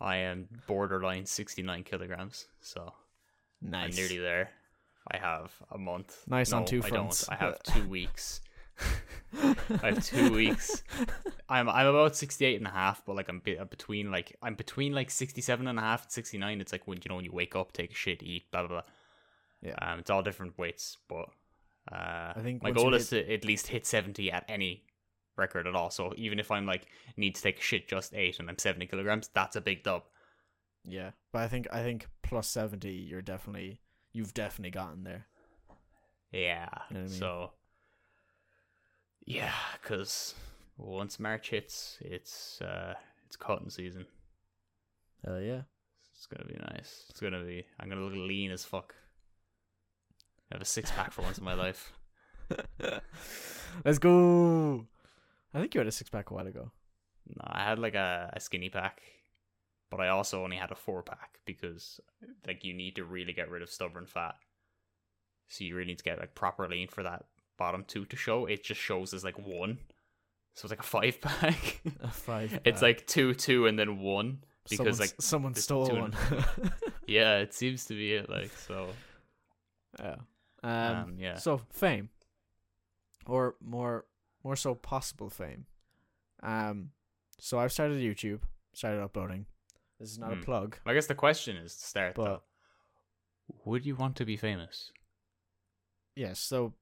I 0.00 0.16
am 0.16 0.48
borderline 0.66 1.24
sixty 1.24 1.62
nine 1.62 1.84
kilograms, 1.84 2.48
so 2.60 2.92
nice. 3.62 3.90
I'm 3.92 3.96
nearly 4.02 4.18
there. 4.18 4.50
I 5.10 5.16
have 5.18 5.52
a 5.70 5.78
month. 5.78 6.16
Nice 6.28 6.52
on 6.52 6.62
No, 6.62 6.66
two 6.66 6.82
I 6.84 6.88
fronts. 6.88 7.26
don't. 7.26 7.34
I 7.40 7.44
have 7.44 7.62
two 7.62 7.88
weeks. 7.88 8.40
I 9.42 9.56
have 9.82 10.04
two 10.04 10.32
weeks. 10.32 10.82
I'm 11.48 11.68
I'm 11.68 11.86
about 11.86 12.16
68 12.16 12.56
and 12.56 12.66
a 12.66 12.70
half, 12.70 13.04
but 13.04 13.16
like 13.16 13.28
I'm 13.28 13.40
be- 13.40 13.58
between 13.68 14.10
like 14.10 14.36
I'm 14.42 14.54
between 14.54 14.92
like 14.94 15.10
67 15.10 15.66
and 15.66 15.78
a 15.78 15.82
half 15.82 16.04
and 16.04 16.12
69. 16.12 16.60
It's 16.60 16.72
like 16.72 16.86
when 16.86 16.98
you 17.02 17.08
know 17.08 17.16
when 17.16 17.24
you 17.24 17.32
wake 17.32 17.54
up, 17.56 17.72
take 17.72 17.90
a 17.92 17.94
shit, 17.94 18.22
eat, 18.22 18.50
blah 18.50 18.62
blah 18.62 18.68
blah. 18.68 18.82
Yeah. 19.62 19.74
Um, 19.82 19.98
it's 19.98 20.10
all 20.10 20.22
different 20.22 20.56
weights, 20.58 20.96
but 21.08 21.28
uh, 21.92 22.32
I 22.36 22.40
think 22.42 22.62
my 22.62 22.70
goal 22.70 22.92
hit- 22.92 23.00
is 23.02 23.08
to 23.10 23.32
at 23.32 23.44
least 23.44 23.66
hit 23.66 23.84
70 23.86 24.30
at 24.32 24.44
any 24.48 24.84
record 25.36 25.66
at 25.66 25.74
all. 25.74 25.90
So 25.90 26.12
even 26.16 26.38
if 26.38 26.50
I'm 26.50 26.66
like 26.66 26.86
need 27.16 27.34
to 27.34 27.42
take 27.42 27.58
a 27.58 27.62
shit 27.62 27.88
just 27.88 28.14
eight 28.14 28.38
and 28.38 28.48
I'm 28.48 28.58
70 28.58 28.86
kilograms, 28.86 29.28
that's 29.34 29.56
a 29.56 29.60
big 29.60 29.82
dub. 29.82 30.02
Yeah, 30.84 31.10
but 31.32 31.42
I 31.42 31.48
think 31.48 31.68
I 31.72 31.82
think 31.82 32.08
plus 32.22 32.48
seventy, 32.48 32.92
you're 32.92 33.22
definitely 33.22 33.80
you've 34.12 34.34
definitely 34.34 34.70
gotten 34.70 35.04
there. 35.04 35.26
Yeah. 36.32 36.68
You 36.90 36.94
know 36.94 37.00
I 37.00 37.04
mean? 37.04 37.08
So, 37.08 37.50
yeah, 39.26 39.52
because 39.80 40.34
once 40.76 41.18
March 41.18 41.50
hits, 41.50 41.98
it's 42.00 42.60
uh, 42.60 42.94
it's 43.26 43.36
cotton 43.36 43.70
season. 43.70 44.06
Hell 45.24 45.40
yeah. 45.40 45.62
It's 46.14 46.26
gonna 46.26 46.46
be 46.46 46.58
nice. 46.72 47.06
It's 47.08 47.20
gonna 47.20 47.42
be. 47.42 47.64
I'm 47.78 47.88
gonna 47.88 48.02
look 48.02 48.14
lean 48.14 48.50
as 48.50 48.64
fuck. 48.64 48.94
I 50.50 50.56
have 50.56 50.62
a 50.62 50.66
six 50.66 50.90
pack 50.90 51.12
for 51.12 51.22
once 51.22 51.38
in 51.38 51.44
my 51.44 51.54
life. 51.54 51.92
Let's 53.84 53.98
go. 53.98 54.86
I 55.54 55.60
think 55.60 55.74
you 55.74 55.80
had 55.80 55.88
a 55.88 55.92
six 55.92 56.10
pack 56.10 56.30
a 56.30 56.34
while 56.34 56.46
ago. 56.46 56.72
No, 57.26 57.42
I 57.46 57.64
had 57.64 57.78
like 57.78 57.94
a, 57.94 58.30
a 58.32 58.40
skinny 58.40 58.68
pack, 58.68 59.00
but 59.90 60.00
I 60.00 60.08
also 60.08 60.42
only 60.44 60.56
had 60.56 60.70
a 60.70 60.74
four 60.76 61.02
pack 61.02 61.40
because 61.44 62.00
like 62.46 62.64
you 62.64 62.72
need 62.74 62.96
to 62.96 63.04
really 63.04 63.32
get 63.32 63.50
rid 63.50 63.62
of 63.62 63.70
stubborn 63.70 64.06
fat. 64.06 64.36
So 65.48 65.64
you 65.64 65.74
really 65.74 65.88
need 65.88 65.98
to 65.98 66.04
get 66.04 66.18
like 66.18 66.34
proper 66.34 66.68
lean 66.68 66.88
for 66.88 67.02
that 67.02 67.24
bottom 67.58 67.84
two 67.86 68.04
to 68.06 68.16
show. 68.16 68.46
It 68.46 68.62
just 68.64 68.80
shows 68.80 69.12
as 69.12 69.24
like 69.24 69.38
one. 69.38 69.78
So 70.54 70.66
it's 70.66 70.70
like 70.70 70.80
a 70.80 70.82
five 70.82 71.20
pack. 71.22 71.80
A 72.02 72.08
five. 72.08 72.60
it's 72.64 72.82
like 72.82 73.06
two, 73.06 73.34
two, 73.34 73.66
and 73.66 73.78
then 73.78 73.98
one. 74.00 74.38
because, 74.68 74.76
Someone's- 74.78 75.00
like, 75.00 75.14
someone 75.20 75.54
stole 75.54 75.88
one. 75.90 76.14
and- 76.30 76.72
Yeah, 77.06 77.38
it 77.38 77.52
seems 77.54 77.86
to 77.86 77.94
be 77.94 78.12
it. 78.14 78.30
Like 78.30 78.50
so. 78.52 78.88
yeah. 79.98 80.16
Um, 80.62 80.96
Um, 80.96 81.14
yeah. 81.18 81.36
So 81.36 81.60
fame, 81.70 82.10
or 83.26 83.56
more 83.60 84.04
more 84.44 84.54
so 84.56 84.74
possible 84.74 85.30
fame. 85.30 85.66
Um, 86.42 86.90
so 87.38 87.58
I've 87.58 87.72
started 87.72 87.98
YouTube, 88.00 88.40
started 88.72 89.02
uploading. 89.02 89.46
This 90.00 90.10
is 90.10 90.18
not 90.18 90.32
Hmm. 90.32 90.40
a 90.40 90.44
plug, 90.44 90.78
I 90.86 90.94
guess 90.94 91.06
the 91.06 91.14
question 91.14 91.56
is 91.56 91.76
to 91.76 91.84
start 91.86 92.14
but 92.16 92.24
though. 92.24 92.42
Would 93.66 93.84
you 93.86 93.94
want 93.96 94.16
to 94.16 94.24
be 94.24 94.36
famous? 94.36 94.92
yes. 96.16 96.38
So 96.40 96.74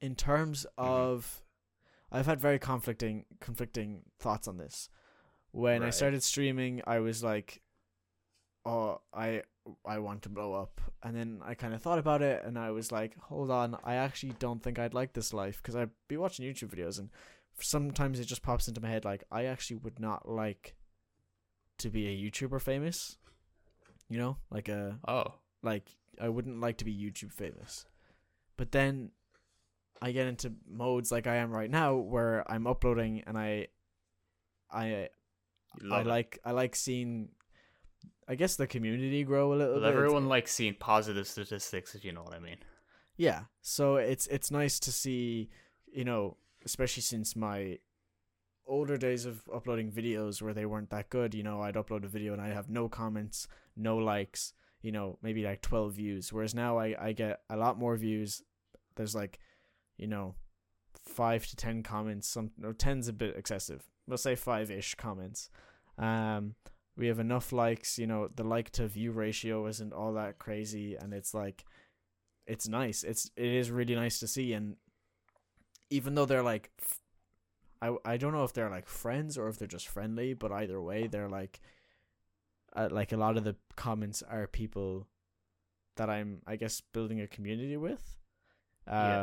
in 0.00 0.14
terms 0.14 0.66
Mm-hmm. 0.78 0.88
of, 0.88 1.42
I've 2.12 2.26
had 2.26 2.40
very 2.40 2.58
conflicting 2.58 3.24
conflicting 3.40 4.02
thoughts 4.18 4.46
on 4.48 4.56
this. 4.58 4.88
When 5.52 5.82
I 5.82 5.90
started 5.90 6.22
streaming, 6.22 6.82
I 6.86 6.98
was 6.98 7.22
like, 7.22 7.62
"Oh, 8.64 9.00
I 9.12 9.42
I 9.84 9.98
want 9.98 10.22
to 10.22 10.28
blow 10.28 10.52
up," 10.54 10.80
and 11.02 11.16
then 11.16 11.40
I 11.44 11.54
kind 11.54 11.74
of 11.74 11.80
thought 11.82 11.98
about 11.98 12.22
it, 12.22 12.44
and 12.44 12.58
I 12.58 12.70
was 12.72 12.90
like, 12.92 13.16
"Hold 13.18 13.50
on, 13.50 13.76
I 13.84 13.94
actually 13.94 14.34
don't 14.38 14.62
think 14.62 14.78
I'd 14.78 14.94
like 14.94 15.12
this 15.14 15.32
life 15.32 15.56
because 15.58 15.76
I'd 15.76 15.90
be 16.08 16.16
watching 16.16 16.44
YouTube 16.46 16.74
videos, 16.74 16.98
and 16.98 17.10
sometimes 17.60 18.18
it 18.20 18.24
just 18.26 18.42
pops 18.42 18.68
into 18.68 18.80
my 18.80 18.88
head 18.90 19.04
like 19.04 19.24
I 19.30 19.44
actually 19.44 19.76
would 19.76 19.98
not 20.00 20.28
like 20.28 20.74
to 21.78 21.90
be 21.90 22.06
a 22.08 22.30
YouTuber 22.30 22.60
famous, 22.60 23.16
you 24.08 24.18
know, 24.18 24.36
like 24.50 24.68
a 24.68 24.98
Oh, 25.06 25.34
like 25.62 25.88
I 26.20 26.28
wouldn't 26.28 26.60
like 26.60 26.78
to 26.78 26.84
be 26.84 26.94
YouTube 26.94 27.32
famous. 27.32 27.86
But 28.56 28.72
then 28.72 29.10
I 30.00 30.12
get 30.12 30.26
into 30.26 30.52
modes 30.68 31.10
like 31.10 31.26
I 31.26 31.36
am 31.36 31.50
right 31.50 31.70
now 31.70 31.96
where 31.96 32.50
I'm 32.50 32.66
uploading 32.66 33.22
and 33.26 33.36
I 33.38 33.68
I 34.70 35.08
I 35.90 36.00
it. 36.00 36.06
like 36.06 36.38
I 36.44 36.52
like 36.52 36.76
seeing 36.76 37.30
I 38.28 38.36
guess 38.36 38.56
the 38.56 38.66
community 38.66 39.22
grow 39.24 39.52
a 39.52 39.56
little 39.56 39.74
Well, 39.74 39.82
bit. 39.82 39.96
Everyone 39.96 40.28
likes 40.28 40.52
seeing 40.52 40.74
positive 40.74 41.26
statistics, 41.26 41.94
if 41.94 42.04
you 42.04 42.12
know 42.12 42.22
what 42.22 42.34
I 42.34 42.38
mean. 42.38 42.56
Yeah. 43.16 43.42
So 43.60 43.96
it's 43.96 44.26
it's 44.28 44.50
nice 44.50 44.78
to 44.80 44.92
see, 44.92 45.50
you 45.92 46.04
know, 46.04 46.36
especially 46.64 47.02
since 47.02 47.36
my 47.36 47.78
older 48.66 48.96
days 48.96 49.24
of 49.26 49.42
uploading 49.52 49.90
videos 49.90 50.40
where 50.40 50.54
they 50.54 50.66
weren't 50.66 50.90
that 50.90 51.10
good, 51.10 51.34
you 51.34 51.42
know, 51.42 51.60
I'd 51.60 51.74
upload 51.74 52.04
a 52.04 52.08
video 52.08 52.32
and 52.32 52.42
I'd 52.42 52.52
have 52.52 52.70
no 52.70 52.88
comments, 52.88 53.46
no 53.76 53.96
likes, 53.96 54.52
you 54.82 54.92
know, 54.92 55.18
maybe 55.22 55.42
like 55.42 55.62
12 55.62 55.94
views. 55.94 56.32
Whereas 56.32 56.54
now 56.54 56.78
I, 56.78 56.94
I 56.98 57.12
get 57.12 57.40
a 57.50 57.56
lot 57.56 57.78
more 57.78 57.96
views. 57.96 58.42
There's 58.96 59.14
like, 59.14 59.38
you 59.96 60.06
know, 60.06 60.34
five 61.04 61.46
to 61.46 61.56
10 61.56 61.82
comments. 61.82 62.28
Some, 62.28 62.50
no, 62.58 62.72
10's 62.72 63.08
a 63.08 63.12
bit 63.12 63.36
excessive. 63.36 63.84
We'll 64.06 64.18
say 64.18 64.34
five 64.34 64.70
ish 64.70 64.94
comments. 64.94 65.50
Um, 65.98 66.54
we 66.96 67.08
have 67.08 67.18
enough 67.18 67.52
likes, 67.52 67.98
you 67.98 68.06
know, 68.06 68.28
the 68.34 68.44
like 68.44 68.70
to 68.70 68.86
view 68.86 69.12
ratio 69.12 69.66
isn't 69.66 69.92
all 69.92 70.12
that 70.14 70.38
crazy. 70.38 70.96
And 70.96 71.12
it's 71.12 71.34
like, 71.34 71.64
it's 72.46 72.68
nice. 72.68 73.04
It's 73.04 73.30
it 73.36 73.46
is 73.46 73.70
really 73.70 73.94
nice 73.94 74.18
to 74.20 74.28
see, 74.28 74.52
and 74.52 74.76
even 75.90 76.14
though 76.14 76.26
they're 76.26 76.42
like, 76.42 76.70
f- 76.80 77.00
I 77.88 77.96
I 78.12 78.16
don't 78.16 78.32
know 78.32 78.44
if 78.44 78.52
they're 78.52 78.70
like 78.70 78.86
friends 78.88 79.36
or 79.38 79.48
if 79.48 79.58
they're 79.58 79.68
just 79.68 79.88
friendly, 79.88 80.34
but 80.34 80.52
either 80.52 80.80
way, 80.80 81.06
they're 81.06 81.28
like, 81.28 81.60
uh, 82.76 82.88
like 82.90 83.12
a 83.12 83.16
lot 83.16 83.36
of 83.36 83.44
the 83.44 83.56
comments 83.76 84.22
are 84.22 84.46
people 84.46 85.06
that 85.96 86.08
I'm 86.10 86.42
I 86.46 86.56
guess 86.56 86.80
building 86.92 87.20
a 87.20 87.26
community 87.26 87.76
with, 87.76 88.18
um, 88.86 88.94
Yeah. 89.10 89.22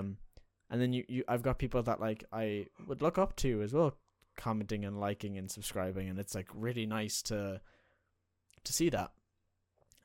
and 0.69 0.81
then 0.81 0.93
you 0.93 1.03
you 1.07 1.23
I've 1.27 1.41
got 1.43 1.57
people 1.59 1.83
that 1.83 1.99
like 1.99 2.23
I 2.31 2.67
would 2.87 3.01
look 3.01 3.17
up 3.17 3.35
to 3.37 3.61
as 3.61 3.73
well, 3.73 3.95
commenting 4.37 4.85
and 4.85 4.99
liking 4.99 5.37
and 5.37 5.49
subscribing, 5.51 6.09
and 6.09 6.19
it's 6.19 6.35
like 6.35 6.47
really 6.53 6.85
nice 6.85 7.21
to 7.23 7.61
to 8.63 8.73
see 8.73 8.89
that. 8.89 9.11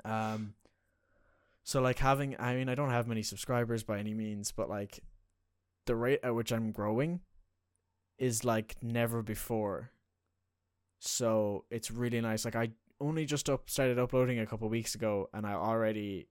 Um, 0.04 0.54
so 1.62 1.80
like 1.80 1.98
having, 1.98 2.36
I 2.38 2.54
mean, 2.54 2.68
I 2.68 2.74
don't 2.74 2.90
have 2.90 3.08
many 3.08 3.22
subscribers 3.22 3.82
by 3.82 3.98
any 3.98 4.14
means, 4.14 4.52
but 4.52 4.68
like 4.68 5.00
the 5.86 5.96
rate 5.96 6.20
at 6.22 6.34
which 6.34 6.52
I'm 6.52 6.70
growing 6.72 7.20
is 8.18 8.44
like 8.44 8.76
never 8.82 9.22
before. 9.22 9.90
So 10.98 11.64
it's 11.70 11.90
really 11.90 12.20
nice. 12.20 12.44
Like 12.44 12.56
I 12.56 12.70
only 13.00 13.26
just 13.26 13.50
up 13.50 13.68
started 13.68 13.98
uploading 13.98 14.38
a 14.38 14.46
couple 14.46 14.68
weeks 14.68 14.94
ago, 14.94 15.28
and 15.34 15.46
I 15.46 15.52
already 15.52 16.28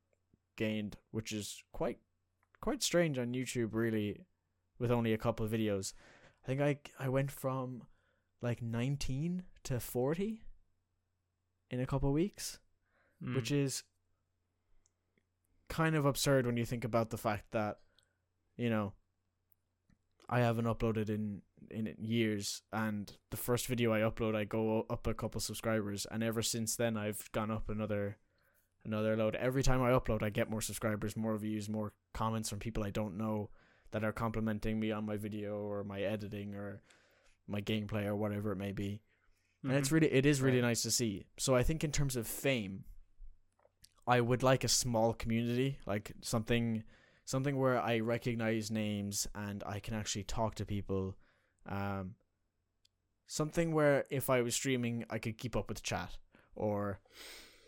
gained, 0.57 0.97
which 1.11 1.31
is 1.31 1.63
quite 1.71 1.99
quite 2.61 2.81
strange 2.81 3.19
on 3.19 3.33
YouTube, 3.33 3.73
really, 3.73 4.21
with 4.79 4.91
only 4.91 5.13
a 5.13 5.17
couple 5.17 5.45
of 5.45 5.51
videos. 5.51 5.93
I 6.43 6.47
think 6.47 6.61
I 6.61 6.77
I 6.99 7.09
went 7.09 7.31
from 7.31 7.83
like 8.41 8.61
19 8.61 9.43
to 9.63 9.79
40 9.79 10.41
in 11.71 11.79
a 11.79 11.85
couple 11.85 12.09
of 12.09 12.15
weeks, 12.15 12.59
Mm. 13.23 13.33
which 13.35 13.49
is 13.51 13.83
kind 15.69 15.95
of 15.95 16.05
absurd 16.05 16.45
when 16.45 16.57
you 16.57 16.65
think 16.65 16.83
about 16.83 17.09
the 17.09 17.17
fact 17.17 17.51
that 17.51 17.79
you 18.57 18.69
know 18.69 18.93
I 20.29 20.39
haven't 20.41 20.65
uploaded 20.65 21.09
in 21.09 21.41
in 21.71 21.93
years 21.99 22.61
and 22.71 23.11
the 23.31 23.37
first 23.37 23.67
video 23.67 23.93
I 23.93 23.99
upload 23.99 24.35
I 24.35 24.43
go 24.43 24.85
up 24.89 25.07
a 25.07 25.13
couple 25.13 25.39
subscribers 25.41 26.05
and 26.11 26.23
ever 26.23 26.41
since 26.41 26.75
then 26.75 26.97
I've 26.97 27.31
gone 27.31 27.51
up 27.51 27.69
another 27.69 28.17
another 28.83 29.15
load 29.17 29.35
every 29.35 29.63
time 29.63 29.81
I 29.81 29.91
upload 29.91 30.21
I 30.23 30.29
get 30.29 30.49
more 30.49 30.61
subscribers 30.61 31.15
more 31.17 31.37
views 31.37 31.67
more 31.69 31.93
comments 32.13 32.49
from 32.49 32.59
people 32.59 32.83
I 32.83 32.91
don't 32.91 33.17
know 33.17 33.49
that 33.91 34.03
are 34.03 34.11
complimenting 34.11 34.79
me 34.79 34.91
on 34.91 35.05
my 35.05 35.17
video 35.17 35.57
or 35.57 35.83
my 35.83 36.01
editing 36.01 36.53
or 36.55 36.81
my 37.47 37.61
gameplay 37.61 38.05
or 38.05 38.15
whatever 38.15 38.51
it 38.51 38.57
may 38.57 38.71
be 38.71 39.01
and 39.63 39.71
it's 39.73 39.89
Mhm. 39.89 39.93
really 39.93 40.11
it 40.11 40.25
is 40.25 40.41
really 40.41 40.57
Right. 40.61 40.67
nice 40.67 40.83
to 40.83 40.91
see. 40.91 41.25
So 41.37 41.55
I 41.55 41.63
think 41.63 41.83
in 41.83 41.91
terms 41.91 42.15
of 42.15 42.27
fame, 42.27 42.83
I 44.07 44.21
would 44.21 44.43
like 44.43 44.63
a 44.63 44.67
small 44.67 45.13
community, 45.15 45.79
like 45.87 46.11
something 46.21 46.83
something 47.27 47.57
where 47.57 47.79
I 47.81 47.97
recognize 48.01 48.69
names 48.69 49.25
and 49.33 49.63
I 49.65 49.79
can 49.79 49.95
actually 49.95 50.23
talk 50.25 50.53
to 50.55 50.65
people. 50.65 51.17
Um, 51.67 52.15
something 53.27 53.73
where 53.73 54.05
if 54.09 54.29
I 54.29 54.41
was 54.41 54.55
streaming, 54.55 55.05
I 55.09 55.17
could 55.17 55.37
keep 55.37 55.55
up 55.55 55.69
with 55.69 55.83
chat, 55.83 56.17
or 56.55 56.99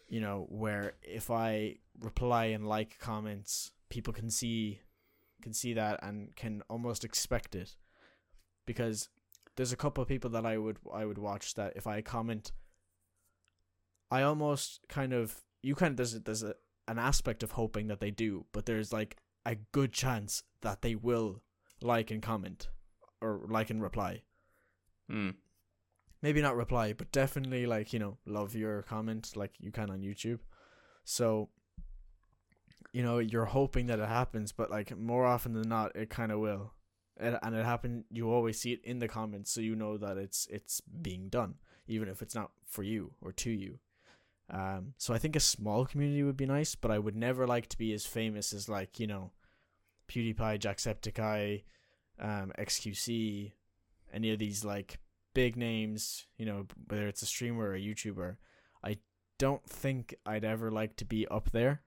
you 0.08 0.22
know, 0.22 0.46
where 0.50 0.94
if 1.02 1.30
I 1.30 1.78
reply 2.00 2.46
and 2.46 2.68
like 2.68 3.00
comments, 3.00 3.72
people 3.90 4.14
can 4.14 4.30
see 4.30 4.82
can 5.42 5.54
see 5.54 5.74
that 5.74 6.00
and 6.02 6.36
can 6.36 6.64
almost 6.70 7.04
expect 7.04 7.56
it, 7.56 7.76
because 8.66 9.10
there's 9.56 9.72
a 9.72 9.78
couple 9.78 10.02
of 10.02 10.08
people 10.08 10.30
that 10.32 10.46
I 10.46 10.58
would 10.58 10.78
I 10.94 11.06
would 11.06 11.18
watch 11.18 11.56
that 11.56 11.74
if 11.76 11.88
I 11.88 12.02
comment, 12.02 12.52
I 14.12 14.22
almost 14.22 14.82
kind 14.88 15.14
of 15.14 15.44
you 15.64 15.76
kind 15.76 15.92
of 15.92 15.98
there's 15.98 16.14
a, 16.14 16.20
there's 16.20 16.44
a, 16.44 16.56
an 16.88 17.00
aspect 17.00 17.44
of 17.44 17.52
hoping 17.52 17.88
that 17.88 18.00
they 18.00 18.12
do, 18.12 18.46
but 18.54 18.66
there's 18.66 18.94
like 18.94 19.18
a 19.46 19.56
good 19.72 19.92
chance 19.92 20.44
that 20.62 20.82
they 20.82 20.96
will 20.96 21.42
like 21.82 22.12
and 22.12 22.22
comment 22.22 22.70
or 23.22 23.42
like 23.50 23.70
and 23.70 23.82
reply. 23.82 24.22
Mm. 25.12 25.36
Maybe 26.22 26.42
not 26.42 26.56
reply, 26.56 26.94
but 26.94 27.12
definitely 27.12 27.66
like 27.66 27.94
you 27.94 28.00
know 28.00 28.18
love 28.26 28.56
your 28.56 28.82
comment 28.84 29.34
like 29.36 29.54
you 29.60 29.72
can 29.72 29.90
on 29.90 30.02
YouTube. 30.02 30.40
So 31.04 31.50
you 32.92 33.04
know 33.04 33.20
you're 33.20 33.46
hoping 33.46 33.88
that 33.88 34.00
it 34.00 34.08
happens, 34.08 34.52
but 34.52 34.72
like 34.72 34.98
more 34.98 35.26
often 35.26 35.54
than 35.54 35.70
not, 35.70 35.96
it 35.96 36.10
kind 36.10 36.32
of 36.32 36.40
will. 36.40 36.74
It, 37.20 37.38
and 37.42 37.56
it 37.56 37.66
happen. 37.66 38.06
You 38.12 38.32
always 38.32 38.60
see 38.60 38.74
it 38.74 38.84
in 38.84 39.00
the 39.00 39.08
comments, 39.08 39.52
so 39.52 39.62
you 39.62 39.76
know 39.76 39.98
that 39.98 40.18
it's 40.18 40.48
it's 40.52 40.82
being 40.82 41.30
done, 41.30 41.56
even 41.88 42.10
if 42.10 42.22
it's 42.22 42.36
not 42.36 42.52
for 42.66 42.84
you 42.84 43.14
or 43.22 43.32
to 43.32 43.50
you. 43.50 43.80
Um, 44.50 44.94
so 44.98 45.14
I 45.14 45.18
think 45.18 45.36
a 45.36 45.42
small 45.42 45.86
community 45.86 46.24
would 46.24 46.38
be 46.38 46.46
nice, 46.46 46.76
but 46.76 46.92
I 46.92 47.00
would 47.00 47.16
never 47.16 47.46
like 47.46 47.68
to 47.70 47.78
be 47.78 47.94
as 47.94 48.06
famous 48.06 48.54
as 48.54 48.70
like 48.70 49.00
you 49.00 49.08
know, 49.08 49.32
PewDiePie, 50.08 50.60
Jacksepticeye, 50.60 51.64
um, 52.20 52.52
XQC, 52.58 53.52
any 54.14 54.32
of 54.32 54.40
these 54.40 54.64
like 54.66 55.00
big 55.34 55.56
names. 55.56 56.26
You 56.38 56.46
know, 56.46 56.66
whether 56.88 57.08
it's 57.08 57.22
a 57.22 57.28
streamer 57.28 57.66
or 57.66 57.76
a 57.76 57.82
YouTuber. 57.82 58.38
I 58.84 58.98
don't 59.38 59.64
think 59.68 60.16
I'd 60.26 60.44
ever 60.44 60.72
like 60.72 60.96
to 60.98 61.06
be 61.06 61.28
up 61.28 61.52
there. 61.52 61.82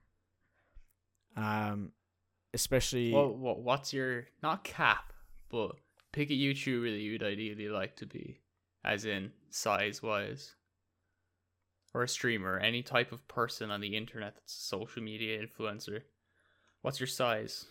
Um, 1.36 1.92
especially 2.54 3.12
what 3.12 3.60
what's 3.60 3.92
your 3.92 4.26
not 4.42 4.64
cap, 4.64 5.12
but 5.48 5.76
pick 6.12 6.30
a 6.30 6.34
YouTuber 6.34 6.90
that 6.90 7.00
you'd 7.00 7.22
ideally 7.22 7.68
like 7.68 7.96
to 7.96 8.06
be, 8.06 8.40
as 8.84 9.04
in 9.04 9.32
size 9.50 10.02
wise, 10.02 10.54
or 11.94 12.02
a 12.02 12.08
streamer, 12.08 12.58
any 12.58 12.82
type 12.82 13.12
of 13.12 13.26
person 13.28 13.70
on 13.70 13.80
the 13.80 13.96
internet 13.96 14.34
that's 14.34 14.56
a 14.56 14.60
social 14.60 15.02
media 15.02 15.40
influencer. 15.40 16.02
What's 16.82 17.00
your 17.00 17.06
size? 17.06 17.66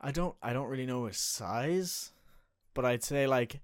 I 0.00 0.12
don't 0.12 0.34
I 0.42 0.52
don't 0.52 0.68
really 0.68 0.86
know 0.86 1.06
his 1.06 1.18
size, 1.18 2.12
but 2.74 2.84
I'd 2.84 3.02
say 3.04 3.26
like 3.26 3.60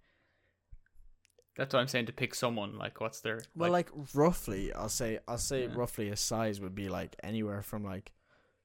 That's 1.57 1.73
what 1.73 1.81
I'm 1.81 1.89
saying 1.89 2.07
to 2.07 2.13
pick 2.13 2.35
someone. 2.35 2.77
Like, 2.77 3.01
what's 3.01 3.21
their 3.21 3.41
well 3.55 3.71
like, 3.71 3.91
roughly 4.15 4.73
I'll 4.73 4.89
say 4.89 5.19
I'll 5.29 5.39
say 5.39 5.65
Yeah. 5.65 5.75
roughly 5.75 6.09
a 6.09 6.17
size 6.17 6.61
would 6.61 6.75
be 6.75 6.89
like 6.89 7.17
anywhere 7.23 7.63
from 7.63 7.85
like 7.85 8.13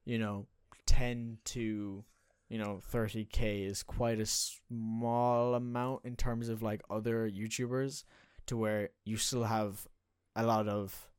you 0.05 0.17
know 0.17 0.47
10 0.87 1.37
to 1.45 2.03
you 2.49 2.57
know 2.57 2.81
30k 2.91 3.67
is 3.67 3.83
quite 3.83 4.19
a 4.19 4.25
small 4.25 5.53
amount 5.53 6.05
in 6.05 6.15
terms 6.15 6.49
of 6.49 6.63
like 6.63 6.81
other 6.89 7.29
YouTubers 7.29 8.03
to 8.47 8.57
where 8.57 8.89
you 9.05 9.17
still 9.17 9.43
have 9.43 9.87
a 10.35 10.43
lot 10.43 10.67
of 10.67 11.11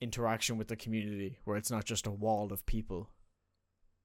interaction 0.00 0.58
with 0.58 0.66
the 0.66 0.76
community 0.76 1.38
where 1.44 1.56
it's 1.56 1.70
not 1.70 1.84
just 1.84 2.06
a 2.08 2.10
wall 2.10 2.52
of 2.52 2.66
people 2.66 3.10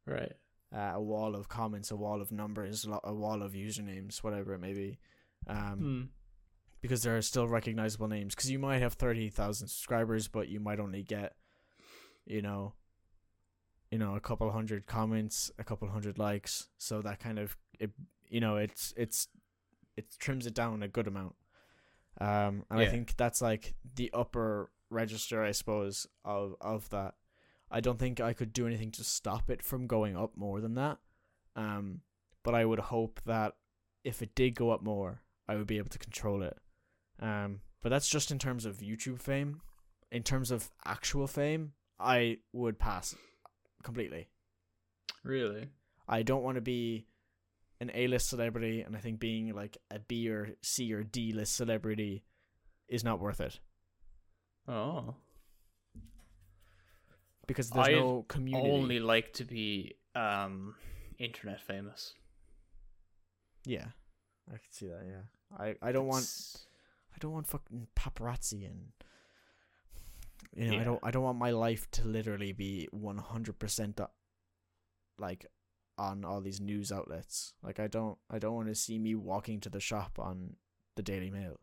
right? 0.05 0.33
Uh, 0.73 0.93
a 0.95 1.01
wall 1.01 1.35
of 1.35 1.47
comments, 1.47 1.91
a 1.91 1.95
wall 1.95 2.21
of 2.21 2.31
numbers, 2.31 2.85
a 3.03 3.13
wall 3.13 3.41
of 3.43 3.53
usernames, 3.53 4.23
whatever 4.23 4.53
it 4.53 4.59
may 4.59 4.73
be. 4.73 4.99
Um, 5.47 5.77
Hmm. 5.79 6.01
because 6.81 7.03
there 7.03 7.15
are 7.17 7.21
still 7.21 7.47
recognizable 7.47 8.07
names. 8.07 8.33
Because 8.35 8.49
you 8.51 8.59
might 8.59 8.79
have 8.79 8.93
thirty 8.93 9.29
thousand 9.29 9.67
subscribers, 9.67 10.27
but 10.27 10.47
you 10.49 10.59
might 10.59 10.79
only 10.79 11.03
get, 11.03 11.35
you 12.25 12.41
know, 12.41 12.73
you 13.91 13.97
know, 13.99 14.15
a 14.15 14.19
couple 14.19 14.49
hundred 14.51 14.85
comments, 14.87 15.51
a 15.59 15.63
couple 15.63 15.87
hundred 15.89 16.17
likes. 16.17 16.69
So 16.77 17.01
that 17.01 17.19
kind 17.19 17.37
of 17.39 17.55
it, 17.79 17.91
you 18.27 18.39
know, 18.39 18.57
it's 18.57 18.93
it's 18.97 19.27
it 19.95 20.05
trims 20.17 20.47
it 20.47 20.53
down 20.55 20.81
a 20.81 20.87
good 20.87 21.07
amount. 21.07 21.35
Um, 22.19 22.65
and 22.69 22.79
I 22.79 22.85
think 22.91 23.15
that's 23.17 23.41
like 23.41 23.75
the 23.95 24.09
upper 24.13 24.71
register, 24.89 25.43
I 25.43 25.51
suppose, 25.51 26.07
of 26.25 26.55
of 26.61 26.89
that. 26.89 27.15
I 27.73 27.81
don't 27.81 27.99
think 27.99 28.21
I 28.21 28.33
could 28.33 28.53
do 28.53 28.67
anything 28.67 28.91
to 28.91 29.03
stop 29.03 29.49
it 29.49 29.63
from 29.63 29.87
going 29.87 30.15
up 30.15 30.37
more 30.37 30.61
than 30.61 30.75
that. 30.75 30.99
Um, 31.55 32.01
but 32.43 32.55
I 32.55 32.63
would 32.63 32.79
hope 32.79 33.19
that 33.25 33.53
if 34.03 34.21
it 34.21 34.35
did 34.35 34.55
go 34.55 34.71
up 34.71 34.83
more, 34.83 35.21
I 35.47 35.55
would 35.55 35.67
be 35.67 35.77
able 35.77 35.89
to 35.89 35.99
control 35.99 36.43
it. 36.43 36.57
Um, 37.19 37.61
but 37.81 37.89
that's 37.89 38.07
just 38.07 38.31
in 38.31 38.39
terms 38.39 38.65
of 38.65 38.77
YouTube 38.77 39.21
fame. 39.21 39.61
In 40.11 40.23
terms 40.23 40.51
of 40.51 40.69
actual 40.85 41.27
fame, 41.27 41.73
I 41.99 42.37
would 42.53 42.79
pass 42.79 43.15
completely. 43.83 44.29
Really? 45.23 45.67
I 46.07 46.21
don't 46.21 46.43
want 46.43 46.55
to 46.55 46.61
be 46.61 47.07
an 47.79 47.91
A 47.95 48.07
list 48.07 48.29
celebrity, 48.29 48.81
and 48.81 48.95
I 48.95 48.99
think 48.99 49.19
being 49.19 49.53
like 49.53 49.77
a 49.89 49.99
B 49.99 50.29
or 50.29 50.49
C 50.61 50.93
or 50.93 51.03
D 51.03 51.33
list 51.33 51.55
celebrity 51.55 52.23
is 52.87 53.03
not 53.03 53.19
worth 53.19 53.41
it 53.41 53.59
Oh. 54.67 55.15
Because 57.47 57.69
there's 57.69 57.87
I'd 57.87 57.95
no 57.95 58.25
community. 58.27 58.71
Only 58.71 58.99
like 58.99 59.33
to 59.33 59.45
be 59.45 59.95
um 60.15 60.75
internet 61.19 61.61
famous. 61.61 62.13
Yeah, 63.65 63.87
I 64.49 64.53
can 64.53 64.71
see 64.71 64.87
that. 64.87 65.03
Yeah, 65.05 65.57
I 65.57 65.75
I 65.81 65.91
don't 65.91 66.07
want 66.07 66.25
I 67.13 67.17
don't 67.19 67.31
want 67.31 67.47
fucking 67.47 67.87
paparazzi 67.95 68.65
and 68.65 68.91
you 70.55 70.71
know 70.71 70.79
I 70.79 70.83
don't 70.83 70.99
I 71.03 71.11
don't 71.11 71.23
want 71.23 71.37
my 71.37 71.51
life 71.51 71.89
to 71.91 72.07
literally 72.07 72.51
be 72.51 72.87
one 72.91 73.17
hundred 73.17 73.59
percent 73.59 73.99
like 75.17 75.45
on 75.97 76.25
all 76.25 76.41
these 76.41 76.59
news 76.59 76.91
outlets. 76.91 77.53
Like 77.63 77.79
I 77.79 77.87
don't 77.87 78.17
I 78.29 78.39
don't 78.39 78.55
want 78.55 78.67
to 78.67 78.75
see 78.75 78.99
me 78.99 79.15
walking 79.15 79.59
to 79.61 79.69
the 79.69 79.79
shop 79.79 80.19
on 80.19 80.55
the 80.95 81.03
Daily 81.03 81.29
Mail. 81.29 81.59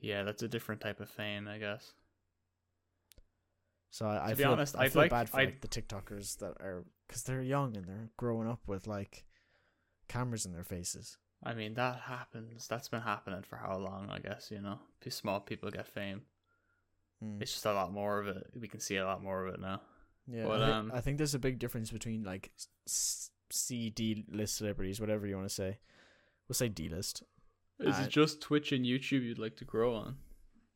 Yeah, 0.00 0.24
that's 0.24 0.42
a 0.42 0.48
different 0.48 0.80
type 0.80 1.00
of 1.00 1.08
fame, 1.08 1.46
I 1.46 1.58
guess. 1.58 1.92
So 3.92 4.06
I, 4.06 4.24
I 4.26 4.30
To 4.30 4.36
be 4.36 4.42
feel 4.42 4.52
honest, 4.52 4.74
I 4.74 4.84
I'd 4.84 4.92
feel 4.92 5.02
like- 5.02 5.10
bad 5.10 5.28
for 5.28 5.36
I'd- 5.38 5.52
like 5.52 5.60
the 5.60 5.68
TikTokers 5.68 6.38
that 6.38 6.54
are 6.60 6.84
because 7.06 7.22
they're 7.24 7.42
young 7.42 7.76
and 7.76 7.86
they're 7.86 8.08
growing 8.16 8.48
up 8.48 8.66
with 8.66 8.86
like 8.86 9.24
cameras 10.08 10.46
in 10.46 10.52
their 10.52 10.64
faces. 10.64 11.18
I 11.44 11.52
mean, 11.54 11.74
that 11.74 12.00
happens. 12.00 12.66
That's 12.68 12.88
been 12.88 13.02
happening 13.02 13.42
for 13.42 13.56
how 13.56 13.76
long, 13.76 14.08
I 14.10 14.18
guess, 14.20 14.50
you 14.50 14.60
know? 14.62 14.78
P- 15.00 15.10
Small 15.10 15.40
people 15.40 15.70
get 15.70 15.86
fame. 15.88 16.22
Mm. 17.22 17.42
It's 17.42 17.52
just 17.52 17.66
a 17.66 17.72
lot 17.74 17.92
more 17.92 18.18
of 18.20 18.28
it. 18.28 18.46
We 18.58 18.66
can 18.68 18.80
see 18.80 18.96
a 18.96 19.04
lot 19.04 19.22
more 19.22 19.44
of 19.46 19.52
it 19.54 19.60
now. 19.60 19.82
Yeah, 20.26 20.44
But, 20.46 20.62
I, 20.62 20.66
thi- 20.66 20.72
um, 20.72 20.92
I 20.94 21.00
think 21.02 21.18
there's 21.18 21.34
a 21.34 21.38
big 21.40 21.58
difference 21.58 21.90
between 21.90 22.22
like 22.22 22.50
C 22.86 23.90
D 23.90 24.24
list 24.30 24.56
celebrities, 24.56 25.00
whatever 25.00 25.26
you 25.26 25.36
want 25.36 25.48
to 25.48 25.54
say. 25.54 25.80
We'll 26.48 26.54
say 26.54 26.68
D 26.68 26.88
list. 26.88 27.24
Is 27.80 27.96
Uh, 27.98 28.02
it 28.06 28.08
just 28.08 28.40
Twitch 28.40 28.72
and 28.72 28.86
YouTube 28.86 29.22
you'd 29.22 29.38
like 29.38 29.56
to 29.56 29.64
grow 29.66 29.94
on? 29.94 30.16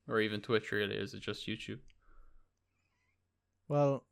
or 0.09 0.21
even 0.21 0.41
Twitch? 0.41 0.71
Really, 0.73 0.97
is 0.97 1.15
it 1.15 1.21
just 1.21 1.47
YouTube? 1.47 1.79
Well, 3.69 4.05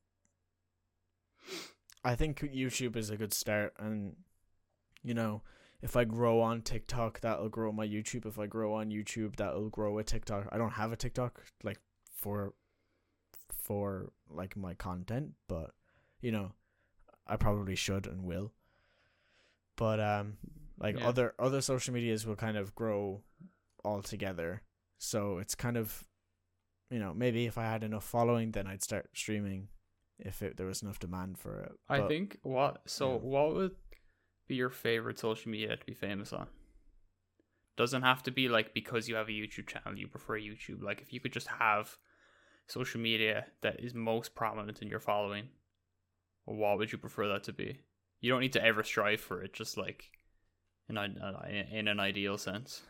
I 2.04 2.14
think 2.14 2.40
YouTube 2.40 2.96
is 2.96 3.10
a 3.10 3.16
good 3.16 3.32
start, 3.32 3.74
and 3.78 4.16
you 5.02 5.14
know, 5.14 5.42
if 5.82 5.96
I 5.96 6.04
grow 6.04 6.40
on 6.40 6.62
TikTok, 6.62 7.20
that'll 7.20 7.48
grow 7.48 7.72
my 7.72 7.86
YouTube. 7.86 8.26
If 8.26 8.38
I 8.38 8.46
grow 8.46 8.74
on 8.74 8.90
YouTube, 8.90 9.36
that'll 9.36 9.68
grow 9.70 9.98
a 9.98 10.04
TikTok. 10.04 10.48
I 10.52 10.58
don't 10.58 10.72
have 10.72 10.92
a 10.92 10.96
TikTok 10.96 11.42
like 11.62 11.78
for 12.14 12.54
for 13.52 14.12
like 14.28 14.56
my 14.56 14.74
content, 14.74 15.32
but 15.48 15.70
you 16.20 16.32
know, 16.32 16.52
I 17.26 17.36
probably 17.36 17.74
should 17.76 18.06
and 18.06 18.24
will. 18.24 18.52
But 19.76 20.00
um, 20.00 20.36
like 20.78 20.98
Yeah. 20.98 21.08
other 21.08 21.34
other 21.38 21.60
social 21.60 21.94
medias 21.94 22.26
will 22.26 22.36
kind 22.36 22.56
of 22.56 22.74
grow 22.74 23.22
all 23.84 24.02
together. 24.02 24.62
So 24.98 25.38
it's 25.38 25.54
kind 25.54 25.76
of, 25.76 26.04
you 26.90 26.98
know, 26.98 27.12
maybe 27.14 27.46
if 27.46 27.58
I 27.58 27.64
had 27.64 27.82
enough 27.84 28.04
following, 28.04 28.52
then 28.52 28.66
I'd 28.66 28.82
start 28.82 29.10
streaming, 29.14 29.68
if 30.18 30.42
it, 30.42 30.56
there 30.56 30.66
was 30.66 30.82
enough 30.82 30.98
demand 30.98 31.38
for 31.38 31.60
it. 31.60 31.72
I 31.88 32.00
But- 32.00 32.08
think 32.08 32.38
what 32.42 32.82
so 32.88 33.12
yeah. 33.12 33.18
what 33.18 33.54
would 33.54 33.76
be 34.46 34.54
your 34.56 34.70
favorite 34.70 35.18
social 35.18 35.50
media 35.50 35.76
to 35.76 35.84
be 35.86 35.94
famous 35.94 36.32
on? 36.32 36.48
Doesn't 37.76 38.02
have 38.02 38.22
to 38.24 38.30
be 38.30 38.48
like 38.48 38.72
because 38.74 39.08
you 39.08 39.16
have 39.16 39.28
a 39.28 39.32
YouTube 39.32 39.66
channel 39.66 39.98
you 39.98 40.06
prefer 40.06 40.38
YouTube. 40.38 40.82
Like 40.82 41.00
if 41.00 41.12
you 41.12 41.18
could 41.20 41.32
just 41.32 41.48
have 41.48 41.96
social 42.68 43.00
media 43.00 43.46
that 43.62 43.80
is 43.80 43.94
most 43.94 44.34
prominent 44.34 44.80
in 44.80 44.88
your 44.88 45.00
following, 45.00 45.48
what 46.44 46.78
would 46.78 46.92
you 46.92 46.98
prefer 46.98 47.26
that 47.28 47.42
to 47.44 47.52
be? 47.52 47.80
You 48.20 48.30
don't 48.30 48.40
need 48.40 48.52
to 48.52 48.64
ever 48.64 48.82
strive 48.84 49.20
for 49.20 49.42
it. 49.42 49.52
Just 49.52 49.76
like 49.76 50.10
in 50.88 50.96
an 50.96 51.18
uh, 51.18 51.42
in 51.72 51.88
an 51.88 51.98
ideal 51.98 52.38
sense. 52.38 52.82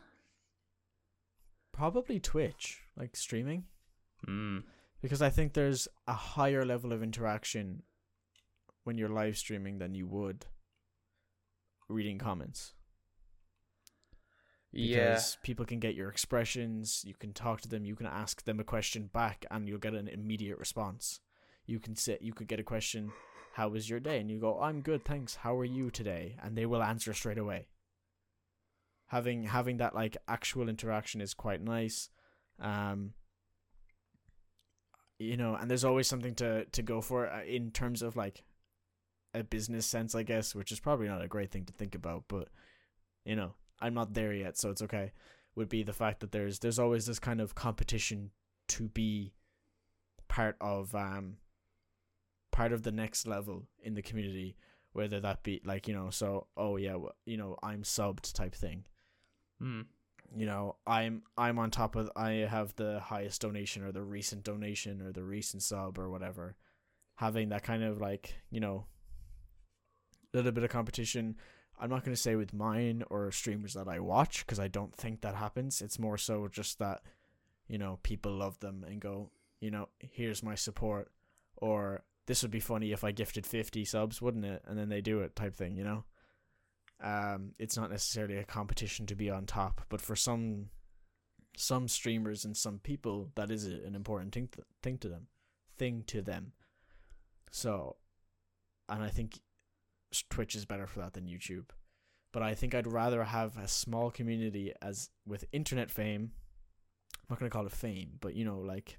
probably 1.72 2.20
Twitch, 2.20 2.82
like 2.96 3.16
streaming, 3.16 3.64
Mm. 4.28 4.62
because 5.02 5.22
I 5.22 5.30
think 5.30 5.52
there's 5.52 5.88
a 6.06 6.12
higher 6.14 6.64
level 6.64 6.92
of 6.92 7.02
interaction 7.02 7.82
when 8.84 8.98
you're 8.98 9.08
live 9.08 9.36
streaming 9.36 9.78
than 9.78 9.94
you 9.94 10.06
would 10.06 10.46
reading 11.88 12.18
comments. 12.18 12.72
Yeah. 14.76 15.10
because 15.12 15.38
people 15.44 15.64
can 15.64 15.78
get 15.78 15.94
your 15.94 16.08
expressions 16.08 17.04
you 17.06 17.14
can 17.14 17.32
talk 17.32 17.60
to 17.60 17.68
them 17.68 17.84
you 17.84 17.94
can 17.94 18.06
ask 18.06 18.42
them 18.44 18.58
a 18.58 18.64
question 18.64 19.08
back 19.12 19.46
and 19.48 19.68
you'll 19.68 19.78
get 19.78 19.94
an 19.94 20.08
immediate 20.08 20.58
response 20.58 21.20
you 21.64 21.78
can 21.78 21.94
say 21.94 22.18
you 22.20 22.32
could 22.32 22.48
get 22.48 22.58
a 22.58 22.64
question 22.64 23.12
how 23.52 23.68
was 23.68 23.88
your 23.88 24.00
day 24.00 24.18
and 24.18 24.32
you 24.32 24.40
go 24.40 24.60
i'm 24.60 24.80
good 24.80 25.04
thanks 25.04 25.36
how 25.36 25.56
are 25.56 25.64
you 25.64 25.92
today 25.92 26.36
and 26.42 26.56
they 26.56 26.66
will 26.66 26.82
answer 26.82 27.14
straight 27.14 27.38
away 27.38 27.68
having 29.06 29.44
having 29.44 29.76
that 29.76 29.94
like 29.94 30.16
actual 30.26 30.68
interaction 30.68 31.20
is 31.20 31.34
quite 31.34 31.62
nice 31.62 32.08
um 32.58 33.12
you 35.24 35.36
know 35.36 35.54
and 35.54 35.70
there's 35.70 35.84
always 35.84 36.06
something 36.06 36.34
to 36.34 36.64
to 36.66 36.82
go 36.82 37.00
for 37.00 37.28
uh, 37.30 37.42
in 37.44 37.70
terms 37.70 38.02
of 38.02 38.16
like 38.16 38.42
a 39.34 39.42
business 39.42 39.86
sense 39.86 40.14
i 40.14 40.22
guess 40.22 40.54
which 40.54 40.70
is 40.72 40.80
probably 40.80 41.08
not 41.08 41.22
a 41.22 41.28
great 41.28 41.50
thing 41.50 41.64
to 41.64 41.72
think 41.72 41.94
about 41.94 42.24
but 42.28 42.48
you 43.24 43.34
know 43.34 43.52
i'm 43.80 43.94
not 43.94 44.14
there 44.14 44.32
yet 44.32 44.56
so 44.56 44.70
it's 44.70 44.82
okay 44.82 45.12
would 45.56 45.68
be 45.68 45.82
the 45.82 45.92
fact 45.92 46.20
that 46.20 46.32
there's 46.32 46.58
there's 46.60 46.78
always 46.78 47.06
this 47.06 47.18
kind 47.18 47.40
of 47.40 47.54
competition 47.54 48.30
to 48.68 48.88
be 48.88 49.32
part 50.28 50.56
of 50.60 50.94
um 50.94 51.36
part 52.52 52.72
of 52.72 52.82
the 52.82 52.92
next 52.92 53.26
level 53.26 53.64
in 53.82 53.94
the 53.94 54.02
community 54.02 54.56
whether 54.92 55.18
that 55.20 55.42
be 55.42 55.60
like 55.64 55.88
you 55.88 55.94
know 55.94 56.10
so 56.10 56.46
oh 56.56 56.76
yeah 56.76 56.94
wh- 56.94 57.16
you 57.28 57.36
know 57.36 57.56
i'm 57.62 57.82
subbed 57.82 58.32
type 58.32 58.54
thing 58.54 58.84
Mm. 59.62 59.86
You 60.36 60.46
know 60.46 60.76
i'm 60.86 61.22
i'm 61.38 61.58
on 61.58 61.70
top 61.70 61.96
of 61.96 62.10
i 62.16 62.30
have 62.30 62.74
the 62.76 63.00
highest 63.00 63.40
donation 63.40 63.84
or 63.84 63.92
the 63.92 64.02
recent 64.02 64.42
donation 64.42 65.00
or 65.00 65.12
the 65.12 65.22
recent 65.22 65.62
sub 65.62 65.98
or 65.98 66.10
whatever. 66.10 66.56
Having 67.16 67.50
that 67.50 67.62
kind 67.62 67.84
of 67.84 68.00
like 68.00 68.34
you 68.50 68.60
know 68.60 68.86
little 70.32 70.50
bit 70.50 70.64
of 70.64 70.70
competition 70.70 71.36
i'm 71.78 71.88
not 71.88 72.04
going 72.04 72.14
to 72.14 72.20
say 72.20 72.34
with 72.34 72.52
mine 72.52 73.04
or 73.08 73.30
streamers 73.30 73.74
that 73.74 73.86
i 73.86 74.00
watch 74.00 74.44
because 74.44 74.58
i 74.58 74.66
don't 74.66 74.94
think 74.94 75.20
that 75.20 75.36
happens. 75.36 75.80
It's 75.80 75.98
more 75.98 76.18
so 76.18 76.48
just 76.48 76.80
that 76.80 77.02
you 77.68 77.78
know 77.78 77.98
people 78.02 78.32
love 78.32 78.58
them 78.60 78.84
and 78.88 79.00
go 79.00 79.30
you 79.60 79.70
know 79.70 79.88
here's 79.98 80.42
my 80.42 80.54
support 80.54 81.10
or 81.56 82.02
this 82.26 82.42
would 82.42 82.50
be 82.50 82.60
funny 82.60 82.92
if 82.92 83.04
i 83.04 83.12
gifted 83.12 83.46
50 83.46 83.84
subs 83.84 84.20
wouldn't 84.20 84.44
it? 84.44 84.62
and 84.66 84.78
then 84.78 84.88
they 84.88 85.00
do 85.00 85.20
it 85.20 85.36
type 85.36 85.54
thing 85.54 85.76
you 85.76 85.84
know 85.84 86.04
um 87.02 87.52
it's 87.58 87.76
not 87.76 87.90
necessarily 87.90 88.36
a 88.36 88.44
competition 88.44 89.06
to 89.06 89.14
be 89.14 89.28
on 89.30 89.46
top 89.46 89.82
but 89.88 90.00
for 90.00 90.14
some 90.16 90.68
some 91.56 91.86
streamers 91.88 92.44
and 92.44 92.56
some 92.56 92.78
people 92.78 93.30
that 93.36 93.50
is 93.50 93.64
an 93.66 93.94
important 93.94 94.32
thing 94.32 94.48
to, 94.48 94.62
thing 94.82 94.98
to 94.98 95.08
them 95.08 95.26
thing 95.76 96.02
to 96.06 96.22
them. 96.22 96.52
So 97.50 97.96
and 98.88 99.02
i 99.02 99.08
think 99.08 99.40
twitch 100.28 100.54
is 100.54 100.64
better 100.64 100.86
for 100.86 101.00
that 101.00 101.14
than 101.14 101.26
youtube. 101.26 101.66
But 102.32 102.42
i 102.42 102.54
think 102.54 102.74
i'd 102.74 102.86
rather 102.86 103.24
have 103.24 103.56
a 103.56 103.68
small 103.68 104.10
community 104.10 104.72
as 104.82 105.10
with 105.26 105.44
internet 105.52 105.90
fame 105.90 106.32
i'm 107.14 107.26
not 107.30 107.38
going 107.38 107.50
to 107.50 107.56
call 107.56 107.66
it 107.66 107.72
fame 107.72 108.18
but 108.20 108.34
you 108.34 108.44
know 108.44 108.58
like 108.58 108.98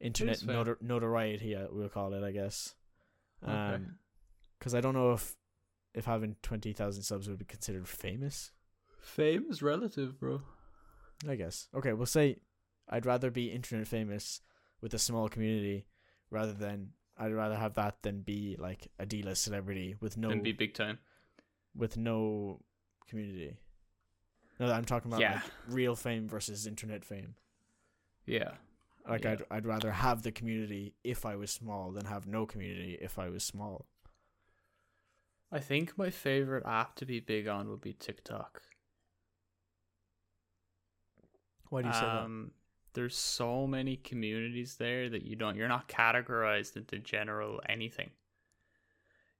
internet 0.00 0.38
notor- 0.40 0.82
notoriety 0.82 1.54
uh, 1.54 1.66
we'll 1.70 1.88
call 1.88 2.12
it 2.14 2.24
i 2.24 2.32
guess. 2.32 2.74
Okay. 3.42 3.52
um 3.52 3.96
because 4.58 4.74
i 4.74 4.80
don't 4.80 4.94
know 4.94 5.12
if 5.12 5.36
if 5.94 6.04
having 6.06 6.36
20,000 6.42 7.02
subs 7.02 7.28
would 7.28 7.38
be 7.38 7.44
considered 7.44 7.88
famous 7.88 8.50
Fame 9.00 9.44
is 9.50 9.62
relative, 9.62 10.18
bro. 10.18 10.40
I 11.28 11.34
guess. 11.36 11.68
Okay, 11.74 11.92
we'll 11.92 12.06
say 12.06 12.38
I'd 12.88 13.04
rather 13.06 13.30
be 13.30 13.50
internet 13.50 13.86
famous 13.86 14.40
with 14.80 14.94
a 14.94 14.98
small 14.98 15.28
community 15.28 15.86
rather 16.30 16.52
than 16.54 16.90
I'd 17.18 17.32
rather 17.32 17.54
have 17.54 17.74
that 17.74 18.02
than 18.02 18.22
be 18.22 18.56
like 18.58 18.88
a 18.98 19.04
D-list 19.06 19.42
celebrity 19.44 19.94
with 20.00 20.16
no 20.16 20.30
And 20.30 20.42
be 20.42 20.52
big 20.52 20.72
time. 20.74 20.98
with 21.76 21.96
no 21.98 22.60
community. 23.08 23.56
No, 24.58 24.72
I'm 24.72 24.84
talking 24.86 25.10
about 25.10 25.20
Yeah. 25.20 25.34
like 25.34 25.52
real 25.68 25.96
fame 25.96 26.28
versus 26.28 26.66
internet 26.66 27.04
fame. 27.04 27.34
Yeah. 28.26 28.54
Like 29.08 29.24
Yeah. 29.24 29.32
I'd 29.32 29.42
I'd 29.50 29.66
rather 29.66 29.92
have 29.92 30.22
the 30.22 30.32
community 30.32 30.94
if 31.04 31.26
I 31.26 31.36
was 31.36 31.50
small 31.50 31.92
than 31.92 32.06
have 32.06 32.26
no 32.26 32.46
community 32.46 32.94
if 33.00 33.18
I 33.18 33.28
was 33.28 33.44
small. 33.44 33.86
I 35.54 35.60
think 35.60 35.96
my 35.96 36.10
favorite 36.10 36.64
app 36.66 36.96
to 36.96 37.06
be 37.06 37.20
big 37.20 37.46
on 37.46 37.68
would 37.70 37.80
be 37.80 37.92
TikTok. 37.92 38.60
Why 41.70 41.82
do 41.82 41.88
you 41.88 41.94
say 41.94 42.00
that? 42.00 42.24
um, 42.24 42.50
there's 42.94 43.16
so 43.16 43.64
many 43.64 43.96
communities 43.96 44.74
there 44.76 45.08
that 45.08 45.22
you 45.22 45.36
don't 45.36 45.56
you're 45.56 45.68
not 45.68 45.88
categorized 45.88 46.76
into 46.76 46.98
general 46.98 47.60
anything. 47.68 48.10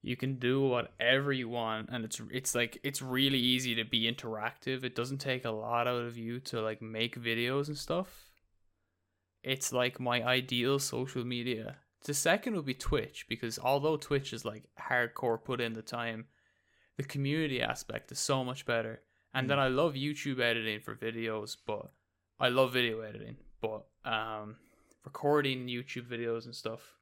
You 0.02 0.16
can 0.16 0.36
do 0.36 0.60
whatever 0.60 1.32
you 1.32 1.48
want 1.48 1.88
and 1.90 2.04
it's 2.04 2.20
it's 2.30 2.54
like 2.54 2.78
it's 2.84 3.02
really 3.02 3.40
easy 3.40 3.74
to 3.74 3.84
be 3.84 4.08
interactive. 4.08 4.84
It 4.84 4.94
doesn't 4.94 5.18
take 5.18 5.44
a 5.44 5.50
lot 5.50 5.88
out 5.88 6.02
of 6.02 6.16
you 6.16 6.38
to 6.40 6.60
like 6.60 6.80
make 6.80 7.20
videos 7.20 7.66
and 7.66 7.76
stuff. 7.76 8.30
It's 9.42 9.72
like 9.72 9.98
my 9.98 10.22
ideal 10.22 10.78
social 10.78 11.24
media. 11.24 11.78
The 12.04 12.14
second 12.14 12.54
would 12.54 12.66
be 12.66 12.74
Twitch 12.74 13.26
because 13.28 13.58
although 13.58 13.96
Twitch 13.96 14.32
is 14.32 14.44
like 14.44 14.64
hardcore 14.78 15.42
put 15.42 15.60
in 15.60 15.72
the 15.72 15.82
time, 15.82 16.26
the 16.96 17.04
community 17.04 17.62
aspect 17.62 18.12
is 18.12 18.18
so 18.18 18.44
much 18.44 18.66
better. 18.66 19.02
And 19.32 19.50
then 19.50 19.58
Mm. 19.58 19.62
I 19.62 19.68
love 19.68 19.94
YouTube 19.94 20.38
editing 20.38 20.80
for 20.80 20.94
videos, 20.94 21.56
but 21.66 21.90
I 22.38 22.48
love 22.50 22.72
video 22.72 23.00
editing, 23.00 23.36
but 23.60 23.86
um, 24.04 24.56
recording 25.04 25.66
YouTube 25.66 26.06
videos 26.08 26.44
and 26.44 26.54
stuff. 26.54 26.94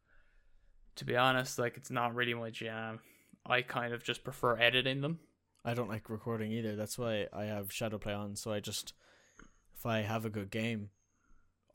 To 0.96 1.04
be 1.04 1.16
honest, 1.16 1.58
like 1.58 1.76
it's 1.76 1.90
not 1.90 2.14
really 2.14 2.34
my 2.34 2.50
jam. 2.50 3.00
I 3.44 3.62
kind 3.62 3.92
of 3.92 4.04
just 4.04 4.24
prefer 4.24 4.56
editing 4.56 5.00
them. 5.00 5.18
I 5.64 5.74
don't 5.74 5.88
like 5.88 6.08
recording 6.08 6.52
either. 6.52 6.76
That's 6.76 6.98
why 6.98 7.26
I 7.32 7.44
have 7.44 7.68
Shadowplay 7.68 8.16
on. 8.16 8.36
So 8.36 8.52
I 8.52 8.60
just, 8.60 8.94
if 9.76 9.84
I 9.84 10.02
have 10.02 10.24
a 10.24 10.30
good 10.30 10.50
game, 10.50 10.90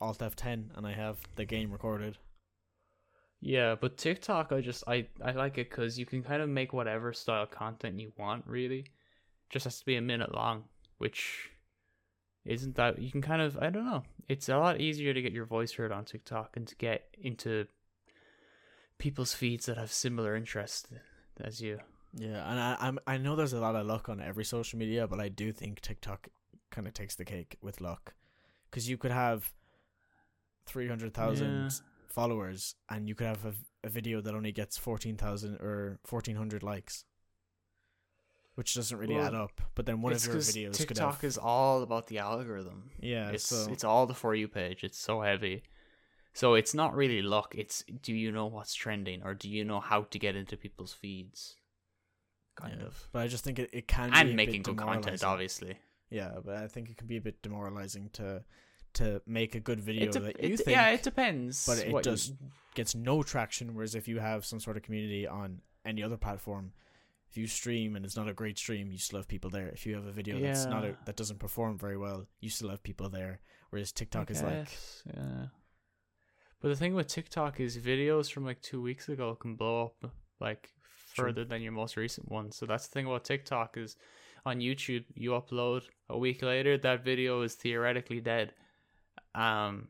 Alt 0.00 0.18
F10 0.18 0.76
and 0.76 0.86
I 0.86 0.92
have 0.92 1.18
the 1.36 1.44
game 1.44 1.70
recorded. 1.72 2.18
Yeah, 3.40 3.76
but 3.80 3.96
TikTok, 3.96 4.52
I 4.52 4.60
just 4.60 4.84
I 4.88 5.06
I 5.24 5.32
like 5.32 5.58
it 5.58 5.70
because 5.70 5.98
you 5.98 6.06
can 6.06 6.22
kind 6.22 6.42
of 6.42 6.48
make 6.48 6.72
whatever 6.72 7.12
style 7.12 7.46
content 7.46 8.00
you 8.00 8.12
want. 8.18 8.44
Really, 8.46 8.86
just 9.48 9.64
has 9.64 9.78
to 9.78 9.86
be 9.86 9.96
a 9.96 10.02
minute 10.02 10.34
long, 10.34 10.64
which 10.98 11.50
isn't 12.44 12.74
that 12.76 13.00
you 13.00 13.10
can 13.12 13.22
kind 13.22 13.40
of 13.40 13.56
I 13.58 13.70
don't 13.70 13.84
know. 13.84 14.02
It's 14.28 14.48
a 14.48 14.58
lot 14.58 14.80
easier 14.80 15.14
to 15.14 15.22
get 15.22 15.32
your 15.32 15.44
voice 15.44 15.72
heard 15.72 15.92
on 15.92 16.04
TikTok 16.04 16.56
and 16.56 16.66
to 16.66 16.74
get 16.76 17.16
into 17.22 17.66
people's 18.98 19.32
feeds 19.32 19.66
that 19.66 19.76
have 19.76 19.92
similar 19.92 20.34
interests 20.34 20.88
as 21.40 21.60
you. 21.60 21.78
Yeah, 22.14 22.50
and 22.50 22.58
I 22.58 22.76
I'm, 22.80 22.98
I 23.06 23.18
know 23.18 23.36
there's 23.36 23.52
a 23.52 23.60
lot 23.60 23.76
of 23.76 23.86
luck 23.86 24.08
on 24.08 24.20
every 24.20 24.44
social 24.44 24.78
media, 24.78 25.06
but 25.06 25.20
I 25.20 25.28
do 25.28 25.52
think 25.52 25.80
TikTok 25.80 26.28
kind 26.70 26.88
of 26.88 26.92
takes 26.94 27.14
the 27.14 27.24
cake 27.24 27.56
with 27.62 27.80
luck, 27.80 28.14
because 28.68 28.88
you 28.90 28.96
could 28.98 29.12
have 29.12 29.52
three 30.66 30.88
hundred 30.88 31.14
thousand 31.14 31.70
Yeah. 31.70 31.70
Followers, 32.08 32.74
and 32.88 33.08
you 33.08 33.14
could 33.14 33.26
have 33.26 33.44
a, 33.44 33.54
a 33.84 33.88
video 33.88 34.20
that 34.20 34.34
only 34.34 34.52
gets 34.52 34.76
fourteen 34.76 35.16
thousand 35.16 35.56
or 35.56 35.98
fourteen 36.04 36.36
hundred 36.36 36.62
likes. 36.62 37.04
which 38.54 38.74
doesn't 38.74 38.98
really 38.98 39.14
Well, 39.14 39.26
add 39.26 39.34
up. 39.34 39.60
But 39.74 39.86
then 39.86 40.00
one 40.02 40.12
of 40.12 40.24
your 40.24 40.34
videos 40.36 40.76
could 40.78 40.88
TikTok 40.88 41.14
have 41.16 41.24
is 41.24 41.38
all 41.38 41.82
about 41.82 42.08
the 42.08 42.18
algorithm. 42.18 42.90
yeah. 43.00 43.30
it's 43.30 43.44
so 43.46 43.68
it's 43.70 43.84
all 43.84 44.06
the 44.06 44.14
for 44.14 44.34
you 44.34 44.48
page. 44.48 44.82
It's 44.82 44.98
so 44.98 45.20
heavy. 45.20 45.62
So 46.32 46.54
it's 46.54 46.74
not 46.74 46.94
really 46.94 47.22
luck. 47.22 47.54
It's 47.56 47.84
do 48.02 48.12
you 48.12 48.32
know 48.32 48.46
what's 48.46 48.74
trending 48.74 49.22
or 49.22 49.34
do 49.34 49.48
you 49.48 49.64
know 49.64 49.80
how 49.80 50.02
to 50.02 50.18
get 50.18 50.34
into 50.36 50.56
people's 50.56 50.92
feeds? 50.92 51.54
Kind 52.56 52.78
yeah. 52.80 52.86
of. 52.86 53.08
But 53.12 53.22
I 53.22 53.28
just 53.28 53.44
think 53.44 53.58
it, 53.60 53.70
it 53.72 53.86
can 53.86 54.10
And 54.12 54.34
making 54.34 54.62
good 54.62 54.76
content, 54.76 55.22
obviously. 55.22 55.78
Yeah, 56.10 56.34
but 56.44 56.56
I 56.56 56.66
think 56.66 56.90
it 56.90 56.96
can 56.96 57.06
be 57.06 57.16
a 57.16 57.20
bit 57.20 57.42
demoralizing 57.42 58.10
to 58.14 58.42
to 58.94 59.20
make 59.26 59.54
a 59.54 59.60
good 59.60 59.80
video 59.80 60.10
de- 60.10 60.20
that 60.20 60.42
you 60.42 60.54
it- 60.54 60.58
think 60.58 60.70
yeah, 60.76 60.88
it 60.90 61.02
depends. 61.02 61.66
but 61.66 61.78
it 61.78 62.02
just 62.04 62.30
you- 62.30 62.36
gets 62.74 62.94
no 62.94 63.22
traction. 63.22 63.74
Whereas 63.74 63.94
if 63.94 64.08
you 64.08 64.18
have 64.18 64.44
some 64.44 64.60
sort 64.60 64.76
of 64.76 64.82
community 64.82 65.26
on 65.26 65.60
any 65.84 66.02
other 66.02 66.16
platform, 66.16 66.72
if 67.30 67.36
you 67.36 67.46
stream 67.46 67.94
and 67.96 68.04
it's 68.04 68.16
not 68.16 68.28
a 68.28 68.32
great 68.32 68.58
stream, 68.58 68.90
you 68.90 68.98
still 68.98 69.18
have 69.18 69.28
people 69.28 69.50
there. 69.50 69.68
If 69.68 69.84
you 69.86 69.94
have 69.94 70.06
a 70.06 70.12
video 70.12 70.40
that's 70.40 70.64
not 70.64 70.84
a, 70.84 70.96
that 71.04 71.16
doesn't 71.16 71.38
perform 71.38 71.78
very 71.78 71.96
well, 71.98 72.26
you 72.40 72.48
still 72.50 72.70
have 72.70 72.82
people 72.82 73.08
there. 73.08 73.40
Whereas 73.70 73.92
TikTok 73.92 74.30
is 74.30 74.42
like, 74.42 74.68
yeah. 75.06 75.46
But 76.60 76.68
the 76.68 76.76
thing 76.76 76.94
with 76.94 77.06
TikTok 77.06 77.60
is 77.60 77.76
videos 77.78 78.32
from 78.32 78.44
like 78.44 78.60
two 78.62 78.80
weeks 78.80 79.08
ago 79.08 79.34
can 79.34 79.54
blow 79.56 79.92
up 80.02 80.10
like 80.40 80.72
True. 81.14 81.26
further 81.26 81.44
than 81.44 81.62
your 81.62 81.72
most 81.72 81.96
recent 81.96 82.30
one. 82.30 82.50
So 82.50 82.66
that's 82.66 82.88
the 82.88 82.92
thing 82.94 83.06
about 83.06 83.24
TikTok 83.24 83.76
is 83.76 83.96
on 84.46 84.60
YouTube 84.60 85.04
you 85.14 85.30
upload 85.32 85.82
a 86.08 86.16
week 86.18 86.42
later 86.42 86.78
that 86.78 87.04
video 87.04 87.42
is 87.42 87.54
theoretically 87.54 88.20
dead. 88.20 88.54
Um 89.34 89.88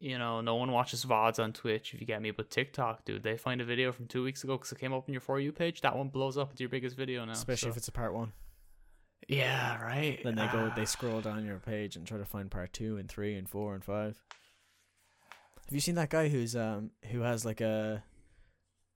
you 0.00 0.16
know, 0.16 0.40
no 0.40 0.54
one 0.54 0.70
watches 0.70 1.04
VODs 1.04 1.42
on 1.42 1.52
Twitch 1.52 1.92
if 1.92 2.00
you 2.00 2.06
get 2.06 2.22
me, 2.22 2.30
but 2.30 2.50
TikTok, 2.50 3.04
dude, 3.04 3.24
they 3.24 3.36
find 3.36 3.60
a 3.60 3.64
video 3.64 3.90
from 3.90 4.06
two 4.06 4.22
weeks 4.22 4.44
ago 4.44 4.56
because 4.56 4.70
it 4.70 4.78
came 4.78 4.92
up 4.92 5.04
on 5.08 5.12
your 5.12 5.20
For 5.20 5.40
You 5.40 5.50
page. 5.50 5.80
That 5.80 5.96
one 5.96 6.08
blows 6.08 6.38
up. 6.38 6.52
It's 6.52 6.60
your 6.60 6.68
biggest 6.68 6.96
video 6.96 7.24
now. 7.24 7.32
especially 7.32 7.66
so- 7.66 7.70
if 7.70 7.76
it's 7.78 7.88
a 7.88 7.92
part 7.92 8.14
one. 8.14 8.32
Yeah, 9.26 9.82
right. 9.82 10.20
Then 10.22 10.36
they 10.36 10.46
go, 10.46 10.68
Ah. 10.70 10.74
they 10.76 10.84
scroll 10.84 11.20
down 11.20 11.44
your 11.44 11.58
page 11.58 11.96
and 11.96 12.06
try 12.06 12.16
to 12.18 12.24
find 12.24 12.48
part 12.50 12.72
two 12.72 12.96
and 12.96 13.08
three 13.08 13.34
and 13.34 13.48
four 13.48 13.74
and 13.74 13.84
five. 13.84 14.22
Have 15.66 15.74
you 15.74 15.80
seen 15.80 15.96
that 15.96 16.08
guy 16.10 16.28
who's 16.28 16.54
um 16.56 16.92
who 17.10 17.22
has 17.22 17.44
like 17.44 17.60
a 17.60 18.04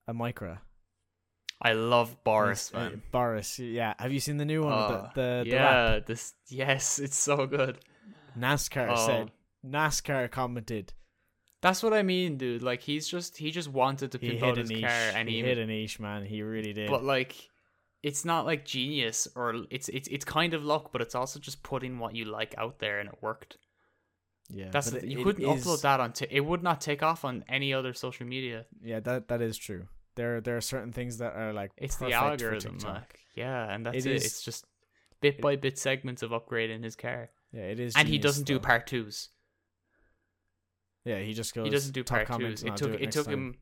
a 0.07 0.13
micra? 0.13 0.59
I 1.61 1.73
love 1.73 2.23
Boris, 2.23 2.71
uh, 2.73 2.77
man. 2.79 3.01
Boris, 3.11 3.59
yeah. 3.59 3.93
Have 3.99 4.11
you 4.11 4.19
seen 4.19 4.37
the 4.37 4.45
new 4.45 4.63
one? 4.63 4.73
Oh, 4.73 5.01
with 5.03 5.13
the, 5.13 5.21
the, 5.21 5.43
the 5.43 5.49
yeah, 5.55 5.91
wrap? 5.95 6.05
this 6.07 6.33
yes, 6.47 6.97
it's 6.99 7.17
so 7.17 7.45
good. 7.45 7.79
NASCAR 8.37 8.89
Oh. 8.91 9.05
said. 9.07 9.31
NASCAR 9.65 10.29
commented. 10.31 10.93
That's 11.61 11.81
what 11.81 11.93
I 11.93 12.03
mean, 12.03 12.37
dude. 12.37 12.61
Like 12.61 12.81
he's 12.81 13.07
just 13.07 13.37
he 13.37 13.49
just 13.51 13.69
wanted 13.69 14.11
to 14.11 14.19
pimp 14.19 14.43
out 14.43 14.57
a 14.57 14.61
his 14.61 14.69
niche. 14.69 14.81
car, 14.81 14.91
and 15.15 15.29
he 15.29 15.35
he, 15.37 15.41
hit 15.41 15.57
a 15.57 15.65
niche, 15.65 15.99
man. 15.99 16.25
He 16.25 16.41
really 16.41 16.73
did. 16.73 16.89
but 16.89 17.03
like 17.03 17.49
it's 18.01 18.25
not 18.25 18.45
like 18.45 18.65
genius 18.65 19.29
or 19.35 19.55
it's 19.69 19.87
it's 19.87 20.09
it's 20.09 20.25
kind 20.25 20.53
of 20.53 20.65
luck, 20.65 20.91
but 20.91 21.01
it's 21.01 21.15
also 21.15 21.39
just 21.39 21.63
putting 21.63 21.99
what 21.99 22.15
you 22.15 22.25
like 22.25 22.53
out 22.57 22.79
there, 22.79 22.99
and 22.99 23.07
it 23.07 23.15
worked. 23.21 23.57
yeah, 24.49 24.69
That's 24.71 24.89
the, 24.91 24.97
it- 24.97 25.05
you 25.05 25.23
couldn't 25.23 25.45
is- 25.49 25.63
upload 25.65 25.81
that 25.83 26.01
on. 26.01 26.11
T- 26.11 26.27
it 26.29 26.41
would 26.41 26.61
not 26.63 26.81
take 26.81 27.01
off 27.01 27.23
on 27.23 27.45
any 27.47 27.73
other 27.73 27.93
social 27.93 28.25
media. 28.27 28.65
Yeah, 28.81 28.99
that 28.99 29.29
that 29.29 29.41
is 29.41 29.57
true. 29.57 29.87
There 30.15 30.41
there 30.41 30.57
are 30.57 30.61
certain 30.61 30.91
things 30.91 31.19
that 31.19 31.33
are 31.33 31.53
like 31.53 31.71
It's 31.77 31.95
the 31.95 32.11
algorithm, 32.11 32.77
like 32.83 33.19
yeah, 33.35 33.73
and 33.73 33.85
that's 33.85 34.05
It 34.05 34.09
it. 34.09 34.15
is- 34.17 34.25
It's 34.25 34.41
just 34.43 34.65
bit 35.21 35.39
by 35.39 35.55
bit 35.55 35.79
segments 35.79 36.21
of 36.23 36.31
upgrading 36.31 36.83
his 36.83 36.97
car, 36.97 37.29
Yeah, 37.53 37.61
it 37.63 37.79
is. 37.79 37.95
and 37.95 38.07
he 38.07 38.15
genius, 38.15 38.23
doesn't 38.23 38.45
do 38.45 38.55
though. 38.55 38.59
part 38.65 38.87
twos. 38.87 39.29
Yeah, 41.05 41.19
he 41.19 41.33
just 41.33 41.53
goes. 41.53 41.65
he 41.65 41.69
doesn't 41.69 41.91
do 41.93 42.03
part 42.03 42.27
twos. 42.27 42.63
It 42.63 42.75
took 42.77 42.91
do 42.91 42.97
it, 42.97 43.11
took 43.11 43.25
time. 43.25 43.33
him 43.33 43.55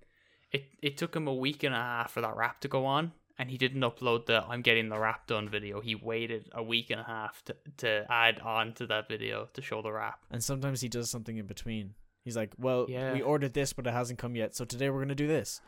it 0.52 0.66
it 0.82 0.98
took 0.98 1.16
him 1.16 1.28
a 1.28 1.34
week 1.34 1.64
and 1.64 1.74
a 1.74 1.78
half 1.78 2.12
for 2.12 2.22
that 2.22 2.36
wrap 2.36 2.60
to 2.62 2.68
go 2.68 2.86
on, 2.86 3.14
and 3.38 3.50
he 3.50 3.58
didn't 3.58 3.82
upload 3.82 4.28
the 4.28 4.44
"I'm 4.48 4.62
getting 4.62 4.89
the 4.89 5.00
wrap 5.00 5.28
done" 5.28 5.50
video. 5.50 5.82
He 5.82 5.96
waited 5.96 6.50
a 6.54 6.62
week 6.64 6.89
and 6.92 7.00
a 7.00 7.04
half 7.04 7.44
to 7.46 7.56
to 7.78 8.06
add 8.10 8.39
on 8.39 8.74
to 8.76 8.88
that 8.88 9.08
video 9.08 9.50
to 9.54 9.62
show 9.62 9.82
the 9.82 9.92
wrap. 9.92 10.20
And 10.30 10.44
sometimes 10.44 10.82
he 10.82 10.88
does 10.89 11.10
something 11.10 11.38
in 11.38 11.48
between. 11.48 11.96
He's 12.24 12.38
like, 12.38 12.54
"Well, 12.58 12.86
Yeah. 12.88 13.14
we 13.14 13.22
ordered 13.22 13.54
this, 13.54 13.74
but 13.74 13.88
it 13.88 13.94
hasn't 13.94 14.20
come 14.20 14.36
yet. 14.36 14.56
So 14.56 14.64
today 14.64 14.89
we're 14.92 15.02
gonna 15.02 15.16
do 15.16 15.28
this." 15.28 15.60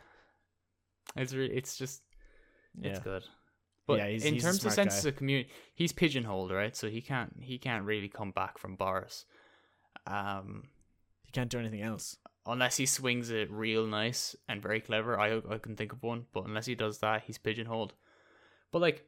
It's 1.16 1.34
re- 1.34 1.52
it's 1.52 1.76
just 1.78 2.04
Yeah, 2.80 2.92
it's 2.92 3.00
good. 3.00 3.24
But 3.86 3.98
Yeah, 4.00 4.08
he's- 4.08 4.24
in 4.24 4.34
he's 4.36 4.44
terms 4.44 4.64
of 4.66 4.76
guy. 4.76 5.10
of 5.10 5.16
community, 5.18 5.50
he's 5.76 5.92
pigeonholed, 5.92 6.52
right? 6.52 6.76
So 6.76 6.90
he 6.90 7.02
can't 7.02 7.36
he 7.42 7.58
can't 7.58 7.86
really 7.86 8.08
come 8.10 8.32
back 8.32 8.58
from 8.58 8.76
Boris, 8.78 9.26
um, 10.08 10.70
he 11.24 11.32
can't 11.32 11.50
do 11.52 11.60
anything 11.60 11.82
else. 11.82 12.18
unless 12.46 12.76
he 12.78 12.86
swings 12.86 13.30
it 13.30 13.50
real 13.52 13.86
nice 13.88 14.36
and 14.50 14.62
very 14.62 14.82
clever. 14.82 15.18
I 15.20 15.38
I 15.50 15.58
can 15.60 15.76
think 15.76 15.94
of 15.94 16.04
one, 16.04 16.26
but 16.34 16.46
unless 16.46 16.66
he 16.66 16.76
does 16.76 17.00
that, 17.00 17.24
he's 17.24 17.38
pigeonholed. 17.38 17.94
But 18.72 18.80
like, 18.82 19.08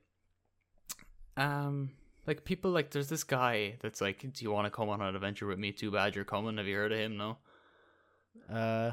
um, 1.37 1.91
like 2.27 2.45
people 2.45 2.71
like 2.71 2.91
there's 2.91 3.09
this 3.09 3.23
guy 3.23 3.75
that's 3.81 4.01
like, 4.01 4.19
do 4.21 4.43
you 4.43 4.51
want 4.51 4.65
to 4.65 4.71
come 4.71 4.89
on 4.89 5.01
an 5.01 5.15
adventure 5.15 5.47
with 5.47 5.59
me? 5.59 5.71
Too 5.71 5.91
bad 5.91 6.15
you're 6.15 6.23
coming. 6.25 6.57
Have 6.57 6.67
you 6.67 6.75
heard 6.75 6.91
of 6.91 6.99
him? 6.99 7.17
No. 7.17 7.37
Uh, 8.49 8.91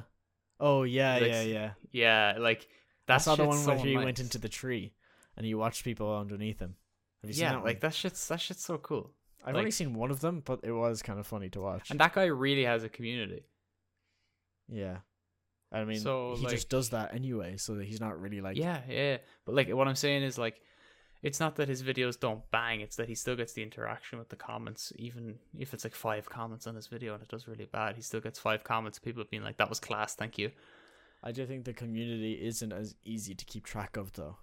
oh 0.61 0.83
yeah, 0.85 1.15
Like, 1.19 1.29
yeah, 1.31 1.43
yeah. 1.43 1.71
Yeah, 1.91 2.37
like 2.39 2.63
I 2.63 2.67
that's 3.07 3.25
saw 3.25 3.37
the 3.37 3.45
one 3.47 3.65
where 3.65 3.77
he 3.79 3.97
went 3.97 4.19
into 4.21 4.39
the 4.39 4.49
tree, 4.49 4.93
and 5.43 5.47
he 5.49 5.55
watched 5.57 5.83
people 5.83 6.17
underneath 6.17 6.61
him. 6.61 6.77
Have 7.21 7.31
you 7.31 7.35
seen 7.35 7.43
yeah, 7.43 7.51
that 7.55 7.65
like 7.65 7.83
one? 7.83 7.91
that 7.91 7.95
shit's 7.95 8.29
that 8.29 8.41
shit's 8.41 8.65
so 8.65 8.79
cool. 8.79 9.11
I've 9.45 9.55
like- 9.55 9.63
only 9.63 9.71
seen 9.73 9.93
one 9.93 10.13
of 10.13 10.21
them, 10.21 10.41
but 10.45 10.61
it 10.63 10.71
was 10.71 11.03
kind 11.03 11.19
of 11.19 11.27
funny 11.27 11.49
to 11.51 11.61
watch. 11.61 11.91
And 11.91 11.99
that 11.99 12.13
guy 12.15 12.27
really 12.27 12.65
has 12.65 12.85
a 12.85 12.89
community. 12.89 13.43
yeah, 14.69 14.99
I 15.73 15.83
mean, 15.83 15.99
So, 15.99 16.37
he 16.37 16.45
like- 16.45 16.55
just 16.55 16.69
does 16.69 16.91
that 16.91 17.13
anyway, 17.13 17.57
so 17.57 17.75
that 17.75 17.87
he's 17.87 18.01
not 18.01 18.21
really 18.21 18.41
like. 18.41 18.57
yeah, 18.57 18.83
yeah. 18.89 19.17
But 19.45 19.57
like 19.57 19.69
what 19.71 19.89
I'm 19.89 19.97
saying 19.97 20.23
is 20.23 20.39
like 20.39 20.61
it's 21.23 21.41
not 21.41 21.57
that 21.57 21.69
his 21.69 21.83
videos 21.83 22.19
don't 22.21 22.49
bang, 22.53 22.81
it's 22.83 22.97
that 22.97 23.09
he 23.09 23.17
still 23.17 23.35
gets 23.35 23.53
the 23.53 23.65
interaction 23.65 24.21
with 24.21 24.29
the 24.29 24.37
comments, 24.37 24.93
even 24.97 25.41
if 25.59 25.75
it's 25.75 25.83
like 25.83 25.97
five 25.97 26.29
comments 26.31 26.69
on 26.69 26.77
his 26.77 26.87
video 26.87 27.15
and 27.15 27.23
it 27.25 27.29
does 27.29 27.49
really 27.49 27.65
bad, 27.67 27.97
he 27.97 28.03
still 28.03 28.21
gets 28.21 28.39
five 28.39 28.63
comments, 28.63 29.01
people 29.01 29.25
being 29.29 29.43
like, 29.43 29.57
That 29.57 29.69
was 29.69 29.81
class, 29.81 30.15
thank 30.15 30.39
you. 30.39 30.53
I 31.25 31.31
do 31.33 31.47
think 31.47 31.65
the 31.65 31.73
community 31.73 32.33
isn't 32.45 32.73
as 32.73 32.95
easy 33.05 33.35
to 33.35 33.45
keep 33.45 33.65
track 33.65 33.97
of, 33.97 34.13
though. 34.15 34.39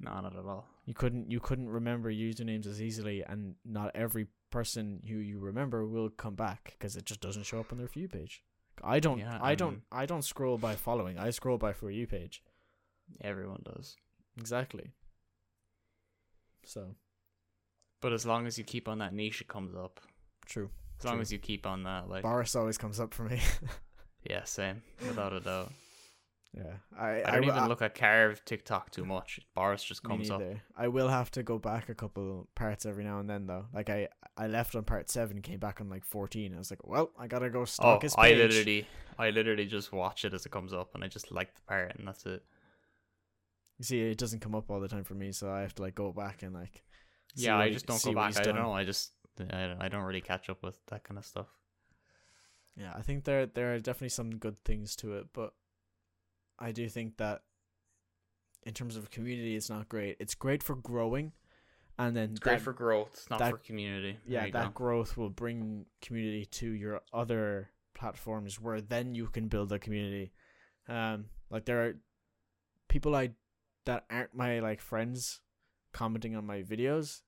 No, 0.00 0.12
not 0.20 0.34
at 0.36 0.44
all. 0.46 0.66
You 0.86 0.94
couldn't 0.94 1.30
you 1.30 1.40
couldn't 1.40 1.68
remember 1.68 2.10
usernames 2.10 2.66
as 2.66 2.80
easily, 2.80 3.22
and 3.22 3.54
not 3.64 3.90
every 3.94 4.26
person 4.50 5.02
who 5.06 5.16
you 5.16 5.38
remember 5.38 5.86
will 5.86 6.08
come 6.08 6.34
back 6.34 6.74
because 6.78 6.96
it 6.96 7.04
just 7.04 7.20
doesn't 7.20 7.44
show 7.44 7.60
up 7.60 7.70
on 7.70 7.78
their 7.78 7.86
view 7.86 8.08
page. 8.08 8.42
I 8.82 8.98
don't. 8.98 9.18
Yeah, 9.18 9.38
I 9.42 9.54
don't. 9.54 9.74
and- 9.74 9.82
I 9.92 10.06
don't 10.06 10.24
scroll 10.24 10.56
by 10.56 10.74
following. 10.74 11.18
I 11.18 11.30
scroll 11.30 11.58
by 11.58 11.72
for 11.74 11.90
you 11.90 12.06
page. 12.06 12.42
Everyone 13.20 13.62
does. 13.64 13.96
Exactly. 14.38 14.92
So 16.64 16.94
But 18.00 18.12
as 18.12 18.24
long 18.24 18.46
as 18.46 18.56
you 18.58 18.64
keep 18.64 18.88
on 18.88 18.98
that 18.98 19.12
niche 19.12 19.40
it 19.40 19.48
comes 19.48 19.74
up. 19.74 20.00
true. 20.46 20.70
As 20.98 21.04
long 21.06 21.14
True. 21.14 21.22
as 21.22 21.32
you 21.32 21.38
keep 21.38 21.66
on 21.66 21.82
that, 21.84 22.08
like 22.10 22.22
Boris 22.22 22.54
always 22.54 22.76
comes 22.78 23.00
up 23.00 23.12
for 23.14 23.24
me. 23.24 23.40
Yeah, 24.28 24.44
same. 24.44 24.82
Without 25.00 25.32
a 25.32 25.40
doubt. 25.40 25.72
Yeah. 26.56 26.74
I. 26.98 27.22
I 27.22 27.30
don't 27.32 27.46
will- 27.46 27.54
even 27.56 27.68
look 27.68 27.82
at 27.82 27.94
Carve 27.94 28.44
TikTok 28.44 28.90
too 28.90 29.04
much. 29.04 29.40
Boris 29.54 29.82
just 29.84 30.04
me 30.04 30.10
comes 30.10 30.30
up. 30.30 30.42
I 30.76 30.88
will 30.88 31.08
have 31.08 31.30
to 31.32 31.42
go 31.42 31.58
back 31.58 31.88
a 31.88 31.94
couple 31.94 32.48
parts 32.54 32.84
every 32.86 33.04
now 33.04 33.20
and 33.20 33.28
then 33.30 33.46
though. 33.46 33.66
Like 33.72 33.88
I, 33.90 34.08
I 34.36 34.46
left 34.48 34.74
on 34.74 34.84
part 34.84 35.08
seven, 35.10 35.42
came 35.42 35.58
back 35.60 35.80
on 35.80 35.88
like 35.88 36.04
fourteen. 36.04 36.54
I 36.54 36.58
was 36.58 36.70
like, 36.70 36.86
well, 36.86 37.10
I 37.18 37.26
gotta 37.28 37.50
go 37.50 37.60
Oh, 37.60 37.64
stalk 37.66 38.02
his 38.02 38.14
I 38.18 38.32
literally, 38.32 38.86
I 39.18 39.30
literally 39.30 39.66
just 39.66 39.92
watch 39.92 40.24
it 40.24 40.34
as 40.34 40.44
it 40.46 40.50
comes 40.50 40.72
up, 40.72 40.94
and 40.94 41.04
I 41.04 41.08
just 41.08 41.30
like 41.30 41.54
the 41.54 41.62
part, 41.62 41.94
and 41.96 42.08
that's 42.08 42.26
it. 42.26 42.42
You 43.78 43.84
see, 43.84 44.00
it 44.00 44.18
doesn't 44.18 44.40
come 44.40 44.54
up 44.54 44.70
all 44.70 44.80
the 44.80 44.88
time 44.88 45.04
for 45.04 45.14
me, 45.14 45.32
so 45.32 45.50
I 45.50 45.60
have 45.60 45.74
to 45.76 45.82
like 45.82 45.94
go 45.94 46.12
back 46.12 46.42
and 46.42 46.52
like. 46.54 46.82
yeah, 47.36 47.56
I 47.56 47.68
he- 47.68 47.74
just 47.74 47.86
don't 47.86 48.02
go 48.02 48.12
back. 48.12 48.36
I 48.36 48.42
don't 48.42 48.56
know. 48.56 48.72
I 48.72 48.84
just, 48.84 49.12
I, 49.52 49.74
I 49.80 49.88
don't 49.88 50.02
really 50.02 50.20
catch 50.20 50.50
up 50.50 50.62
with 50.62 50.76
that 50.88 51.04
kind 51.04 51.16
of 51.16 51.24
stuff. 51.24 51.46
Yeah, 52.76 52.92
I 52.96 53.02
think 53.02 53.24
there 53.24 53.46
there 53.46 53.74
are 53.74 53.78
definitely 53.78 54.08
some 54.10 54.36
good 54.36 54.62
things 54.64 54.96
to 54.96 55.14
it, 55.14 55.26
but 55.32 55.54
I 56.60 56.72
do 56.72 56.88
think 56.88 57.16
that 57.16 57.42
in 58.64 58.74
terms 58.74 58.96
of 58.96 59.10
community, 59.10 59.56
it's 59.56 59.70
not 59.70 59.88
great. 59.88 60.16
It's 60.20 60.34
great 60.34 60.62
for 60.62 60.74
growing, 60.76 61.32
and 61.98 62.14
then 62.14 62.30
It's 62.32 62.40
great 62.40 62.56
that- 62.56 62.62
for 62.62 62.72
growth, 62.72 63.26
not 63.30 63.38
that- 63.38 63.50
for 63.52 63.58
community. 63.58 64.18
yeah 64.26 64.40
There 64.40 64.46
you 64.48 64.52
that 64.52 64.66
go. 64.66 64.72
growth 64.72 65.16
will 65.16 65.30
bring 65.30 65.86
community 66.02 66.44
to 66.46 66.70
your 66.70 67.02
other 67.12 67.70
platforms 67.94 68.60
where 68.60 68.80
then 68.80 69.14
you 69.14 69.28
can 69.28 69.48
build 69.48 69.72
a 69.72 69.78
community. 69.78 70.32
Um, 70.88 71.30
like 71.50 71.64
there 71.64 71.86
are 71.86 72.00
people 72.88 73.14
I 73.14 73.34
that 73.86 74.04
aren't 74.10 74.34
my 74.34 74.60
like 74.60 74.80
friends 74.80 75.40
commenting 75.92 76.36
on 76.36 76.44
my 76.46 76.62
videos. 76.62 77.22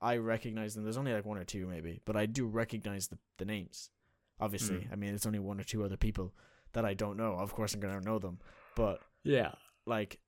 I 0.00 0.16
recognize 0.18 0.74
them. 0.74 0.84
There's 0.84 0.96
only 0.96 1.12
like 1.12 1.24
one 1.24 1.38
or 1.38 1.44
two 1.44 1.66
maybe, 1.66 2.00
but 2.04 2.16
I 2.16 2.26
do 2.26 2.46
recognize 2.46 3.08
the 3.08 3.18
the 3.38 3.44
names. 3.44 3.90
Obviously, 4.38 4.80
Mm. 4.84 4.92
I 4.92 4.96
mean 4.96 5.14
it's 5.14 5.26
only 5.26 5.38
one 5.38 5.58
or 5.58 5.64
two 5.64 5.82
other 5.82 5.96
people 5.96 6.34
that 6.72 6.84
I 6.84 6.94
don't 6.94 7.16
know. 7.16 7.34
Of 7.38 7.52
course, 7.54 7.74
I'm 7.74 7.80
gonna 7.80 8.00
know 8.00 8.18
them, 8.18 8.38
but 8.76 9.00
yeah, 9.24 9.52
like 9.86 10.20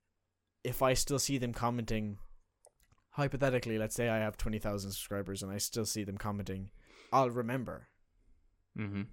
if 0.65 0.81
I 0.81 0.93
still 0.93 1.19
see 1.19 1.37
them 1.37 1.53
commenting 1.53 2.17
hypothetically, 3.11 3.77
let's 3.77 3.95
say 3.95 4.09
I 4.09 4.17
have 4.17 4.35
20,000 4.35 4.91
subscribers 4.91 5.41
and 5.41 5.51
I 5.51 5.57
still 5.57 5.85
see 5.85 6.03
them 6.03 6.17
commenting, 6.17 6.71
I'll 7.13 7.29
remember. 7.29 7.87
mm-hmm. 8.77 9.03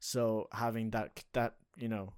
So 0.00 0.48
having 0.52 0.90
that 0.90 1.22
that, 1.32 1.54
you 1.76 1.88
know, 1.88 2.12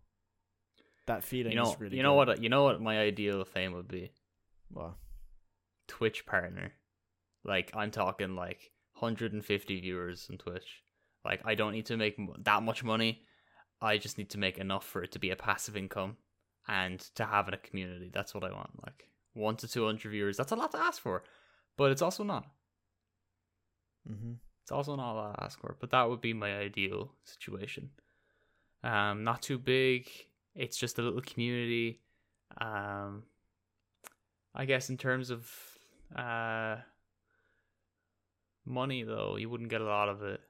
that 1.07 1.25
feeling 1.25 1.53
You 1.53 1.59
know, 1.59 1.73
is 1.73 1.81
really 1.81 1.97
you 1.97 2.03
know 2.03 2.19
good. 2.19 2.29
what, 2.29 2.43
you 2.43 2.49
know 2.49 2.65
what 2.65 2.81
my 2.81 2.99
ideal 2.99 3.45
fame 3.45 3.73
would 3.73 3.89
be. 3.89 4.13
Well, 4.71 4.97
Twitch 5.87 6.25
partner, 6.27 6.73
like 7.45 7.73
I'm 7.75 7.91
talking 7.91 8.35
like 8.35 8.71
150 8.99 9.81
viewers 9.81 10.29
on 10.31 10.39
Twitch. 10.39 10.83
Like 11.25 11.41
I 11.45 11.55
don't 11.55 11.73
need 11.73 11.87
to 11.87 11.97
make 11.97 12.17
that 12.45 12.63
much 12.63 12.85
money. 12.85 13.23
I 13.81 13.97
just 13.99 14.19
need 14.19 14.31
to 14.31 14.39
make 14.39 14.59
enough 14.59 14.85
for 14.85 15.03
it 15.03 15.13
to 15.13 15.19
be 15.19 15.31
a 15.31 15.37
passive 15.37 15.77
income 15.77 16.17
and 16.69 17.01
to 17.15 17.25
have 17.25 17.49
in 17.49 17.55
a 17.55 17.59
community. 17.59 18.11
That's 18.13 18.35
what 18.35 18.45
I 18.45 18.53
want. 18.53 18.71
Like 18.85 19.09
one 19.33 19.57
to 19.57 19.69
200 19.69 20.11
viewers. 20.11 20.37
That's 20.37 20.53
a 20.53 20.57
lot 20.57 20.73
to 20.73 20.79
ask 20.79 21.01
for, 21.01 21.23
but 21.77 21.91
it's 21.91 22.03
also 22.03 22.23
not. 22.23 22.47
Mm-hmm. 24.11 24.33
It's 24.63 24.73
also 24.73 24.97
not 24.97 25.13
a 25.13 25.15
lot 25.15 25.35
to 25.37 25.45
ask 25.45 25.59
for, 25.59 25.77
but 25.81 25.91
that 25.91 26.09
would 26.09 26.21
be 26.21 26.35
my 26.35 26.55
ideal 26.57 27.13
situation. 27.25 27.91
Um, 28.85 29.25
not 29.25 29.43
too 29.43 29.59
big. 29.59 30.09
It's 30.55 30.77
just 30.77 30.99
a 30.99 31.03
little 31.03 31.23
community. 31.23 32.01
Um, 32.61 33.25
I 34.55 34.65
guess 34.65 34.91
in 34.91 34.97
terms 34.97 35.31
of 35.31 35.51
uh 36.15 36.77
money, 38.65 39.03
though, 39.03 39.37
you 39.37 39.49
wouldn't 39.49 39.71
get 39.71 39.81
a 39.81 39.85
lot 39.85 40.09
of 40.09 40.23
it, 40.23 40.41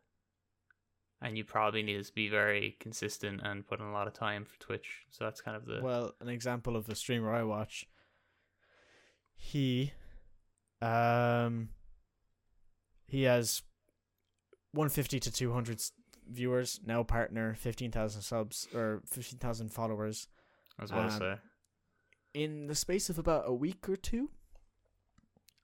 and 1.20 1.36
you 1.36 1.44
probably 1.44 1.82
need 1.82 2.04
to 2.04 2.12
be 2.12 2.28
very 2.28 2.76
consistent 2.80 3.40
and 3.42 3.66
put 3.66 3.80
in 3.80 3.86
a 3.86 3.92
lot 3.92 4.06
of 4.06 4.14
time 4.14 4.44
for 4.44 4.58
Twitch. 4.60 5.04
So 5.10 5.24
that's 5.24 5.40
kind 5.40 5.56
of 5.56 5.66
the 5.66 5.80
Well, 5.82 6.14
an 6.20 6.28
example 6.28 6.76
of 6.76 6.86
the 6.86 6.94
streamer 6.94 7.34
I 7.34 7.42
watch, 7.42 7.86
he, 9.34 9.92
um, 10.80 11.70
he 13.06 13.22
has 13.24 13.62
150 14.72 15.20
to 15.20 15.32
two 15.32 15.52
hundred 15.52 15.82
viewers 16.30 16.80
now. 16.84 17.02
Partner 17.02 17.54
15,000 17.54 18.22
subs 18.22 18.68
or 18.74 19.02
15,000 19.06 19.72
followers 19.72 20.28
I 20.78 20.82
was 20.82 20.90
about 20.90 21.08
to 21.08 21.14
um, 21.14 21.18
say. 21.20 21.34
in 22.34 22.66
the 22.66 22.74
space 22.74 23.08
of 23.10 23.18
about 23.18 23.44
a 23.46 23.54
week 23.54 23.88
or 23.88 23.96
two. 23.96 24.30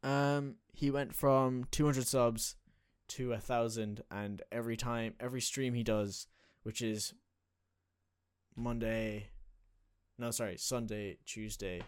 Um, 0.02 0.57
he 0.72 0.90
went 0.90 1.14
from 1.14 1.64
200 1.70 2.07
subs 2.07 2.57
to 3.09 3.32
a 3.32 3.38
thousand, 3.38 4.02
and 4.11 4.42
every 4.50 4.76
time, 4.76 5.14
every 5.20 5.40
stream 5.40 5.74
he 5.74 5.82
does, 5.82 6.26
which 6.62 6.82
is 6.82 7.14
Monday, 8.57 9.28
no, 10.18 10.30
sorry, 10.30 10.57
Sunday, 10.57 11.18
Tuesday, 11.26 11.82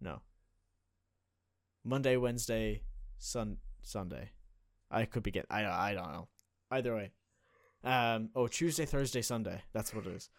no, 0.00 0.20
Monday, 1.84 2.16
Wednesday, 2.16 2.82
Sun, 3.18 3.58
Sunday. 3.82 4.30
I 4.90 5.04
could 5.04 5.22
be 5.22 5.30
get, 5.30 5.46
I, 5.50 5.64
I 5.64 5.94
don't 5.94 6.12
know. 6.12 6.28
Either 6.70 6.94
way, 6.94 7.12
um, 7.84 8.30
oh, 8.34 8.48
Tuesday, 8.48 8.86
Thursday, 8.86 9.22
Sunday. 9.22 9.62
That's 9.72 9.94
what 9.94 10.06
it 10.06 10.14
is. 10.14 10.30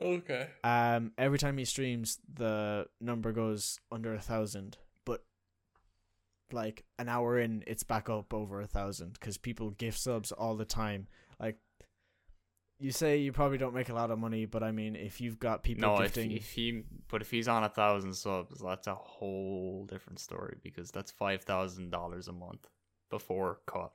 Okay. 0.00 0.46
Um, 0.62 1.12
every 1.18 1.38
time 1.38 1.58
he 1.58 1.64
streams, 1.64 2.18
the 2.32 2.86
number 3.00 3.32
goes 3.32 3.80
under 3.90 4.14
a 4.14 4.20
thousand, 4.20 4.78
like 6.52 6.84
an 6.98 7.08
hour 7.08 7.38
in, 7.38 7.64
it's 7.66 7.82
back 7.82 8.08
up 8.08 8.32
over 8.34 8.60
a 8.60 8.66
thousand 8.66 9.14
because 9.14 9.38
people 9.38 9.70
gift 9.70 9.98
subs 9.98 10.32
all 10.32 10.56
the 10.56 10.64
time. 10.64 11.06
Like 11.38 11.56
you 12.78 12.92
say, 12.92 13.18
you 13.18 13.32
probably 13.32 13.58
don't 13.58 13.74
make 13.74 13.90
a 13.90 13.94
lot 13.94 14.10
of 14.10 14.18
money, 14.18 14.46
but 14.46 14.62
I 14.62 14.72
mean, 14.72 14.96
if 14.96 15.20
you've 15.20 15.38
got 15.38 15.62
people 15.62 15.88
No, 15.88 15.96
if, 15.96 16.14
gifting, 16.14 16.32
if 16.32 16.50
he 16.50 16.82
but 17.08 17.20
if 17.20 17.30
he's 17.30 17.48
on 17.48 17.64
a 17.64 17.68
thousand 17.68 18.14
subs, 18.14 18.60
that's 18.64 18.86
a 18.86 18.94
whole 18.94 19.86
different 19.86 20.18
story 20.18 20.56
because 20.62 20.90
that's 20.90 21.10
five 21.10 21.42
thousand 21.42 21.90
dollars 21.90 22.28
a 22.28 22.32
month 22.32 22.66
before 23.10 23.60
cut. 23.66 23.92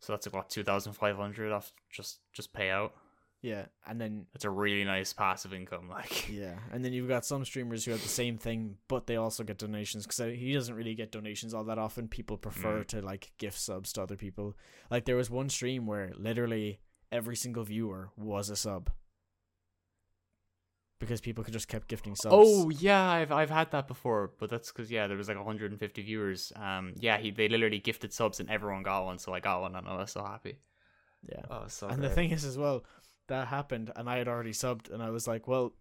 So 0.00 0.12
that's 0.12 0.26
about 0.26 0.50
two 0.50 0.64
thousand 0.64 0.94
five 0.94 1.16
hundred 1.16 1.52
off 1.52 1.72
just 1.90 2.18
just 2.32 2.52
payout. 2.52 2.90
Yeah, 3.50 3.66
and 3.88 4.00
then 4.00 4.26
It's 4.34 4.44
a 4.44 4.50
really 4.50 4.84
nice 4.84 5.12
passive 5.12 5.52
income. 5.54 5.88
Like 5.98 6.28
yeah, 6.28 6.56
and 6.72 6.84
then 6.84 6.92
you've 6.92 7.08
got 7.16 7.24
some 7.24 7.44
streamers 7.44 7.84
who 7.84 7.92
have 7.92 8.02
the 8.02 8.08
same 8.22 8.36
thing, 8.38 8.76
but 8.88 9.06
they 9.06 9.16
also 9.16 9.44
get 9.44 9.58
donations 9.58 10.04
because 10.06 10.32
he 10.38 10.52
doesn't 10.52 10.74
really 10.74 10.94
get 10.94 11.12
donations 11.12 11.54
all 11.54 11.64
that 11.64 11.78
often. 11.78 12.08
People 12.08 12.36
prefer 12.36 12.80
Mm. 12.82 12.86
to 12.88 13.02
like 13.02 13.32
gift 13.38 13.58
subs 13.58 13.92
to 13.92 14.02
other 14.02 14.16
people. 14.16 14.56
Like 14.90 15.04
there 15.04 15.16
was 15.22 15.30
one 15.30 15.48
stream 15.48 15.86
where 15.86 16.12
literally 16.16 16.80
every 17.12 17.36
single 17.36 17.64
viewer 17.64 18.10
was 18.16 18.50
a 18.50 18.56
sub 18.56 18.90
because 20.98 21.20
people 21.20 21.44
could 21.44 21.52
just 21.52 21.68
kept 21.68 21.88
gifting 21.88 22.16
subs. 22.16 22.34
Oh 22.36 22.70
yeah, 22.70 23.08
I've 23.08 23.30
I've 23.32 23.50
had 23.50 23.70
that 23.72 23.86
before, 23.86 24.32
but 24.38 24.48
that's 24.50 24.72
because 24.72 24.90
yeah, 24.90 25.06
there 25.06 25.16
was 25.16 25.28
like 25.28 25.36
150 25.36 26.02
viewers. 26.02 26.52
Um, 26.56 26.94
yeah, 26.98 27.18
he 27.18 27.30
they 27.30 27.48
literally 27.48 27.78
gifted 27.78 28.12
subs 28.12 28.40
and 28.40 28.50
everyone 28.50 28.82
got 28.82 29.04
one, 29.04 29.18
so 29.18 29.32
I 29.34 29.40
got 29.40 29.60
one 29.60 29.76
and 29.76 29.86
I 29.86 29.96
was 29.96 30.10
so 30.12 30.24
happy. 30.24 30.58
yeah. 31.28 31.42
Oh, 31.50 31.64
so 31.68 31.88
and 31.88 32.02
the 32.02 32.08
thing 32.10 32.30
is 32.30 32.44
as 32.44 32.56
well, 32.56 32.84
that 33.28 33.48
happened, 33.48 33.90
and 33.96 34.08
I 34.08 34.18
had 34.18 34.28
already 34.28 34.52
subbed, 34.52 34.92
and 34.92 35.02
I 35.02 35.10
was 35.10 35.26
like, 35.26 35.46
well, 35.48 35.72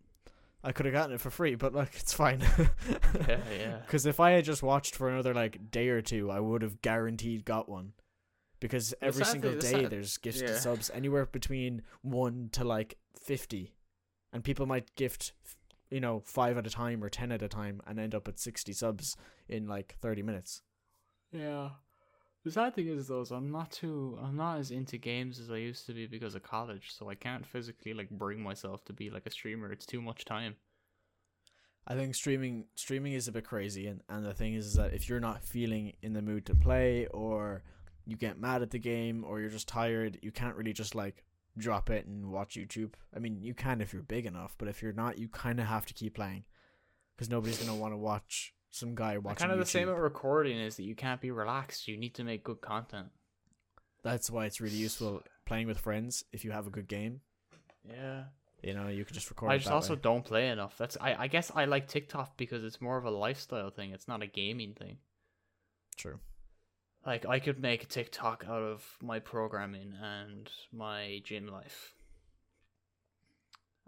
I 0.63 0.71
could 0.71 0.85
have 0.87 0.93
gotten 0.93 1.13
it 1.15 1.21
for 1.21 1.29
free, 1.29 1.55
but 1.55 1.73
like 1.73 1.95
it's 1.95 2.13
fine. 2.13 2.41
yeah, 3.27 3.37
yeah. 3.59 3.77
Because 3.85 4.05
if 4.05 4.19
I 4.19 4.31
had 4.31 4.45
just 4.45 4.63
watched 4.63 4.95
for 4.95 5.09
another 5.09 5.33
like 5.33 5.69
day 5.71 5.89
or 5.89 6.01
two, 6.01 6.31
I 6.31 6.39
would 6.39 6.61
have 6.63 6.81
guaranteed 6.81 7.45
got 7.45 7.69
one. 7.69 7.93
Because 8.59 8.93
every 9.01 9.23
sad 9.25 9.31
single 9.33 9.51
thing- 9.51 9.59
the 9.59 9.67
day 9.67 9.81
sad- 9.83 9.91
there's 9.91 10.17
gifted 10.17 10.49
yeah. 10.49 10.57
subs 10.57 10.89
anywhere 10.93 11.25
between 11.27 11.83
one 12.01 12.49
to 12.53 12.63
like 12.63 12.97
fifty, 13.19 13.75
and 14.33 14.43
people 14.43 14.65
might 14.65 14.95
gift, 14.95 15.33
you 15.91 15.99
know, 15.99 16.21
five 16.25 16.57
at 16.57 16.65
a 16.65 16.69
time 16.71 17.03
or 17.03 17.09
ten 17.09 17.31
at 17.31 17.43
a 17.43 17.47
time, 17.47 17.81
and 17.85 17.99
end 17.99 18.15
up 18.15 18.27
at 18.27 18.39
sixty 18.39 18.73
subs 18.73 19.15
in 19.47 19.67
like 19.67 19.95
thirty 20.01 20.23
minutes. 20.23 20.63
Yeah. 21.31 21.69
The 22.45 22.51
sad 22.51 22.75
thing 22.75 22.87
is 22.87 23.07
though, 23.07 23.21
is 23.21 23.31
I'm 23.31 23.51
not 23.51 23.71
too 23.71 24.19
I'm 24.21 24.37
not 24.37 24.59
as 24.59 24.69
into 24.69 24.99
games 24.99 25.39
as 25.39 25.49
I 25.49 25.57
used 25.57 25.87
to 25.87 25.93
be 25.93 26.05
because 26.05 26.35
of 26.35 26.43
college, 26.43 26.93
so 26.95 27.09
I 27.09 27.15
can't 27.15 27.43
physically 27.43 27.95
like 27.95 28.11
bring 28.11 28.39
myself 28.39 28.85
to 28.85 28.93
be 28.93 29.09
like 29.09 29.25
a 29.25 29.31
streamer. 29.31 29.71
It's 29.71 29.87
too 29.87 29.99
much 29.99 30.25
time. 30.25 30.55
I 31.87 31.95
think 31.95 32.13
streaming 32.13 32.65
streaming 32.75 33.13
is 33.13 33.27
a 33.27 33.31
bit 33.31 33.45
crazy, 33.45 33.87
and 33.87 34.01
and 34.09 34.23
the 34.23 34.33
thing 34.35 34.53
is, 34.53 34.67
is 34.67 34.73
that 34.75 34.93
if 34.93 35.09
you're 35.09 35.19
not 35.19 35.43
feeling 35.43 35.93
in 36.03 36.13
the 36.13 36.21
mood 36.21 36.45
to 36.45 36.53
play, 36.53 37.07
or 37.07 37.63
you 38.05 38.15
get 38.15 38.39
mad 38.39 38.61
at 38.61 38.69
the 38.69 38.79
game, 38.79 39.25
or 39.27 39.39
you're 39.39 39.49
just 39.49 39.67
tired, 39.67 40.19
you 40.21 40.31
can't 40.31 40.55
really 40.55 40.73
just 40.73 40.93
like 40.93 41.23
drop 41.57 41.89
it 41.89 42.05
and 42.05 42.31
watch 42.31 42.57
YouTube. 42.57 42.93
I 43.15 43.17
mean, 43.17 43.41
you 43.41 43.55
can 43.55 43.81
if 43.81 43.91
you're 43.91 44.03
big 44.03 44.27
enough, 44.27 44.53
but 44.59 44.67
if 44.67 44.83
you're 44.83 44.93
not, 44.93 45.17
you 45.17 45.29
kind 45.29 45.59
of 45.59 45.65
have 45.65 45.87
to 45.87 45.95
keep 45.95 46.13
playing, 46.13 46.43
because 47.15 47.27
nobody's 47.27 47.57
gonna 47.57 47.75
want 47.75 47.93
to 47.93 47.97
watch 47.97 48.53
some 48.75 48.95
guy 48.95 49.17
watching. 49.17 49.37
kind 49.37 49.51
of 49.51 49.59
the 49.59 49.65
same 49.65 49.87
with 49.87 49.97
recording 49.97 50.57
is 50.57 50.75
that 50.75 50.83
you 50.83 50.95
can't 50.95 51.21
be 51.21 51.31
relaxed. 51.31 51.87
You 51.87 51.97
need 51.97 52.13
to 52.15 52.23
make 52.23 52.43
good 52.43 52.61
content. 52.61 53.07
That's 54.03 54.29
why 54.29 54.45
it's 54.45 54.59
really 54.61 54.75
useful 54.75 55.23
playing 55.45 55.67
with 55.67 55.79
friends 55.79 56.23
if 56.31 56.43
you 56.43 56.51
have 56.51 56.67
a 56.67 56.69
good 56.69 56.87
game. 56.87 57.21
Yeah. 57.87 58.25
You 58.61 58.73
know, 58.73 58.87
you 58.87 59.05
can 59.05 59.13
just 59.13 59.29
record. 59.29 59.51
I 59.51 59.57
just 59.57 59.69
also 59.71 59.93
way. 59.93 59.99
don't 60.01 60.25
play 60.25 60.49
enough. 60.49 60.77
That's 60.77 60.97
I, 60.99 61.15
I 61.15 61.27
guess 61.27 61.51
I 61.55 61.65
like 61.65 61.87
TikTok 61.87 62.35
because 62.35 62.63
it's 62.63 62.81
more 62.81 62.97
of 62.97 63.05
a 63.05 63.11
lifestyle 63.11 63.69
thing. 63.69 63.91
It's 63.91 64.07
not 64.07 64.21
a 64.21 64.27
gaming 64.27 64.73
thing. 64.73 64.97
true. 65.97 66.19
Like 67.05 67.25
I 67.27 67.39
could 67.39 67.59
make 67.59 67.83
a 67.83 67.87
TikTok 67.87 68.45
out 68.49 68.63
of 68.63 68.83
my 69.01 69.19
programming 69.19 69.93
and 70.01 70.49
my 70.73 71.21
gym 71.23 71.47
life. 71.47 71.93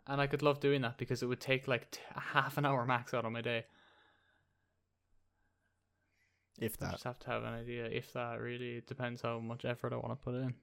And 0.05 0.21
I 0.21 0.27
could 0.27 0.43
love 0.43 0.59
doing 0.59 0.81
that 0.83 0.97
because 0.97 1.23
it 1.23 1.25
would 1.25 1.41
take 1.41 1.67
like 1.67 1.91
t- 1.91 1.99
half 2.15 2.57
an 2.57 2.65
hour 2.65 2.85
max 2.85 3.13
out 3.13 3.25
of 3.25 3.31
my 3.31 3.41
day. 3.41 3.65
If 6.58 6.78
I 6.82 6.86
that, 6.86 6.91
just 6.93 7.03
have 7.03 7.20
to 7.20 7.30
have 7.30 7.43
an 7.43 7.53
idea. 7.53 7.86
If 7.86 8.14
that 8.14 8.41
really 8.41 8.78
it 8.78 8.88
depends 8.88 9.22
how 9.22 9.39
much 9.39 9.66
effort 9.66 9.93
I 9.93 9.97
want 9.97 10.10
to 10.10 10.16
put 10.24 10.36
in. 10.36 10.53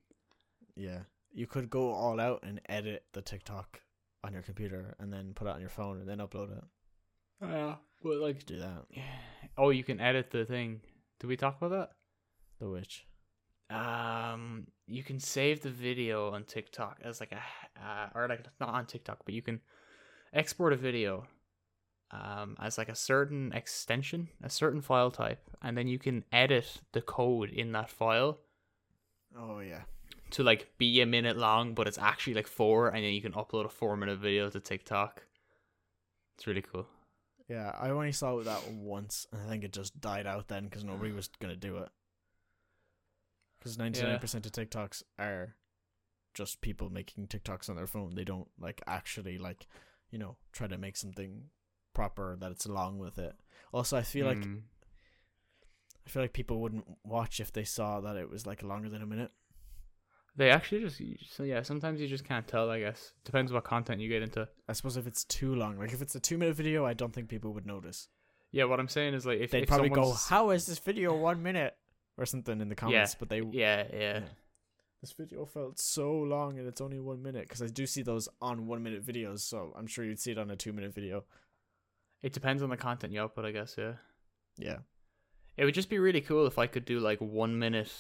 Yeah. 0.77 1.01
You 1.33 1.47
could 1.47 1.71
go 1.71 1.93
all 1.93 2.21
out 2.21 2.45
and 2.45 2.61
edit 2.69 3.05
the 3.13 3.23
TikTok 3.23 3.81
on 4.23 4.33
your 4.33 4.43
computer 4.43 4.95
and 4.99 5.13
then 5.13 5.33
put 5.35 5.47
it 5.47 5.51
on 5.51 5.61
your 5.61 5.69
phone 5.69 5.99
and 6.01 6.09
then 6.09 6.19
upload 6.19 6.57
it. 6.57 6.65
Yeah, 7.43 7.75
but 8.03 8.17
like, 8.19 8.47
Do 8.47 8.59
that. 8.59 8.85
Yeah. 8.91 9.03
oh, 9.59 9.71
you 9.71 9.85
can 9.85 10.01
edit 10.01 10.31
the 10.31 10.45
thing. 10.45 10.81
Did 11.21 11.27
we 11.27 11.37
talk 11.37 11.57
about 11.61 11.71
that? 11.71 11.91
The 12.61 12.69
witch. 12.69 13.07
Um, 13.71 14.67
you 14.87 15.03
can 15.03 15.19
save 15.19 15.63
the 15.63 15.71
video 15.71 16.31
on 16.31 16.45
TikTok 16.45 17.01
as 17.03 17.21
like 17.21 17.33
a, 17.33 17.43
uh, 17.83 18.09
or 18.15 18.29
like 18.29 18.47
not 18.61 18.71
on 18.71 18.87
TikTok, 18.87 19.19
but 19.25 19.35
you 19.35 19.43
can 19.43 19.61
export 20.33 20.73
a 20.73 20.77
video, 20.77 21.27
um, 22.11 22.57
as 22.61 22.79
like 22.79 22.89
a 22.89 22.95
certain 22.95 23.53
extension, 23.53 24.29
a 24.43 24.51
certain 24.51 24.81
file 24.81 25.11
type, 25.11 25.41
and 25.63 25.77
then 25.77 25.89
you 25.89 25.99
can 25.99 26.25
edit 26.33 26.81
the 26.93 27.01
code 27.03 27.51
in 27.51 27.73
that 27.73 27.91
file 27.91 28.39
Oh 29.37 29.59
yeah. 29.61 29.83
to 30.31 30.43
like 30.43 30.69
be 30.79 31.01
a 31.01 31.07
minute 31.07 31.37
long, 31.37 31.75
but 31.75 31.89
it's 31.89 31.99
actually 31.99 32.35
like 32.35 32.47
four, 32.47 32.89
and 32.89 33.05
then 33.05 33.13
you 33.13 33.23
can 33.23 33.33
upload 33.33 33.65
a 33.65 33.69
four 33.69 33.97
minute 33.97 34.19
video 34.19 34.49
to 34.51 34.61
TikTok. 34.61 35.23
It's 36.37 36.47
really 36.47 36.63
cool. 36.63 36.87
Yeah, 37.49 37.73
I 37.79 37.91
only 37.91 38.13
saw 38.13 38.41
that 38.43 38.71
once, 38.71 39.27
and 39.33 39.43
I 39.43 39.49
think 39.49 39.65
it 39.65 39.73
just 39.73 40.01
died 40.01 40.27
out 40.27 40.49
then 40.49 40.65
because 40.65 40.85
nobody 40.85 41.13
was 41.13 41.29
gonna 41.41 41.57
do 41.57 41.79
it. 41.79 41.89
Because 43.59 43.77
ninety 43.79 44.03
nine 44.03 44.19
percent 44.19 44.47
of 44.47 44.53
TikToks 44.53 45.03
are 45.19 45.55
just 46.35 46.61
people 46.61 46.91
making 46.91 47.27
TikToks 47.29 47.69
on 47.69 47.77
their 47.77 47.87
phone. 47.87 48.15
They 48.15 48.25
don't 48.25 48.49
like 48.59 48.83
actually 48.87 49.39
like, 49.39 49.67
you 50.11 50.19
know, 50.19 50.37
try 50.53 50.67
to 50.67 50.79
make 50.79 50.97
something 50.97 51.45
proper 51.95 52.37
that 52.41 52.51
it's 52.51 52.67
along 52.67 52.99
with 52.99 53.19
it. 53.19 53.35
Also, 53.73 53.97
I 53.97 54.03
feel 54.03 54.27
like 54.27 54.39
Mm. 54.39 54.63
I 56.07 56.11
feel 56.11 56.23
like 56.23 56.33
people 56.35 56.61
wouldn't 56.61 56.85
watch 57.03 57.41
if 57.41 57.51
they 57.53 57.65
saw 57.65 58.01
that 58.03 58.17
it 58.17 58.29
was 58.29 58.47
like 58.47 58.63
longer 58.63 58.89
than 58.91 59.01
a 59.03 59.07
minute. 59.07 59.31
they 60.37 60.51
actually 60.51 60.81
just 60.81 61.01
so 61.35 61.45
yeah. 61.45 61.63
Sometimes 61.63 62.01
you 62.01 62.09
just 62.09 62.25
can't 62.25 62.47
tell. 62.47 62.69
I 62.69 62.81
guess 62.81 63.13
depends 63.25 63.53
what 63.53 63.65
content 63.65 64.01
you 64.01 64.09
get 64.09 64.21
into. 64.23 64.49
I 64.69 64.73
suppose 64.75 64.97
if 64.97 65.07
it's 65.07 65.25
too 65.25 65.55
long, 65.55 65.79
like 65.79 65.93
if 65.93 66.03
it's 66.03 66.15
a 66.17 66.21
two 66.21 66.37
minute 66.37 66.57
video, 66.57 66.85
I 66.85 66.93
don't 66.93 67.13
think 67.15 67.29
people 67.29 67.55
would 67.55 67.67
notice. 67.67 68.09
Yeah, 68.51 68.65
what 68.65 68.81
I'm 68.81 68.89
saying 68.89 69.15
is 69.15 69.25
like 69.25 69.41
if 69.41 69.51
they'd 69.53 69.63
if 69.63 69.69
probably 69.69 69.91
go, 69.91 70.13
"How 70.13 70.51
is 70.51 70.67
this 70.67 70.79
video 70.81 71.15
one 71.17 71.43
minute?" 71.43 71.75
or 72.19 72.27
something 72.27 72.61
in 72.61 72.69
the 72.69 72.75
comments. 72.75 73.15
But 73.19 73.29
they, 73.29 73.43
yeah, 73.51 73.85
yeah, 73.93 74.21
this 75.01 75.13
video 75.13 75.45
felt 75.47 75.79
so 75.81 76.13
long 76.13 76.59
and 76.59 76.67
it's 76.69 76.81
only 76.81 77.01
one 77.01 77.23
minute 77.23 77.43
because 77.49 77.63
I 77.63 77.67
do 77.67 77.87
see 77.87 78.03
those 78.03 78.29
on 78.41 78.67
one 78.67 78.83
minute 78.83 79.05
videos. 79.05 79.41
So 79.41 79.73
I'm 79.77 79.87
sure 79.87 80.05
you'd 80.05 80.21
see 80.21 80.33
it 80.33 80.39
on 80.39 80.51
a 80.51 80.57
two 80.57 80.73
minute 80.73 80.95
video. 80.95 81.25
It 82.25 82.33
depends 82.33 82.63
on 82.63 82.71
the 82.71 82.77
content 82.79 83.13
you 83.13 83.21
output, 83.21 83.45
I 83.45 83.51
guess. 83.51 83.75
Yeah. 83.77 83.93
Yeah, 84.57 84.79
It 85.59 85.67
would 85.67 85.75
just 85.75 85.91
be 85.91 85.99
really 85.99 86.23
cool 86.23 86.47
if 86.47 86.59
I 86.59 86.67
could 86.67 86.87
do 86.87 86.99
like 86.99 87.21
one 87.21 87.59
minute. 87.59 87.93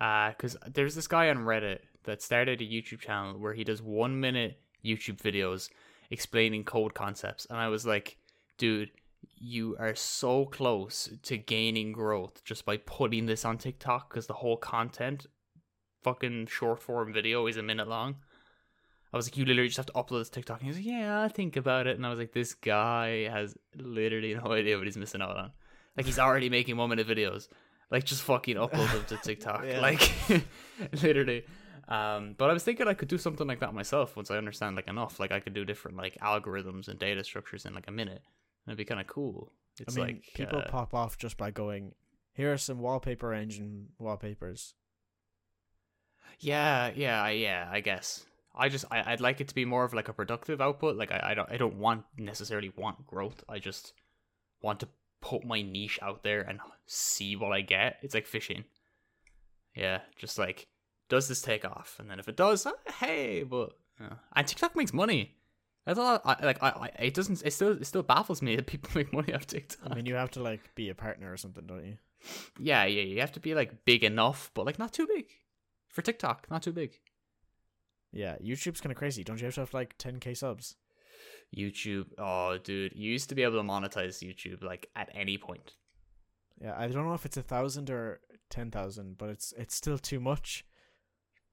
Uh, 0.00 0.30
because 0.30 0.56
there's 0.66 0.94
this 0.94 1.06
guy 1.06 1.28
on 1.28 1.38
Reddit 1.38 1.80
that 2.04 2.22
started 2.22 2.62
a 2.62 2.64
YouTube 2.64 3.00
channel 3.00 3.38
where 3.38 3.52
he 3.52 3.62
does 3.62 3.82
one 3.82 4.18
minute 4.18 4.60
YouTube 4.82 5.18
videos 5.18 5.68
explaining 6.10 6.64
code 6.64 6.94
concepts, 6.94 7.46
and 7.50 7.58
I 7.58 7.68
was 7.68 7.84
like, 7.84 8.16
dude, 8.56 8.90
you 9.36 9.76
are 9.78 9.94
so 9.94 10.46
close 10.46 11.10
to 11.24 11.36
gaining 11.36 11.92
growth 11.92 12.42
just 12.44 12.64
by 12.64 12.78
putting 12.78 13.26
this 13.26 13.44
on 13.44 13.58
TikTok 13.58 14.08
because 14.08 14.26
the 14.26 14.32
whole 14.32 14.56
content, 14.56 15.26
fucking 16.02 16.46
short 16.46 16.80
form 16.80 17.12
video, 17.12 17.46
is 17.46 17.58
a 17.58 17.62
minute 17.62 17.88
long. 17.88 18.16
I 19.14 19.16
was 19.16 19.26
like, 19.26 19.36
you 19.36 19.44
literally 19.44 19.68
just 19.68 19.76
have 19.76 19.86
to 19.86 19.92
upload 19.92 20.22
this 20.22 20.28
TikTok. 20.28 20.58
And 20.58 20.64
he 20.64 20.68
was 20.70 20.76
like, 20.76 20.86
yeah, 20.86 21.20
I'll 21.20 21.28
think 21.28 21.56
about 21.56 21.86
it. 21.86 21.96
And 21.96 22.04
I 22.04 22.10
was 22.10 22.18
like, 22.18 22.32
this 22.32 22.52
guy 22.52 23.28
has 23.28 23.54
literally 23.76 24.34
no 24.34 24.50
idea 24.52 24.76
what 24.76 24.86
he's 24.86 24.96
missing 24.96 25.22
out 25.22 25.36
on. 25.36 25.52
Like 25.96 26.04
he's 26.04 26.18
already 26.18 26.50
making 26.50 26.76
one 26.76 26.90
minute 26.90 27.06
videos. 27.06 27.46
Like 27.92 28.02
just 28.02 28.22
fucking 28.22 28.56
upload 28.56 28.90
them 28.92 29.04
to 29.06 29.16
TikTok. 29.22 29.66
Yeah. 29.68 29.80
Like 29.80 30.10
literally. 31.00 31.44
Um, 31.86 32.34
but 32.36 32.50
I 32.50 32.52
was 32.52 32.64
thinking 32.64 32.88
I 32.88 32.94
could 32.94 33.06
do 33.06 33.16
something 33.16 33.46
like 33.46 33.60
that 33.60 33.72
myself 33.72 34.16
once 34.16 34.32
I 34.32 34.36
understand 34.36 34.74
like 34.74 34.88
enough. 34.88 35.20
Like 35.20 35.30
I 35.30 35.38
could 35.38 35.54
do 35.54 35.64
different 35.64 35.96
like 35.96 36.18
algorithms 36.20 36.88
and 36.88 36.98
data 36.98 37.22
structures 37.22 37.66
in 37.66 37.72
like 37.72 37.86
a 37.86 37.92
minute. 37.92 38.22
And 38.66 38.72
It'd 38.72 38.78
be 38.78 38.84
kind 38.84 39.00
of 39.00 39.06
cool. 39.06 39.52
It's 39.78 39.96
I 39.96 40.00
mean, 40.00 40.06
like 40.06 40.24
people 40.34 40.58
uh, 40.58 40.68
pop 40.68 40.92
off 40.92 41.18
just 41.18 41.36
by 41.36 41.52
going, 41.52 41.92
"Here 42.32 42.52
are 42.52 42.58
some 42.58 42.80
wallpaper 42.80 43.32
engine 43.32 43.90
wallpapers." 43.98 44.74
Yeah, 46.40 46.90
yeah, 46.94 47.28
yeah. 47.28 47.68
I 47.70 47.80
guess 47.80 48.24
I 48.54 48.68
just 48.68 48.84
I, 48.90 49.12
I'd 49.12 49.20
like 49.20 49.40
it 49.40 49.48
to 49.48 49.54
be 49.54 49.64
more 49.64 49.84
of 49.84 49.94
like 49.94 50.08
a 50.08 50.12
productive 50.12 50.60
output. 50.60 50.96
Like 50.96 51.10
I, 51.12 51.30
I 51.30 51.34
don't 51.34 51.50
I 51.50 51.56
don't 51.56 51.76
want 51.76 52.04
necessarily 52.16 52.72
want 52.76 53.06
growth. 53.06 53.42
I 53.48 53.58
just 53.58 53.92
want 54.62 54.80
to 54.80 54.88
put 55.20 55.44
my 55.44 55.62
niche 55.62 55.98
out 56.02 56.22
there 56.22 56.42
and 56.42 56.60
see 56.86 57.36
what 57.36 57.52
I 57.52 57.62
get. 57.62 57.98
It's 58.02 58.14
like 58.14 58.26
fishing. 58.26 58.64
Yeah, 59.74 60.00
just 60.16 60.38
like 60.38 60.68
does 61.08 61.28
this 61.28 61.42
take 61.42 61.64
off? 61.64 61.96
And 61.98 62.10
then 62.10 62.18
if 62.18 62.28
it 62.28 62.36
does, 62.36 62.66
uh, 62.66 62.72
hey, 62.98 63.42
but 63.42 63.72
uh, 64.00 64.14
and 64.34 64.46
TikTok 64.46 64.76
makes 64.76 64.92
money. 64.92 65.36
I 65.86 65.92
thought 65.92 66.22
I, 66.24 66.44
like 66.44 66.62
I, 66.62 66.68
I 66.68 67.02
it 67.04 67.14
doesn't 67.14 67.42
it 67.44 67.52
still 67.52 67.72
it 67.72 67.86
still 67.86 68.02
baffles 68.02 68.40
me 68.40 68.56
that 68.56 68.66
people 68.66 68.90
make 68.94 69.12
money 69.12 69.34
off 69.34 69.46
TikTok. 69.46 69.90
I 69.90 69.94
mean, 69.94 70.06
you 70.06 70.14
have 70.14 70.30
to 70.32 70.42
like 70.42 70.74
be 70.74 70.90
a 70.90 70.94
partner 70.94 71.32
or 71.32 71.36
something, 71.36 71.66
don't 71.66 71.84
you? 71.84 71.98
yeah, 72.58 72.84
yeah, 72.84 73.02
you 73.02 73.20
have 73.20 73.32
to 73.32 73.40
be 73.40 73.54
like 73.54 73.84
big 73.84 74.04
enough, 74.04 74.50
but 74.54 74.64
like 74.64 74.78
not 74.78 74.92
too 74.92 75.06
big 75.06 75.26
for 75.88 76.02
TikTok, 76.02 76.46
not 76.50 76.62
too 76.62 76.72
big. 76.72 76.98
Yeah, 78.14 78.36
YouTube's 78.42 78.80
kind 78.80 78.92
of 78.92 78.96
crazy. 78.96 79.24
Don't 79.24 79.40
you 79.40 79.46
have 79.46 79.54
to 79.54 79.60
have 79.60 79.74
like 79.74 79.98
10k 79.98 80.36
subs? 80.36 80.76
YouTube. 81.56 82.06
Oh, 82.16 82.58
dude, 82.62 82.92
you 82.94 83.10
used 83.10 83.28
to 83.28 83.34
be 83.34 83.42
able 83.42 83.60
to 83.60 83.68
monetize 83.68 84.22
YouTube 84.22 84.62
like 84.62 84.88
at 84.94 85.10
any 85.14 85.36
point. 85.36 85.74
Yeah, 86.60 86.74
I 86.78 86.86
don't 86.86 87.06
know 87.06 87.14
if 87.14 87.26
it's 87.26 87.36
a 87.36 87.42
thousand 87.42 87.90
or 87.90 88.20
ten 88.48 88.70
thousand, 88.70 89.18
but 89.18 89.28
it's 89.30 89.52
it's 89.56 89.74
still 89.74 89.98
too 89.98 90.20
much 90.20 90.64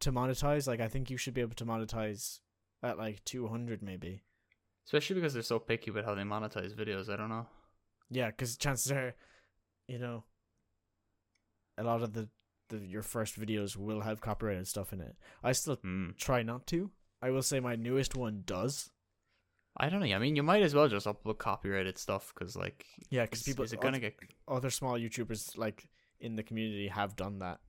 to 0.02 0.12
monetize. 0.12 0.68
Like, 0.68 0.80
I 0.80 0.88
think 0.88 1.10
you 1.10 1.18
should 1.18 1.34
be 1.34 1.42
able 1.42 1.56
to 1.56 1.66
monetize 1.66 2.40
at 2.84 2.98
like 2.98 3.24
200 3.26 3.82
maybe. 3.82 4.24
Especially 4.86 5.16
because 5.16 5.34
they're 5.34 5.42
so 5.44 5.60
picky 5.60 5.92
with 5.92 6.06
how 6.06 6.16
they 6.16 6.22
monetize 6.22 6.76
videos. 6.76 7.10
I 7.10 7.18
don't 7.18 7.30
know. 7.30 7.48
Yeah, 8.10 8.28
because 8.28 8.58
chances 8.58 8.92
are, 8.92 9.16
you 9.88 9.98
know, 9.98 10.26
a 11.78 11.84
lot 11.84 12.02
of 12.02 12.14
the, 12.14 12.28
the 12.72 12.80
your 12.96 13.04
first 13.04 13.40
videos 13.40 13.76
will 13.78 14.02
have 14.02 14.20
copyrighted 14.22 14.68
stuff 14.68 14.92
in 14.94 15.00
it. 15.02 15.16
I 15.44 15.52
still 15.54 15.76
Hmm. 15.76 16.10
try 16.18 16.42
not 16.44 16.66
to. 16.74 16.90
I 17.22 17.30
will 17.30 17.44
say 17.44 17.60
my 17.60 17.76
newest 17.76 18.16
one 18.16 18.42
does. 18.46 18.90
I 19.78 19.90
don't 19.90 20.02
know. 20.02 20.14
I 20.16 20.20
mean, 20.20 20.36
you 20.36 20.44
might 20.44 20.64
as 20.64 20.74
well 20.76 20.90
just 20.90 21.06
upload 21.08 21.38
copyrighted 21.38 21.98
stuff 21.98 22.34
because, 22.34 22.56
like, 22.58 22.86
Yeah, 23.10 23.24
because 23.26 23.44
people 23.44 23.64
is 23.64 23.72
it 23.74 23.80
gonna 23.80 24.00
get? 24.00 24.16
other 24.48 24.70
small 24.70 24.96
YouTubers 25.00 25.58
like 25.58 25.88
in 26.20 26.36
the 26.36 26.44
community 26.44 26.88
have 26.90 27.16
done 27.16 27.40
that. 27.40 27.60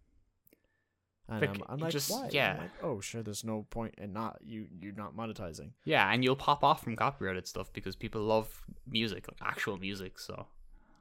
And 1.28 1.40
Like, 1.40 1.50
I'm, 1.50 1.62
I'm 1.68 1.78
like, 1.78 1.92
just- 1.92 2.10
why? 2.10 2.24
I'm 2.24 2.30
yeah. 2.32 2.56
like, 2.60 2.82
oh, 2.82 3.00
sure. 3.00 3.22
There's 3.22 3.44
no 3.44 3.62
point 3.70 3.94
in 3.98 4.12
not 4.12 4.38
you. 4.42 4.66
You're 4.80 4.94
not 4.94 5.14
monetizing. 5.14 5.70
Yeah, 5.84 6.10
and 6.12 6.24
you'll 6.24 6.36
pop 6.36 6.64
off 6.64 6.82
from 6.82 6.96
copyrighted 6.96 7.46
stuff 7.46 7.72
because 7.72 7.94
people 7.94 8.20
love 8.22 8.48
music, 8.86 9.28
like 9.28 9.38
actual 9.40 9.78
music. 9.78 10.18
So 10.18 10.48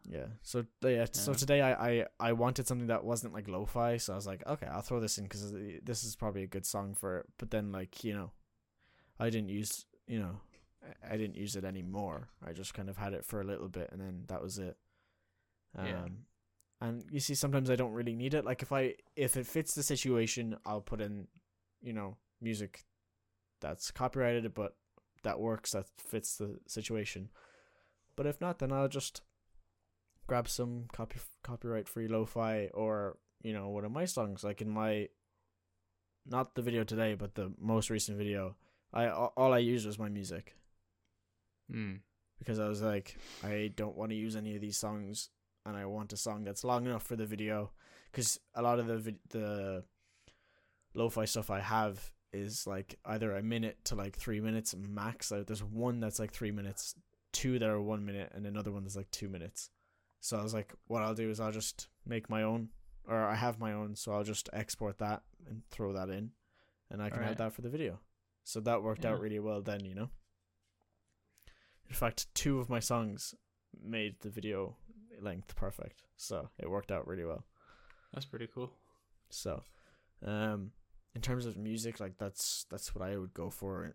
Yeah. 0.10 0.26
So 0.42 0.66
yeah. 0.82 1.06
So 1.12 1.34
today 1.34 1.62
I, 1.62 1.90
I 2.02 2.06
I 2.20 2.34
wanted 2.34 2.68
something 2.68 2.88
that 2.88 3.04
wasn't 3.04 3.34
like 3.34 3.48
lo-fi. 3.48 3.98
So 3.98 4.14
I 4.14 4.16
was 4.16 4.28
like, 4.28 4.46
okay, 4.48 4.66
I'll 4.68 4.82
throw 4.82 5.00
this 5.00 5.18
in 5.18 5.26
because 5.26 5.52
this 5.84 6.04
is 6.04 6.16
probably 6.16 6.44
a 6.44 6.48
good 6.48 6.66
song 6.66 6.96
for 6.96 7.20
it. 7.20 7.26
But 7.38 7.52
then 7.52 7.72
like 7.72 8.04
you 8.04 8.14
know, 8.14 8.32
I 9.20 9.30
didn't 9.30 9.50
use 9.50 9.86
you 10.08 10.20
know, 10.20 10.42
I- 10.84 11.14
I 11.14 11.18
didn't 11.18 11.36
use 11.36 11.56
it 11.56 11.64
anymore. 11.64 12.30
I 12.46 12.54
just 12.54 12.74
kind 12.74 12.90
of 12.90 12.98
had 12.98 13.14
it 13.14 13.24
for 13.26 13.42
a 13.42 13.46
little 13.46 13.70
bit 13.70 13.90
and 13.92 14.02
then 14.02 14.24
that 14.28 14.42
was 14.42 14.58
it. 14.58 14.78
Um, 15.78 15.86
Yeah. 15.86 16.08
And 16.82 17.06
you 17.12 17.20
see, 17.20 17.36
sometimes 17.36 17.70
I 17.70 17.76
don't 17.76 17.94
really 17.94 18.16
need 18.16 18.34
it. 18.34 18.44
Like 18.44 18.64
if 18.64 18.72
I 18.72 18.96
if 19.16 19.38
it 19.38 19.46
fits 19.46 19.76
the 19.76 19.84
situation, 19.84 20.58
I'll 20.66 20.82
put 20.82 21.00
in, 21.00 21.28
you 21.82 21.94
know, 21.94 22.18
music 22.42 22.84
that's 23.60 23.92
copyrighted, 23.92 24.54
but 24.56 24.76
that 25.22 25.40
works 25.40 25.72
that 25.74 25.86
fits 26.00 26.38
the 26.38 26.60
situation. 26.66 27.30
But 28.16 28.26
if 28.26 28.42
not, 28.42 28.58
then 28.58 28.72
I'll 28.72 28.88
just 28.88 29.22
grab 30.28 30.48
some 30.48 30.86
copy 30.94 31.20
copyright 31.44 31.88
free 31.88 32.08
lo-fi 32.08 32.70
or 32.74 33.18
you 33.44 33.54
know 33.54 33.70
one 33.70 33.86
of 33.86 33.92
my 33.92 34.06
songs. 34.06 34.44
Like 34.44 34.62
in 34.62 34.70
my 34.70 35.10
not 36.26 36.56
the 36.56 36.62
video 36.62 36.84
today 36.84 37.16
but 37.16 37.36
the 37.36 37.52
most 37.60 37.90
recent 37.90 38.16
video 38.16 38.56
i 38.94 39.10
all 39.10 39.54
i 39.54 39.58
used 39.58 39.86
was 39.88 39.98
my 39.98 40.10
music. 40.10 40.56
Mm. 41.72 42.02
because 42.38 42.60
i 42.60 42.68
was 42.68 42.82
like 42.82 43.18
i 43.44 43.72
don't 43.76 43.96
want 43.96 44.12
to 44.12 44.16
use 44.16 44.36
any 44.36 44.56
of 44.56 44.62
these 44.62 44.76
songs 44.76 45.30
and 45.66 45.78
i 45.78 45.86
want 45.86 46.12
a 46.12 46.18
song 46.18 46.44
that's 46.44 46.64
long 46.64 46.86
enough 46.86 47.04
for 47.04 47.16
the 47.16 47.26
video. 47.26 47.72
Because 48.12 48.40
a 48.56 48.62
lot 48.62 48.80
of 48.80 48.88
the 48.88 49.16
the 49.30 49.84
lo-fi 50.94 51.26
stuff 51.26 51.50
i 51.50 51.60
have 51.60 52.12
is 52.34 52.66
like 52.68 52.98
either 53.06 53.36
a 53.36 53.44
minute 53.44 53.78
to 53.86 53.96
like 53.96 54.16
three 54.16 54.40
minutes 54.40 54.76
max. 54.78 55.32
Like 55.32 55.48
there's 55.48 55.64
one 55.64 56.00
that's 56.00 56.20
like 56.20 56.32
three 56.32 56.52
minutes 56.52 56.96
two 57.34 57.60
that 57.60 57.70
are 57.70 57.82
one 57.82 58.06
minute 58.06 58.32
and 58.34 58.46
another 58.46 58.72
one 58.72 58.84
that's 58.84 58.96
like 58.96 59.12
two 59.12 59.30
minutes 59.30 59.70
so 60.22 60.38
I 60.38 60.44
was 60.44 60.54
like, 60.54 60.74
what 60.88 61.02
I'll 61.04 61.14
do 61.16 61.30
is 61.30 61.40
I'll 61.42 61.52
just 61.52 61.90
make 62.06 62.30
my 62.30 62.44
own, 62.44 62.70
or 63.06 63.18
I 63.18 63.36
have 63.36 63.60
my 63.60 63.74
own, 63.74 63.96
so 63.96 64.14
I'll 64.14 64.24
just 64.24 64.48
export 64.54 65.00
that 65.00 65.24
and 65.50 65.64
throw 65.70 65.92
that 65.94 66.10
in, 66.10 66.32
and 66.90 67.02
I 67.02 67.10
can 67.10 67.24
have 67.24 67.38
that 67.38 67.54
for 67.54 67.62
the 67.62 67.70
video. 67.70 68.00
So 68.44 68.60
that 68.62 68.82
worked 68.84 69.04
Yeah. 69.04 69.12
out 69.12 69.20
really 69.20 69.40
well 69.40 69.62
then, 69.62 69.84
you 69.84 69.94
know. 69.96 70.10
In 71.90 71.94
fact, 71.96 72.34
two 72.34 72.60
of 72.60 72.70
my 72.70 72.80
songs 72.80 73.36
made 73.84 74.16
the 74.22 74.30
video 74.30 74.78
length 75.20 75.56
perfect, 75.56 76.04
so 76.16 76.50
it 76.58 76.70
worked 76.70 76.92
out 76.92 77.08
really 77.08 77.26
well. 77.26 77.44
that's 78.14 78.26
pretty 78.26 78.48
cool. 78.48 78.72
So, 79.30 79.64
um, 80.26 80.72
in 81.16 81.22
terms 81.22 81.46
of 81.46 81.58
music, 81.58 82.00
like 82.00 82.18
that's 82.18 82.66
that's 82.70 82.94
what 82.96 83.02
I 83.08 83.18
would 83.18 83.34
go 83.34 83.50
for, 83.50 83.94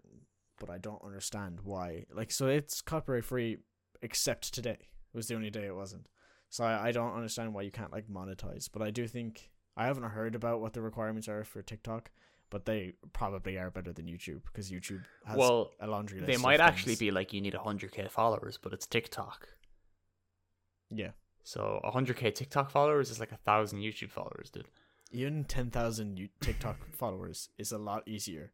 but 0.59 0.70
I 0.70 0.79
don't 0.79 1.03
understand 1.05 1.61
why. 1.64 2.05
Like, 2.11 2.31
so 2.31 2.47
it's 2.49 2.81
copyright 2.81 3.24
free, 3.24 3.59
except 4.03 4.53
today 4.55 4.79
It 5.12 5.16
was 5.16 5.29
the 5.29 5.35
only 5.35 5.51
day 5.51 5.66
it 5.66 5.74
wasn't. 5.74 6.07
So 6.49 6.65
I, 6.65 6.89
I 6.89 6.93
don't 6.93 7.15
understand 7.15 7.53
why 7.55 7.63
you 7.63 7.71
can't 7.71 7.93
like 7.93 8.09
monetize. 8.09 8.69
But 8.73 8.83
I 8.83 8.91
do 8.91 9.07
think 9.07 9.51
I 9.77 9.87
haven't 9.87 10.05
heard 10.05 10.35
about 10.35 10.61
what 10.61 10.73
the 10.73 10.81
requirements 10.81 11.29
are 11.29 11.45
for 11.45 11.63
TikTok, 11.63 12.11
but 12.51 12.65
they 12.65 12.95
probably 13.13 13.59
are 13.59 13.71
better 13.71 13.93
than 13.93 14.07
YouTube 14.07 14.43
because 14.47 14.71
YouTube 14.71 15.03
has 15.27 15.37
well, 15.37 15.73
a 15.81 15.87
laundry 15.87 16.21
list. 16.21 16.31
they 16.31 16.37
might 16.43 16.61
actually 16.61 16.93
things. 16.93 17.01
be 17.01 17.11
like 17.11 17.33
you 17.33 17.41
need 17.41 17.55
100k 17.55 18.11
followers, 18.11 18.59
but 18.63 18.73
it's 18.73 18.87
TikTok. 18.87 19.49
Yeah, 20.91 21.11
So 21.43 21.81
100k 21.85 22.33
TikTok 22.35 22.71
followers 22.71 23.11
is 23.11 23.19
like 23.19 23.33
a 23.33 23.37
thousand 23.39 23.81
YouTube 23.81 24.11
followers, 24.13 24.51
dude. 24.51 24.69
even 25.11 25.45
ten 25.45 25.69
thousand 25.71 26.29
TikTok 26.41 26.79
followers 26.93 27.49
is 27.59 27.73
a 27.73 27.79
lot 27.79 28.07
easier. 28.07 28.53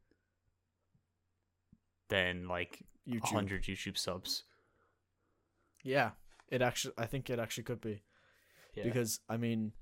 Than 2.09 2.49
like 2.49 2.82
YouTube, 3.09 3.22
100 3.32 3.62
YouTube 3.64 3.97
subs. 3.99 4.45
yeah, 5.82 6.11
it 6.53 6.62
actually 6.62 6.94
I 6.98 7.07
think 7.07 7.28
it 7.30 7.38
actually 7.40 7.64
could 7.64 7.80
be. 7.80 8.03
Yeah. 8.74 8.84
because 8.84 9.20
I 9.28 9.36
mean, 9.36 9.72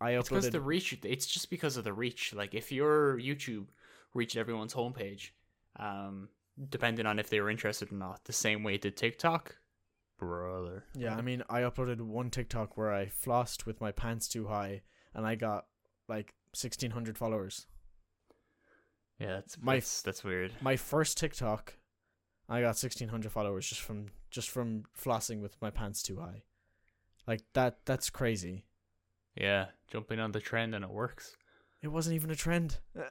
I 0.00 0.10
It's 0.12 0.28
because 0.28 0.46
uploaded. 0.48 0.52
the 0.52 0.60
reach. 0.60 0.98
It's 1.04 1.26
just 1.26 1.48
because 1.50 1.76
of 1.78 1.84
the 1.84 1.92
reach. 1.92 2.34
Like 2.34 2.54
if 2.54 2.70
your 2.70 3.18
YouTube 3.18 3.66
reached 4.14 4.36
everyone's 4.36 4.74
homepage, 4.74 5.30
um, 5.76 6.28
depending 6.68 7.06
on 7.06 7.18
if 7.18 7.28
they 7.30 7.40
were 7.40 7.50
interested 7.50 7.90
or 7.92 7.96
not, 7.96 8.24
the 8.24 8.32
same 8.32 8.62
way 8.62 8.74
it 8.74 8.82
did 8.82 8.96
TikTok, 8.96 9.56
brother. 10.18 10.84
yeah, 10.94 11.16
I 11.16 11.22
mean, 11.22 11.42
I 11.48 11.60
uploaded 11.62 12.00
one 12.00 12.30
TikTok 12.30 12.76
where 12.76 12.92
I 12.92 13.06
flossed 13.06 13.66
with 13.66 13.80
my 13.80 13.92
pants 13.92 14.28
too 14.28 14.46
high, 14.48 14.82
and 15.14 15.26
I 15.26 15.34
got 15.34 15.66
like 16.08 16.34
sixteen 16.54 16.90
hundred 16.92 17.16
followers. 17.18 17.66
yeah, 19.18 19.34
that's 19.34 19.58
My- 19.60 19.76
that's, 19.76 20.02
that's 20.02 20.24
weird. 20.24 20.52
My 20.60 20.76
first 20.76 21.18
TikTok, 21.18 21.74
I 22.50 22.60
got 22.60 22.76
sixteen 22.76 23.08
hundred 23.08 23.30
followers 23.32 23.66
just 23.68 23.80
from 23.80 24.06
just 24.30 24.50
from 24.50 24.82
flossing 24.98 25.40
with 25.40 25.56
my 25.62 25.70
pants 25.70 26.02
too 26.02 26.16
high. 26.18 26.42
Like 27.26 27.42
that 27.54 27.78
that's 27.86 28.10
crazy. 28.10 28.64
Yeah, 29.36 29.66
jumping 29.90 30.18
on 30.18 30.32
the 30.32 30.40
trend 30.40 30.74
and 30.74 30.84
it 30.84 30.90
works. 30.90 31.36
It 31.80 31.88
wasn't 31.88 32.16
even 32.16 32.30
a 32.30 32.36
trend. 32.36 32.78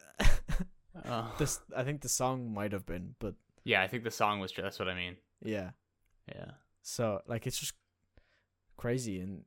Oh. 1.06 1.34
this 1.38 1.62
I 1.78 1.84
think 1.84 2.02
the 2.02 2.10
song 2.10 2.54
might 2.54 2.74
have 2.74 2.86
been, 2.86 3.16
but 3.20 3.36
yeah, 3.64 3.82
I 3.82 3.88
think 3.88 4.04
the 4.04 4.12
song 4.12 4.40
was. 4.42 4.52
That's 4.52 4.80
what 4.80 4.90
I 4.90 4.96
mean. 4.96 5.16
yeah. 5.42 5.70
Yeah. 6.28 6.52
So 6.82 7.22
like 7.26 7.48
it's 7.48 7.58
just 7.60 7.74
crazy 8.76 9.22
and 9.22 9.44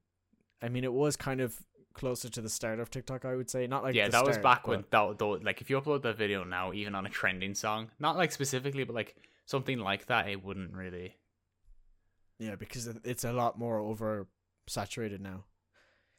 I 0.62 0.68
mean 0.68 0.84
it 0.84 0.92
was 0.92 1.16
kind 1.16 1.40
of 1.40 1.56
closer 1.94 2.28
to 2.30 2.40
the 2.40 2.48
start 2.48 2.80
of 2.80 2.90
TikTok 2.90 3.24
I 3.24 3.34
would 3.34 3.50
say. 3.50 3.66
Not 3.66 3.82
like 3.82 3.94
yeah, 3.94 4.08
that 4.08 4.24
was 4.24 4.38
back 4.38 4.66
when 4.66 4.84
that 4.90 5.18
though. 5.18 5.32
Like, 5.32 5.60
if 5.60 5.68
you 5.68 5.78
upload 5.80 6.02
that 6.02 6.16
video 6.16 6.44
now, 6.44 6.72
even 6.72 6.94
on 6.94 7.04
a 7.04 7.10
trending 7.10 7.54
song, 7.54 7.90
not 7.98 8.16
like 8.16 8.32
specifically, 8.32 8.84
but 8.84 8.94
like 8.94 9.16
something 9.46 9.78
like 9.78 10.06
that, 10.06 10.28
it 10.28 10.42
wouldn't 10.42 10.72
really. 10.74 11.16
Yeah, 12.38 12.56
because 12.56 12.86
it's 13.04 13.24
a 13.24 13.32
lot 13.32 13.58
more 13.58 13.78
over 13.78 14.26
saturated 14.66 15.20
now. 15.20 15.44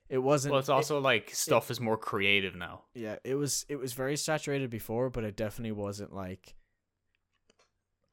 It 0.09 0.17
wasn't 0.19 0.51
Well, 0.51 0.59
it's 0.59 0.69
it- 0.69 0.73
also 0.73 0.99
like 0.99 1.31
stuff 1.33 1.71
is 1.71 1.79
more 1.79 1.97
creative 1.97 2.55
now. 2.55 2.83
yeah, 2.93 3.17
it 3.23 3.35
was 3.35 3.65
it 3.69 3.77
was 3.77 3.93
very 3.93 4.15
saturated 4.17 4.69
before, 4.69 5.09
but 5.09 5.23
it 5.23 5.35
definitely 5.35 5.71
wasn't 5.71 6.13
like 6.13 6.55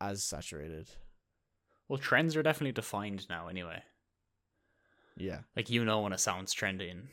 as 0.00 0.22
saturated. 0.22 0.88
Well, 1.88 1.98
trends 1.98 2.36
are 2.36 2.42
definitely 2.42 2.72
defined 2.72 3.28
now, 3.28 3.48
anyway. 3.48 3.82
Yeah. 5.16 5.40
Like 5.56 5.68
you 5.68 5.84
know 5.84 6.00
when 6.02 6.12
a 6.12 6.18
sound's 6.18 6.52
trending. 6.52 7.08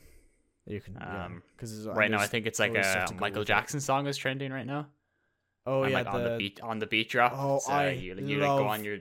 You 0.66 0.80
can 0.80 0.96
Um, 1.02 1.42
cuz 1.56 1.86
right 1.86 2.10
now, 2.10 2.20
I 2.20 2.26
think 2.26 2.46
it's 2.46 2.58
like 2.58 2.74
a 2.74 3.06
Michael 3.18 3.40
with 3.40 3.48
it. 3.48 3.52
Jackson 3.52 3.80
song 3.80 4.06
is 4.06 4.16
trending 4.16 4.52
right 4.52 4.66
now. 4.66 4.88
Oh 5.68 5.82
and 5.82 5.92
yeah, 5.92 5.98
like 5.98 6.06
on 6.14 6.22
the 6.22 6.30
the- 6.30 6.36
beat 6.38 6.60
on 6.62 6.78
the 6.78 6.86
beat 6.86 7.10
drop. 7.10 7.32
Oh, 7.36 7.60
uh, 7.68 7.72
I 7.72 7.90
you, 7.90 8.14
you 8.14 8.38
like, 8.38 8.48
go 8.48 8.56
love 8.56 8.66
on 8.66 8.84
your. 8.84 8.98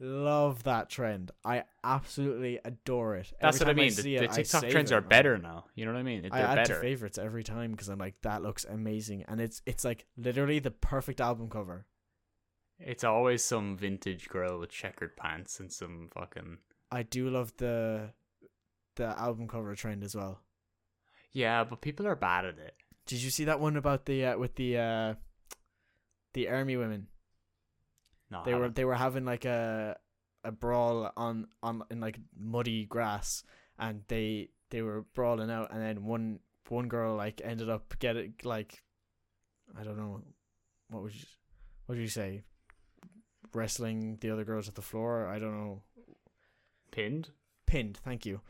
Love 0.00 0.62
that 0.62 0.88
trend. 0.90 1.32
I 1.44 1.64
absolutely 1.82 2.60
adore 2.64 3.16
it. 3.16 3.32
That's 3.40 3.60
Every 3.60 3.74
what 3.74 3.80
I 3.80 3.82
mean. 3.82 3.90
see 3.90 4.02
the, 4.02 4.16
it, 4.24 4.30
the 4.30 4.36
TikTok 4.36 4.68
trends 4.68 4.92
it, 4.92 4.94
are 4.94 5.00
better 5.00 5.38
now. 5.38 5.64
You 5.74 5.86
know 5.86 5.92
what 5.92 5.98
I 5.98 6.04
mean? 6.04 6.22
They're 6.22 6.32
I 6.32 6.40
add 6.40 6.54
better. 6.54 6.74
to 6.74 6.80
favorites 6.80 7.18
every 7.18 7.42
time 7.42 7.72
because 7.72 7.88
I'm 7.88 7.98
like 7.98 8.14
that 8.22 8.42
looks 8.42 8.64
amazing, 8.64 9.24
and 9.28 9.40
it's 9.40 9.60
it's 9.66 9.84
like 9.84 10.06
literally 10.16 10.58
the 10.60 10.70
perfect 10.70 11.20
album 11.20 11.48
cover. 11.50 11.86
It's 12.78 13.02
always 13.02 13.42
some 13.42 13.76
vintage 13.76 14.28
girl 14.28 14.60
with 14.60 14.70
checkered 14.70 15.16
pants 15.16 15.58
and 15.58 15.72
some 15.72 16.10
fucking. 16.14 16.58
I 16.92 17.02
do 17.02 17.28
love 17.28 17.52
the 17.56 18.10
the 18.94 19.18
album 19.18 19.48
cover 19.48 19.74
trend 19.74 20.04
as 20.04 20.14
well. 20.14 20.40
Yeah, 21.32 21.64
but 21.64 21.80
people 21.80 22.06
are 22.06 22.16
bad 22.16 22.44
at 22.44 22.58
it. 22.58 22.74
Did 23.06 23.20
you 23.22 23.30
see 23.30 23.44
that 23.44 23.58
one 23.58 23.76
about 23.76 24.06
the 24.06 24.26
uh, 24.26 24.38
with 24.38 24.54
the 24.54 24.78
uh, 24.78 25.14
the 26.34 26.48
army 26.48 26.76
women? 26.76 27.08
No, 28.30 28.42
They 28.44 28.54
were 28.54 28.68
they 28.68 28.84
were 28.84 28.94
having 28.94 29.24
like 29.24 29.44
a 29.44 29.96
a 30.44 30.52
brawl 30.52 31.10
on 31.16 31.48
on 31.62 31.82
in 31.90 32.00
like 32.00 32.18
muddy 32.38 32.84
grass, 32.84 33.42
and 33.78 34.02
they 34.08 34.50
they 34.70 34.82
were 34.82 35.06
brawling 35.14 35.50
out, 35.50 35.72
and 35.72 35.80
then 35.80 36.04
one 36.04 36.40
one 36.68 36.88
girl 36.88 37.16
like 37.16 37.40
ended 37.42 37.70
up 37.70 37.98
getting 37.98 38.34
like 38.44 38.82
I 39.78 39.84
don't 39.84 39.96
know 39.96 40.22
what 40.90 41.02
would 41.02 41.14
you 41.14 41.26
what 41.86 41.94
would 41.96 42.02
you 42.02 42.08
say 42.08 42.42
wrestling 43.54 44.18
the 44.20 44.30
other 44.30 44.44
girls 44.44 44.68
at 44.68 44.74
the 44.74 44.82
floor. 44.82 45.26
I 45.26 45.38
don't 45.38 45.56
know 45.56 45.82
pinned. 46.90 47.30
pinned. 47.66 47.98
Thank 48.04 48.26
you. 48.26 48.40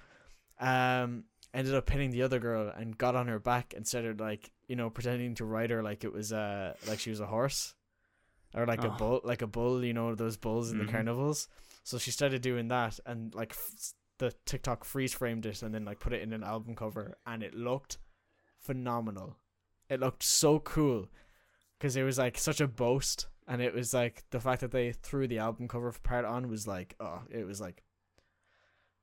Um, 0.61 1.24
ended 1.55 1.75
up 1.75 1.87
pinning 1.87 2.11
the 2.11 2.23
other 2.23 2.39
girl 2.39 2.73
and 2.77 2.97
got 2.99 3.17
on 3.17 3.27
her 3.29 3.39
back 3.39 3.73
and 3.77 3.87
started 3.87 4.21
like 4.21 4.51
you 4.69 4.77
know 4.77 4.91
pretending 4.91 5.35
to 5.37 5.45
ride 5.45 5.71
her 5.71 5.83
like 5.83 6.05
it 6.05 6.13
was 6.13 6.33
uh 6.33 6.75
like 6.87 6.99
she 7.01 7.11
was 7.11 7.21
a 7.21 7.27
horse 7.27 7.75
or 8.55 8.65
like 8.67 8.83
a 8.85 8.89
Oh. 8.93 8.97
bull, 8.97 9.21
like 9.25 9.43
a 9.43 9.47
bull. 9.47 9.85
You 9.85 9.93
know 9.93 10.15
those 10.15 10.37
bulls 10.39 10.71
in 10.73 10.79
Mhm. 10.79 10.87
the 10.87 10.93
carnivals. 10.93 11.49
So 11.85 11.99
she 11.99 12.11
started 12.11 12.43
doing 12.43 12.69
that 12.69 12.99
and 13.07 13.35
like 13.35 13.53
f- 13.53 13.93
the 14.19 14.35
TikTok 14.47 14.85
freeze 14.85 15.13
framed 15.15 15.47
it 15.47 15.63
and 15.63 15.75
then 15.75 15.85
like 15.85 16.01
put 16.01 16.13
it 16.13 16.23
in 16.23 16.33
an 16.33 16.43
album 16.43 16.75
cover 16.75 17.17
and 17.27 17.43
it 17.43 17.55
looked 17.55 17.99
phenomenal. 18.59 19.37
It 19.89 20.01
looked 20.01 20.23
so 20.23 20.59
cool 20.61 21.09
because 21.79 21.97
it 21.97 22.03
was 22.03 22.19
like 22.19 22.37
such 22.39 22.61
a 22.61 22.69
boast 22.69 23.29
and 23.47 23.63
it 23.63 23.73
was 23.75 23.95
like 23.95 24.25
the 24.31 24.41
fact 24.41 24.61
that 24.61 24.71
they 24.73 24.93
threw 24.93 25.27
the 25.29 25.39
album 25.39 25.69
cover 25.69 25.93
for 25.93 26.01
part 26.01 26.25
on 26.25 26.49
was 26.49 26.67
like 26.67 26.95
oh 27.01 27.23
it 27.31 27.47
was 27.47 27.61
like 27.61 27.83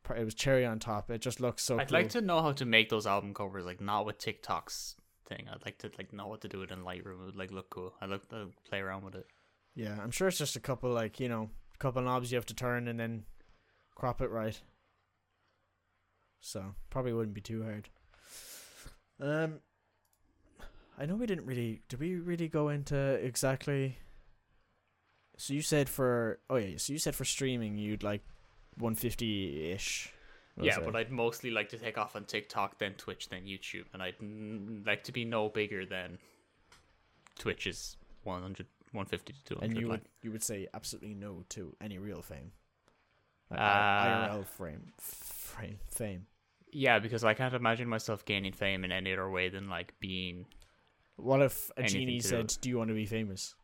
it 0.10 0.24
was 0.24 0.34
cherry 0.34 0.66
on 0.66 0.80
top. 0.80 1.10
It 1.10 1.22
just 1.22 1.40
looks 1.40 1.64
so. 1.64 1.80
I'd 1.80 1.90
cool. 1.90 2.00
like 2.00 2.10
to 2.10 2.22
know 2.22 2.42
how 2.42 2.52
to 2.54 2.66
make 2.66 2.90
those 2.90 3.08
album 3.08 3.34
covers, 3.34 3.66
like 3.66 3.82
not 3.82 4.06
with 4.06 4.18
TikTok's 4.18 4.96
thing. 5.28 5.48
I'd 5.52 5.66
like 5.66 5.78
to 5.80 5.92
like 5.98 6.14
know 6.14 6.28
what 6.28 6.42
to 6.42 6.48
do 6.48 6.62
it 6.62 6.72
in 6.72 6.84
Lightroom. 6.84 7.22
It 7.22 7.26
would 7.26 7.36
like 7.36 7.52
look 7.52 7.70
cool. 7.70 7.94
I'd 8.02 8.10
like 8.10 8.28
to 8.30 8.50
play 8.70 8.80
around 8.80 9.04
with 9.04 9.16
it. 9.16 9.28
Yeah, 9.76 9.98
I'm 10.02 10.12
sure 10.12 10.28
it's 10.28 10.38
just 10.38 10.56
a 10.56 10.62
couple 10.62 10.90
like 10.92 11.20
you 11.20 11.30
know, 11.30 11.50
a 11.74 11.78
couple 11.78 12.02
knobs 12.02 12.32
you 12.32 12.38
have 12.38 12.46
to 12.48 12.54
turn 12.54 12.88
and 12.88 13.00
then 13.00 13.26
crop 13.96 14.22
it 14.22 14.30
right. 14.30 14.60
So 16.40 16.76
probably 16.90 17.14
wouldn't 17.14 17.34
be 17.34 17.42
too 17.42 17.64
hard. 17.64 17.90
Um, 19.20 19.60
I 20.98 21.06
know 21.06 21.16
we 21.16 21.26
didn't 21.26 21.46
really. 21.46 21.82
Did 21.90 22.00
we 22.00 22.16
really 22.16 22.48
go 22.48 22.70
into 22.70 22.96
exactly? 22.96 23.98
So 25.38 25.54
you 25.54 25.62
said 25.62 25.90
for 25.90 26.40
oh 26.50 26.56
yeah, 26.56 26.78
so 26.78 26.94
you 26.94 27.00
said 27.00 27.16
for 27.16 27.26
streaming 27.26 27.78
you'd 27.78 28.04
like 28.04 28.22
150 28.78 29.72
ish. 29.72 30.12
yeah, 30.62 30.80
but 30.80 30.96
I'd 30.96 31.12
mostly 31.12 31.52
like 31.52 31.70
to 31.70 31.78
take 31.78 31.98
off 31.98 32.16
on 32.16 32.26
TikTok, 32.26 32.78
then 32.78 32.94
Twitch, 32.94 33.30
then 33.30 33.44
YouTube, 33.44 33.86
and 33.94 34.02
I'd 34.02 34.18
mm, 34.20 34.86
like 34.86 35.04
to 35.04 35.12
be 35.12 35.26
no 35.26 35.50
bigger 35.50 35.86
than 35.86 36.18
Twitch's 37.38 37.98
100, 38.24 38.66
150 38.92 39.34
to 39.34 39.44
200. 39.56 39.66
and 39.66 39.80
you 39.80 39.90
would 39.90 40.02
you 40.24 40.32
would 40.32 40.44
say 40.44 40.68
absolutely 40.74 41.14
no 41.14 41.44
to 41.50 41.76
any 41.82 41.98
real 41.98 42.22
fame. 42.22 42.52
Like 43.52 43.60
Uh, 43.60 43.64
IRL 43.64 44.46
frame 44.46 44.94
frame 44.98 45.80
fame. 45.90 46.28
Yeah, 46.72 47.00
because 47.00 47.24
I 47.24 47.34
can't 47.34 47.54
imagine 47.54 47.88
myself 47.88 48.26
gaining 48.26 48.52
fame 48.52 48.84
in 48.84 48.92
any 48.92 49.14
other 49.14 49.30
way 49.30 49.50
than 49.50 49.70
like 49.70 49.94
being. 50.00 50.46
What 51.16 51.42
if 51.42 51.72
a 51.78 51.84
genie 51.84 52.20
said, 52.20 52.54
"Do 52.60 52.70
you 52.70 52.78
want 52.78 52.90
to 52.90 52.94
be 52.94 53.06
famous?" 53.06 53.56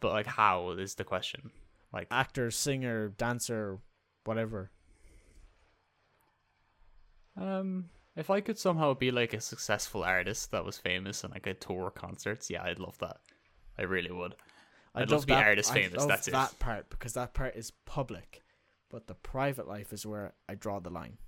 But 0.00 0.12
like, 0.12 0.26
how 0.26 0.70
is 0.72 0.96
the 0.96 1.04
question? 1.04 1.50
Like, 1.92 2.08
Actor, 2.10 2.50
singer, 2.52 3.08
dancer, 3.08 3.78
whatever. 4.24 4.70
um, 7.36 7.86
if 8.16 8.30
I 8.30 8.40
could 8.40 8.58
somehow 8.58 8.94
be 8.94 9.10
like 9.10 9.32
a 9.32 9.40
successful 9.40 10.02
artist 10.04 10.50
that 10.52 10.64
was 10.64 10.78
famous 10.78 11.24
and 11.24 11.32
I 11.34 11.38
could 11.38 11.60
tour 11.60 11.90
concerts, 11.90 12.50
yeah, 12.50 12.62
I'd 12.62 12.78
love 12.78 12.98
that. 12.98 13.18
I 13.78 13.82
really 13.82 14.10
would. 14.10 14.34
I'd 14.94 15.10
love 15.10 15.22
to 15.22 15.26
be 15.26 15.32
artist 15.32 15.70
I 15.70 15.74
famous, 15.74 15.98
love 15.98 16.08
that's 16.08 16.28
it. 16.28 16.32
that 16.32 16.58
part 16.58 16.90
because 16.90 17.14
that 17.14 17.32
part 17.32 17.54
is 17.56 17.72
public, 17.86 18.42
but 18.90 19.06
the 19.06 19.14
private 19.14 19.68
life 19.68 19.92
is 19.92 20.04
where 20.04 20.34
I 20.48 20.54
draw 20.54 20.80
the 20.80 20.90
line. 20.90 21.18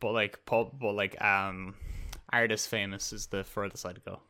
But 0.00 0.12
like, 0.12 0.44
pub, 0.44 0.78
but 0.78 0.92
like, 0.92 1.20
um, 1.22 1.74
artist 2.30 2.68
famous 2.68 3.12
is 3.12 3.26
the 3.28 3.42
furthest 3.42 3.86
I'd 3.86 4.04
go. 4.04 4.20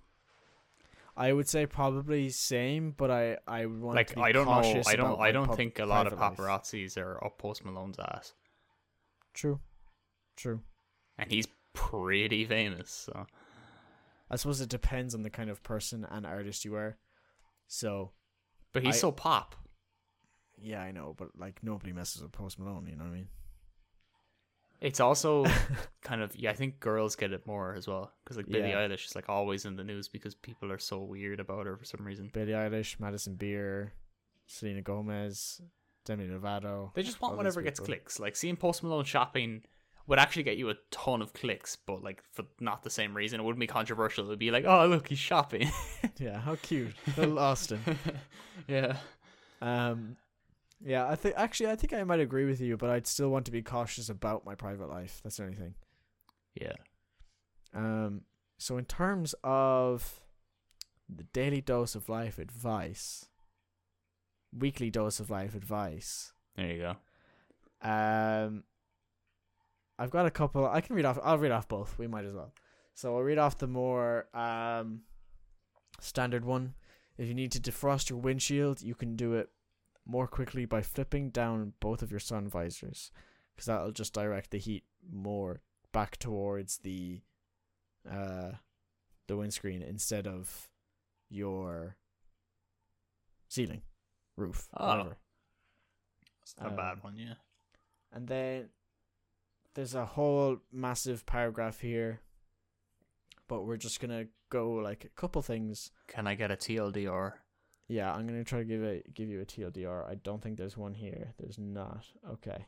I 1.16 1.32
would 1.32 1.48
say 1.48 1.64
probably 1.66 2.28
same, 2.30 2.90
but 2.96 3.10
I 3.10 3.38
I 3.46 3.66
would 3.66 3.80
want 3.80 3.96
to 4.08 4.18
Like, 4.18 4.28
I 4.28 4.32
don't 4.32 4.46
know. 4.46 4.82
I 4.86 4.96
don't. 4.96 5.20
I 5.20 5.30
don't 5.32 5.46
pub- 5.46 5.56
think 5.56 5.78
a 5.78 5.86
lot 5.86 6.06
of 6.06 6.16
private 6.16 6.42
life. 6.42 6.64
paparazzis 6.72 6.98
are 6.98 7.22
up 7.24 7.38
Post 7.38 7.64
Malone's 7.64 7.98
ass, 7.98 8.34
True, 9.32 9.60
true. 10.36 10.60
and 11.18 11.30
he's 11.30 11.46
pretty 11.72 12.44
famous. 12.44 12.90
So 12.90 13.26
I 14.30 14.36
suppose 14.36 14.60
it 14.60 14.68
depends 14.68 15.14
on 15.14 15.22
the 15.22 15.30
kind 15.30 15.50
of 15.50 15.62
person 15.62 16.04
and 16.10 16.26
artist 16.26 16.64
you 16.64 16.74
are. 16.74 16.96
So 17.68 18.10
But 18.72 18.82
he's 18.84 18.96
I- 18.96 18.98
so 18.98 19.12
pop. 19.12 19.54
yeah, 20.60 20.82
I 20.82 20.90
know, 20.90 21.14
but 21.16 21.28
like 21.38 21.62
nobody 21.62 21.92
messes 21.92 22.22
with 22.22 22.32
Post 22.32 22.58
Malone. 22.58 22.86
You 22.88 22.96
know 22.96 23.04
what 23.04 23.10
I 23.10 23.14
mean? 23.14 23.28
It's 24.85 25.01
also 25.01 25.47
kind 26.03 26.20
of 26.20 26.37
yeah. 26.37 26.51
I 26.51 26.55
think 26.55 26.78
girls 26.78 27.16
get 27.16 27.32
it 27.32 27.47
more 27.47 27.74
as 27.74 27.89
well 27.89 28.12
because 28.22 28.37
like 28.37 28.47
Billie 28.47 28.68
Yeah. 28.68 28.87
Eilish 28.87 29.07
is 29.07 29.14
like 29.16 29.30
always 29.30 29.64
in 29.64 29.76
the 29.76 29.82
news 29.85 30.09
because 30.09 30.35
people 30.35 30.70
are 30.70 30.78
so 30.78 30.99
weird 30.99 31.41
about 31.41 31.64
her 31.64 31.76
for 31.78 31.87
some 31.87 32.05
reason. 32.05 32.30
Billie 32.32 32.53
Eilish, 32.53 33.01
Madison 33.01 33.35
Beer, 33.35 33.95
Selena 34.47 34.82
Gomez, 34.82 35.62
Demi 36.05 36.26
Lovato. 36.28 36.93
They 36.95 37.03
just 37.03 37.20
want 37.22 37.37
whatever 37.39 37.62
gets 37.62 37.80
clicks. 37.80 38.20
Like 38.20 38.37
seeing 38.37 38.57
Post 38.57 38.82
Malone 38.82 39.05
shopping 39.07 39.62
would 40.07 40.18
actually 40.18 40.43
get 40.43 40.59
you 40.59 40.68
a 40.68 40.74
ton 40.91 41.22
of 41.22 41.32
clicks, 41.32 41.76
but 41.76 42.03
like 42.05 42.22
for 42.35 42.45
not 42.61 42.82
the 42.82 42.91
same 42.91 43.16
reason. 43.16 43.41
It 43.41 43.43
wouldn't 43.43 43.61
be 43.61 43.66
controversial. 43.66 44.26
It 44.26 44.28
would 44.28 44.39
be 44.39 44.51
like, 44.51 44.66
oh 44.66 44.85
look, 44.87 45.09
he's 45.09 45.18
shopping. 45.18 45.70
Yeah, 46.18 46.39
how 46.39 46.57
cute, 46.57 46.93
little 47.16 47.39
Austin. 47.39 47.80
yeah. 48.68 48.99
Um, 49.62 50.16
yeah, 50.81 51.09
I 51.09 51.14
think 51.14 51.35
actually 51.37 51.70
I 51.70 51.77
think 51.77 51.93
I 51.93 52.03
might 52.05 52.20
agree 52.20 52.45
with 52.45 52.61
you, 52.61 52.77
but 52.77 52.91
I'd 52.91 53.07
still 53.07 53.31
want 53.31 53.47
to 53.47 53.53
be 53.53 53.62
cautious 53.62 54.09
about 54.09 54.45
my 54.45 54.55
private 54.55 54.89
life. 54.89 55.20
That's 55.22 55.37
the 55.37 55.45
only 55.45 55.57
thing. 55.57 55.75
Yeah. 56.55 56.75
Um, 57.75 58.22
so 58.59 58.79
in 58.79 58.85
terms 58.85 59.35
of 59.43 60.20
the 61.09 61.25
daily 61.25 61.61
dose 61.61 61.95
of 61.95 62.09
life 62.09 62.39
advice, 62.39 63.27
weekly 64.57 64.91
dose 64.91 65.20
of 65.20 65.31
life 65.31 65.55
advice. 65.55 66.33
There 66.57 66.66
you 66.66 66.79
go. 66.79 66.97
Um, 67.89 68.64
I've 69.99 70.11
got 70.11 70.27
a 70.27 70.31
couple. 70.31 70.66
I 70.66 70.81
can 70.81 70.97
read 70.97 71.05
off. 71.05 71.18
I'll 71.22 71.39
read 71.39 71.53
off 71.53 71.68
both. 71.68 71.99
We 71.99 72.07
might 72.07 72.25
as 72.25 72.35
well. 72.35 72.53
So 72.95 73.16
I'll 73.16 73.22
read 73.22 73.39
off 73.39 73.59
the 73.59 73.66
more 73.66 74.27
um 74.35 75.01
standard 76.01 76.45
one. 76.45 76.75
If 77.16 77.29
you 77.29 77.35
need 77.35 77.53
to 77.53 77.61
defrost 77.61 78.11
your 78.11 78.18
windshield, 78.18 78.83
you 78.83 78.95
can 78.95 79.16
do 79.16 79.35
it 79.35 79.51
more 80.07 80.26
quickly 80.26 80.64
by 80.66 80.82
flipping 80.82 81.30
down 81.30 81.72
both 81.80 82.02
of 82.02 82.11
your 82.11 82.20
sun 82.20 82.48
visors. 82.48 83.11
because 83.55 83.66
that'll 83.66 83.92
just 83.92 84.12
direct 84.12 84.50
the 84.50 84.59
heat 84.59 84.84
more 85.09 85.61
back 85.92 86.16
towards 86.18 86.78
the 86.78 87.20
uh 88.11 88.50
the 89.28 89.36
windscreen 89.36 89.80
instead 89.80 90.26
of 90.26 90.68
your 91.30 91.96
ceiling, 93.48 93.82
roof, 94.36 94.68
Oh. 94.76 94.88
whatever. 94.88 95.16
It's 96.42 96.57
not 96.59 96.72
a 96.72 96.76
bad 96.76 96.92
Um, 96.94 97.00
one, 97.02 97.16
yeah. 97.16 97.34
And 98.12 98.26
then 98.28 98.70
there's 99.74 99.94
a 99.94 100.05
whole 100.05 100.59
massive 100.72 101.24
paragraph 101.26 101.80
here, 101.80 102.20
but 103.48 103.62
we're 103.62 103.76
just 103.78 104.00
gonna 104.00 104.26
go 104.50 104.72
like 104.72 105.05
a 105.05 105.09
couple 105.11 105.40
things. 105.42 105.90
Can 106.09 106.26
I 106.26 106.34
get 106.34 106.50
a 106.50 106.57
TLDR? 106.57 107.43
Yeah, 107.89 108.12
I'm 108.12 108.26
gonna 108.26 108.45
try 108.45 108.61
to 108.61 108.64
give 108.64 108.82
a 108.82 109.03
give 109.12 109.28
you 109.28 109.41
a 109.41 109.45
TLDR. 109.45 110.09
I 110.09 110.14
don't 110.14 110.43
think 110.43 110.57
there's 110.57 110.76
one 110.76 110.95
here. 110.95 111.35
There's 111.39 111.59
not. 111.59 112.07
Okay, 112.30 112.64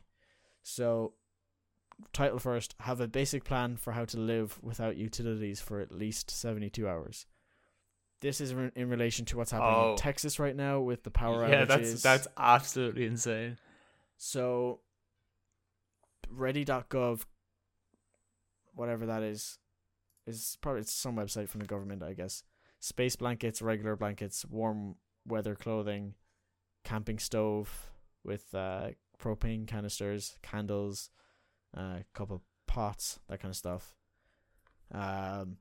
so 0.63 1.13
title 2.13 2.37
first: 2.39 2.75
Have 2.81 3.01
a 3.01 3.07
basic 3.07 3.43
plan 3.43 3.77
for 3.77 3.93
how 3.93 4.05
to 4.05 4.19
live 4.19 4.59
without 4.61 4.95
utilities 4.97 5.59
for 5.59 5.79
at 5.79 5.91
least 5.91 6.29
72 6.29 6.87
hours. 6.87 7.25
This 8.21 8.41
is 8.41 8.53
re- 8.53 8.71
in 8.75 8.89
relation 8.89 9.25
to 9.25 9.37
what's 9.37 9.51
happening 9.51 9.73
Oh. 9.75 9.91
in 9.91 9.97
Texas 9.97 10.39
right 10.39 10.55
now 10.55 10.79
with 10.81 11.03
the 11.03 11.11
power 11.11 11.47
yeah, 11.47 11.65
outages. 11.65 11.67
that's 11.67 12.01
that's 12.03 12.27
absolutely 12.37 13.05
insane. 13.05 13.57
So, 14.17 14.79
ready.gov, 16.29 17.25
whatever 18.73 19.05
that 19.05 19.23
is, 19.23 19.59
is 20.25 20.57
probably 20.61 20.81
it's 20.81 20.93
some 20.93 21.15
website 21.15 21.49
from 21.49 21.61
the 21.61 21.67
government, 21.67 22.03
I 22.03 22.13
guess. 22.13 22.43
Space 22.79 23.15
blankets, 23.15 23.61
regular 23.61 23.95
blankets, 23.95 24.45
warm 24.45 24.95
weather 25.27 25.55
clothing, 25.55 26.13
camping 26.83 27.19
stove 27.19 27.91
with 28.23 28.53
uh, 28.55 28.89
propane 29.19 29.67
canisters, 29.67 30.37
candles, 30.41 31.09
a 31.75 31.79
uh, 31.79 31.99
couple 32.13 32.41
pots, 32.65 33.19
that 33.27 33.39
kind 33.39 33.51
of 33.51 33.57
stuff. 33.57 33.95
Um, 34.91 35.57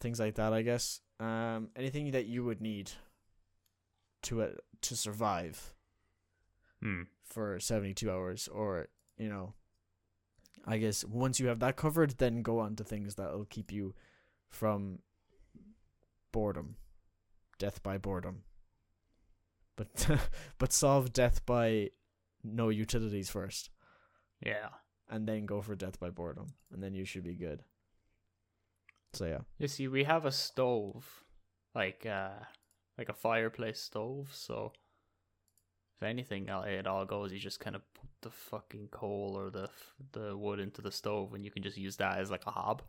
things 0.00 0.20
like 0.20 0.36
that, 0.36 0.52
I 0.52 0.62
guess. 0.62 1.00
Um, 1.18 1.68
anything 1.76 2.10
that 2.12 2.26
you 2.26 2.44
would 2.44 2.60
need 2.60 2.92
to 4.22 4.42
uh, 4.42 4.48
to 4.82 4.96
survive 4.96 5.72
Hmm. 6.82 7.02
for 7.24 7.58
72 7.58 8.10
hours 8.10 8.48
or 8.48 8.88
you 9.16 9.30
know 9.30 9.54
i 10.66 10.76
guess 10.76 11.04
once 11.04 11.40
you 11.40 11.46
have 11.46 11.58
that 11.60 11.76
covered 11.76 12.18
then 12.18 12.42
go 12.42 12.58
on 12.58 12.76
to 12.76 12.84
things 12.84 13.14
that'll 13.14 13.46
keep 13.46 13.72
you 13.72 13.94
from 14.50 14.98
boredom 16.32 16.76
death 17.58 17.82
by 17.82 17.98
boredom 17.98 18.42
but 19.76 20.06
but 20.58 20.72
solve 20.72 21.12
death 21.12 21.44
by 21.46 21.90
no 22.42 22.68
utilities 22.68 23.28
first 23.30 23.70
Yeah. 24.44 24.68
and 25.08 25.26
then 25.28 25.46
go 25.46 25.60
for 25.62 25.74
death 25.76 25.98
by 26.00 26.10
boredom 26.10 26.54
and 26.72 26.82
then 26.82 26.94
you 26.94 27.04
should 27.04 27.24
be 27.24 27.34
good 27.34 27.62
so 29.12 29.24
yeah 29.26 29.40
You 29.58 29.68
see, 29.68 29.88
we 29.88 30.04
have 30.04 30.26
a 30.26 30.32
stove, 30.32 31.24
like 31.74 32.04
uh, 32.04 32.34
like 32.98 33.08
a 33.08 33.14
fireplace 33.14 33.80
stove. 33.80 34.28
So, 34.34 34.72
if 35.96 36.02
anything, 36.02 36.50
uh, 36.50 36.60
it 36.62 36.86
all 36.86 37.06
goes. 37.06 37.32
You 37.32 37.38
just 37.38 37.58
kind 37.60 37.76
of 37.76 37.82
put 37.94 38.10
the 38.20 38.30
fucking 38.30 38.88
coal 38.90 39.32
or 39.38 39.48
the 39.48 39.70
the 40.12 40.36
wood 40.36 40.60
into 40.60 40.82
the 40.82 40.92
stove, 40.92 41.32
and 41.32 41.44
you 41.46 41.50
can 41.50 41.62
just 41.62 41.78
use 41.78 41.96
that 41.96 42.18
as 42.18 42.30
like 42.30 42.44
a 42.46 42.50
hob. 42.50 42.82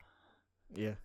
yeah 0.76 0.96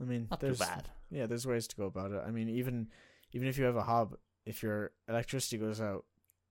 i 0.00 0.04
mean 0.04 0.26
Not 0.30 0.40
too 0.40 0.46
there's 0.46 0.58
bad. 0.58 0.88
Yeah, 1.10 1.26
there's 1.26 1.46
ways 1.46 1.66
to 1.68 1.76
go 1.76 1.86
about 1.86 2.12
it. 2.12 2.22
I 2.26 2.30
mean, 2.30 2.48
even 2.48 2.88
even 3.32 3.48
if 3.48 3.58
you 3.58 3.64
have 3.64 3.76
a 3.76 3.82
hob, 3.82 4.16
if 4.46 4.62
your 4.62 4.92
electricity 5.08 5.58
goes 5.58 5.80
out, 5.80 6.04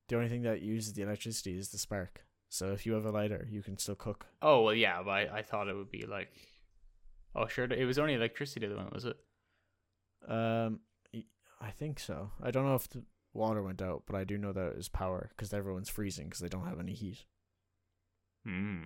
the 0.08 0.16
only 0.16 0.30
thing 0.30 0.44
that 0.44 0.62
uses 0.62 0.94
the 0.94 1.04
electricity 1.04 1.58
is 1.58 1.70
the 1.70 1.78
spark. 1.78 2.26
So 2.50 2.72
if 2.72 2.86
you 2.86 2.94
have 2.94 3.06
a 3.06 3.12
lighter, 3.12 3.48
you 3.50 3.62
can 3.62 3.78
still 3.78 3.96
cook. 3.96 4.26
Oh 4.42 4.64
well, 4.64 4.74
yeah, 4.74 5.02
but 5.04 5.12
I, 5.12 5.38
I 5.38 5.42
thought 5.42 5.68
it 5.68 5.76
would 5.76 5.92
be 5.92 6.06
like, 6.06 6.30
oh 7.36 7.48
sure, 7.48 7.66
it 7.66 7.86
was 7.86 8.00
only 8.00 8.16
electricity 8.16 8.68
that 8.68 8.78
went, 8.78 8.94
was 8.94 9.06
it? 9.06 9.18
Um, 10.28 10.80
I 11.62 11.72
think 11.72 12.00
so. 12.00 12.32
I 12.42 12.52
don't 12.52 12.66
know 12.66 12.76
if 12.76 12.90
the 12.90 13.04
water 13.34 13.62
went 13.62 13.82
out, 13.82 14.04
but 14.06 14.16
I 14.16 14.24
do 14.24 14.38
know 14.38 14.54
that 14.54 14.68
it 14.68 14.78
was 14.78 14.90
power 14.90 15.30
because 15.30 15.54
everyone's 15.54 15.90
freezing 15.90 16.26
because 16.26 16.40
they 16.40 16.50
don't 16.50 16.68
have 16.68 16.80
any 16.80 16.94
heat. 16.94 17.26
Hmm. 18.46 18.86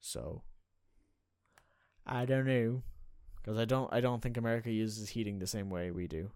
So 0.00 0.42
I 2.06 2.24
don't 2.24 2.46
know 2.46 2.82
because 3.42 3.58
I 3.58 3.64
don't 3.64 3.92
I 3.92 4.00
don't 4.00 4.22
think 4.22 4.36
America 4.36 4.70
uses 4.70 5.10
heating 5.10 5.38
the 5.38 5.46
same 5.46 5.70
way 5.70 5.90
we 5.90 6.06
do. 6.06 6.30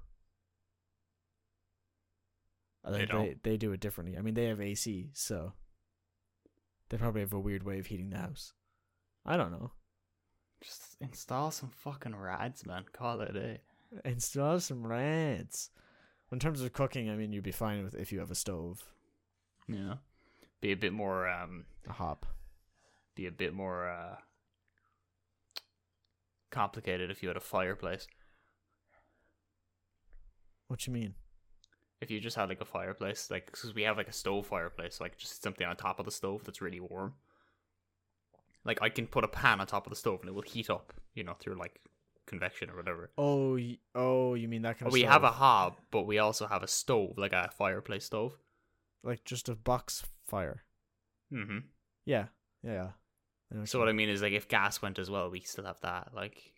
I 2.85 2.91
They 2.91 2.99
think 2.99 3.11
they, 3.11 3.17
don't? 3.17 3.43
they 3.43 3.57
do 3.57 3.73
it 3.73 3.81
differently. 3.81 4.19
I 4.19 4.21
mean, 4.21 4.35
they 4.35 4.45
have 4.47 4.61
AC, 4.61 5.11
so 5.15 5.53
they 6.91 6.99
probably 6.99 7.23
have 7.23 7.33
a 7.33 7.41
weird 7.41 7.63
way 7.63 7.79
of 7.79 7.87
heating 7.87 8.11
the 8.11 8.19
house. 8.19 8.53
I 9.25 9.37
don't 9.37 9.51
know. 9.53 9.71
Just 10.61 10.97
install 11.01 11.51
some 11.51 11.71
fucking 11.71 12.15
rads, 12.15 12.67
man. 12.67 12.85
Call 12.93 13.21
it 13.21 13.31
a 13.31 13.33
day. 13.33 13.61
Install 14.05 14.61
some 14.61 14.87
rats. 14.87 15.71
In 16.33 16.39
terms 16.39 16.61
of 16.61 16.73
cooking, 16.73 17.09
I 17.09 17.17
mean, 17.17 17.33
you'd 17.33 17.45
be 17.45 17.53
fine 17.53 17.85
with 17.85 17.95
if 17.95 18.13
you 18.13 18.19
have 18.19 18.31
a 18.31 18.35
stove, 18.35 18.83
Yeah. 19.69 19.95
Be 20.61 20.73
a 20.73 20.77
bit 20.77 20.93
more 20.93 21.29
um 21.29 21.67
a 21.89 21.93
hob. 21.93 22.27
be 23.15 23.27
a 23.27 23.31
bit 23.31 23.55
more 23.55 23.89
uh 23.89 24.17
complicated 26.55 27.11
if 27.11 27.23
you 27.23 27.29
had 27.29 27.37
a 27.37 27.41
fireplace. 27.41 28.07
What 30.69 30.87
you 30.87 30.93
mean? 30.93 31.15
If 32.01 32.11
you 32.11 32.21
just 32.21 32.37
had 32.37 32.49
like 32.49 32.61
a 32.61 32.65
fireplace, 32.67 33.31
like 33.31 33.47
because 33.47 33.75
we 33.75 33.83
have 33.83 33.97
like 33.97 34.09
a 34.09 34.13
stove 34.13 34.47
fireplace, 34.47 35.01
like 35.01 35.17
just 35.19 35.43
something 35.43 35.67
on 35.67 35.77
top 35.77 35.99
of 35.99 36.05
the 36.05 36.11
stove 36.13 36.43
that's 36.45 36.61
really 36.63 36.81
warm. 36.81 37.15
Like 38.65 38.79
I 38.83 38.89
can 38.89 39.07
put 39.07 39.25
a 39.25 39.29
pan 39.29 39.61
on 39.61 39.67
top 39.67 39.87
of 39.87 39.91
the 39.91 39.97
stove 39.97 40.21
and 40.21 40.29
it 40.29 40.35
will 40.35 40.43
heat 40.43 40.71
up, 40.71 40.93
you 41.15 41.25
know, 41.25 41.35
through 41.39 41.57
like 41.57 41.81
convection 42.27 42.71
or 42.71 42.77
whatever. 42.77 43.11
Oh, 43.19 43.59
oh, 43.95 44.35
you 44.35 44.49
mean 44.49 44.63
that 44.63 44.79
kind 44.79 44.89
of? 44.89 44.93
we 44.93 45.03
have 45.03 45.25
a 45.25 45.31
hob, 45.31 45.77
but 45.91 46.07
we 46.07 46.19
also 46.19 46.47
have 46.47 46.63
a 46.63 46.69
stove, 46.69 47.15
like 47.19 47.33
a 47.33 47.51
fireplace 47.57 48.05
stove. 48.07 48.37
like 49.03 49.25
just 49.25 49.49
a 49.49 49.55
box 49.55 50.03
fire. 50.27 50.65
Mm-hmm. 51.33 51.59
Yeah, 52.07 52.27
yeah. 52.63 52.91
Yeah. 53.55 53.63
I 53.63 53.65
So 53.65 53.79
what 53.79 53.89
I 53.89 53.93
mean. 53.93 54.09
is 54.09 54.23
like 54.23 54.33
if 54.33 54.49
gas 54.49 54.83
went 54.83 54.99
as 54.99 55.11
well, 55.11 55.31
we 55.31 55.41
still 55.41 55.65
have 55.65 55.81
that. 55.83 56.09
Like 56.15 56.53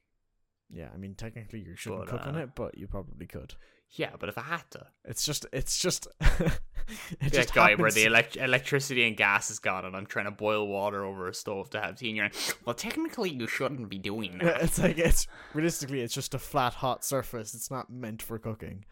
Yeah, 0.70 0.88
I 0.92 0.96
mean 0.96 1.14
technically 1.14 1.60
you 1.60 1.76
shouldn't 1.76 2.06
But, 2.06 2.08
cook 2.10 2.26
on 2.26 2.36
uh, 2.36 2.40
it, 2.40 2.54
but 2.54 2.76
you 2.78 2.86
probably 2.86 3.26
could. 3.26 3.54
yeah, 3.90 4.10
but 4.18 4.28
if 4.28 4.36
I 4.38 4.42
had 4.42 4.64
to, 4.72 4.86
It's 5.04 5.24
just, 5.24 5.46
it's 5.52 5.78
just, 5.78 6.08
it 7.20 7.32
just 7.32 7.54
guy 7.54 7.74
where 7.76 7.90
the 7.90 8.04
elect- 8.04 8.36
electricity 8.36 9.06
and 9.06 9.16
gas 9.16 9.50
is 9.50 9.58
gone, 9.60 9.84
and 9.84 9.94
I'm 9.96 10.06
trying 10.06 10.24
to 10.26 10.30
boil 10.32 10.66
water 10.66 11.04
over 11.04 11.28
a 11.28 11.34
stove 11.34 11.70
to 11.70 11.80
have 11.80 11.96
tea, 11.96 12.08
and 12.08 12.16
you're 12.16 12.24
like, 12.26 12.34
well, 12.64 12.74
technically 12.74 13.30
you 13.30 13.46
shouldn't 13.46 13.88
be 13.88 13.98
doing 13.98 14.38
that. 14.42 14.62
it's 14.62 14.78
like 14.80 14.98
it's 14.98 15.26
realistically, 15.54 16.00
it's 16.00 16.14
just 16.14 16.34
a 16.34 16.38
flat, 16.38 16.74
hot 16.74 17.04
surface. 17.04 17.54
It's 17.54 17.70
not 17.70 17.88
meant 17.90 18.22
for 18.22 18.38
cooking. 18.40 18.84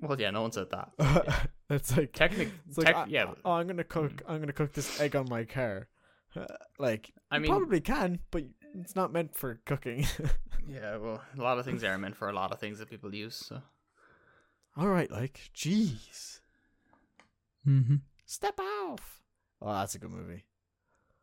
well, 0.00 0.20
yeah, 0.20 0.30
no 0.30 0.42
one 0.42 0.52
said 0.52 0.70
that. 0.70 1.48
it's 1.70 1.96
like, 1.96 2.12
technically, 2.12 2.52
like, 2.76 2.94
tec- 2.94 3.06
yeah, 3.08 3.32
oh, 3.44 3.52
I'm 3.52 3.66
gonna 3.68 3.84
cook, 3.84 4.22
I'm 4.28 4.40
gonna 4.40 4.52
cook 4.52 4.72
this 4.72 5.00
egg 5.00 5.14
on 5.16 5.28
my 5.28 5.44
car. 5.44 5.88
Like, 6.78 7.12
I 7.30 7.36
you 7.36 7.42
mean, 7.42 7.50
probably 7.50 7.80
can, 7.80 8.18
but 8.30 8.44
it's 8.74 8.96
not 8.96 9.12
meant 9.12 9.34
for 9.34 9.60
cooking. 9.64 10.06
yeah, 10.68 10.96
well, 10.96 11.22
a 11.36 11.42
lot 11.42 11.58
of 11.58 11.64
things 11.64 11.84
are 11.84 11.96
meant 11.98 12.16
for 12.16 12.28
a 12.28 12.32
lot 12.32 12.52
of 12.52 12.58
things 12.58 12.78
that 12.78 12.90
people 12.90 13.14
use. 13.14 13.36
So, 13.36 13.62
All 14.76 14.88
right, 14.88 15.10
like, 15.10 15.50
jeez, 15.54 16.40
mm-hmm. 17.66 17.96
step 18.24 18.58
off. 18.60 19.22
Oh, 19.62 19.72
that's 19.72 19.94
a 19.94 19.98
good 19.98 20.10
movie. 20.10 20.44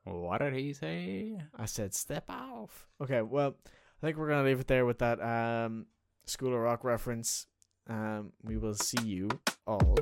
what 0.03 0.39
did 0.39 0.53
he 0.53 0.73
say? 0.73 1.37
I 1.57 1.65
said 1.65 1.93
step 1.93 2.25
off. 2.29 2.87
Okay, 3.01 3.21
well, 3.21 3.55
I 3.65 4.05
think 4.05 4.17
we're 4.17 4.29
gonna 4.29 4.43
leave 4.43 4.59
it 4.59 4.67
there 4.67 4.85
with 4.85 4.99
that 4.99 5.21
um 5.21 5.85
School 6.25 6.53
of 6.53 6.59
Rock 6.59 6.83
reference. 6.83 7.47
Um, 7.89 8.31
we 8.43 8.57
will 8.57 8.75
see 8.75 9.03
you 9.03 9.29
all 9.67 9.97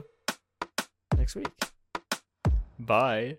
next 1.18 1.36
week. 1.36 1.52
Bye. 2.80 3.38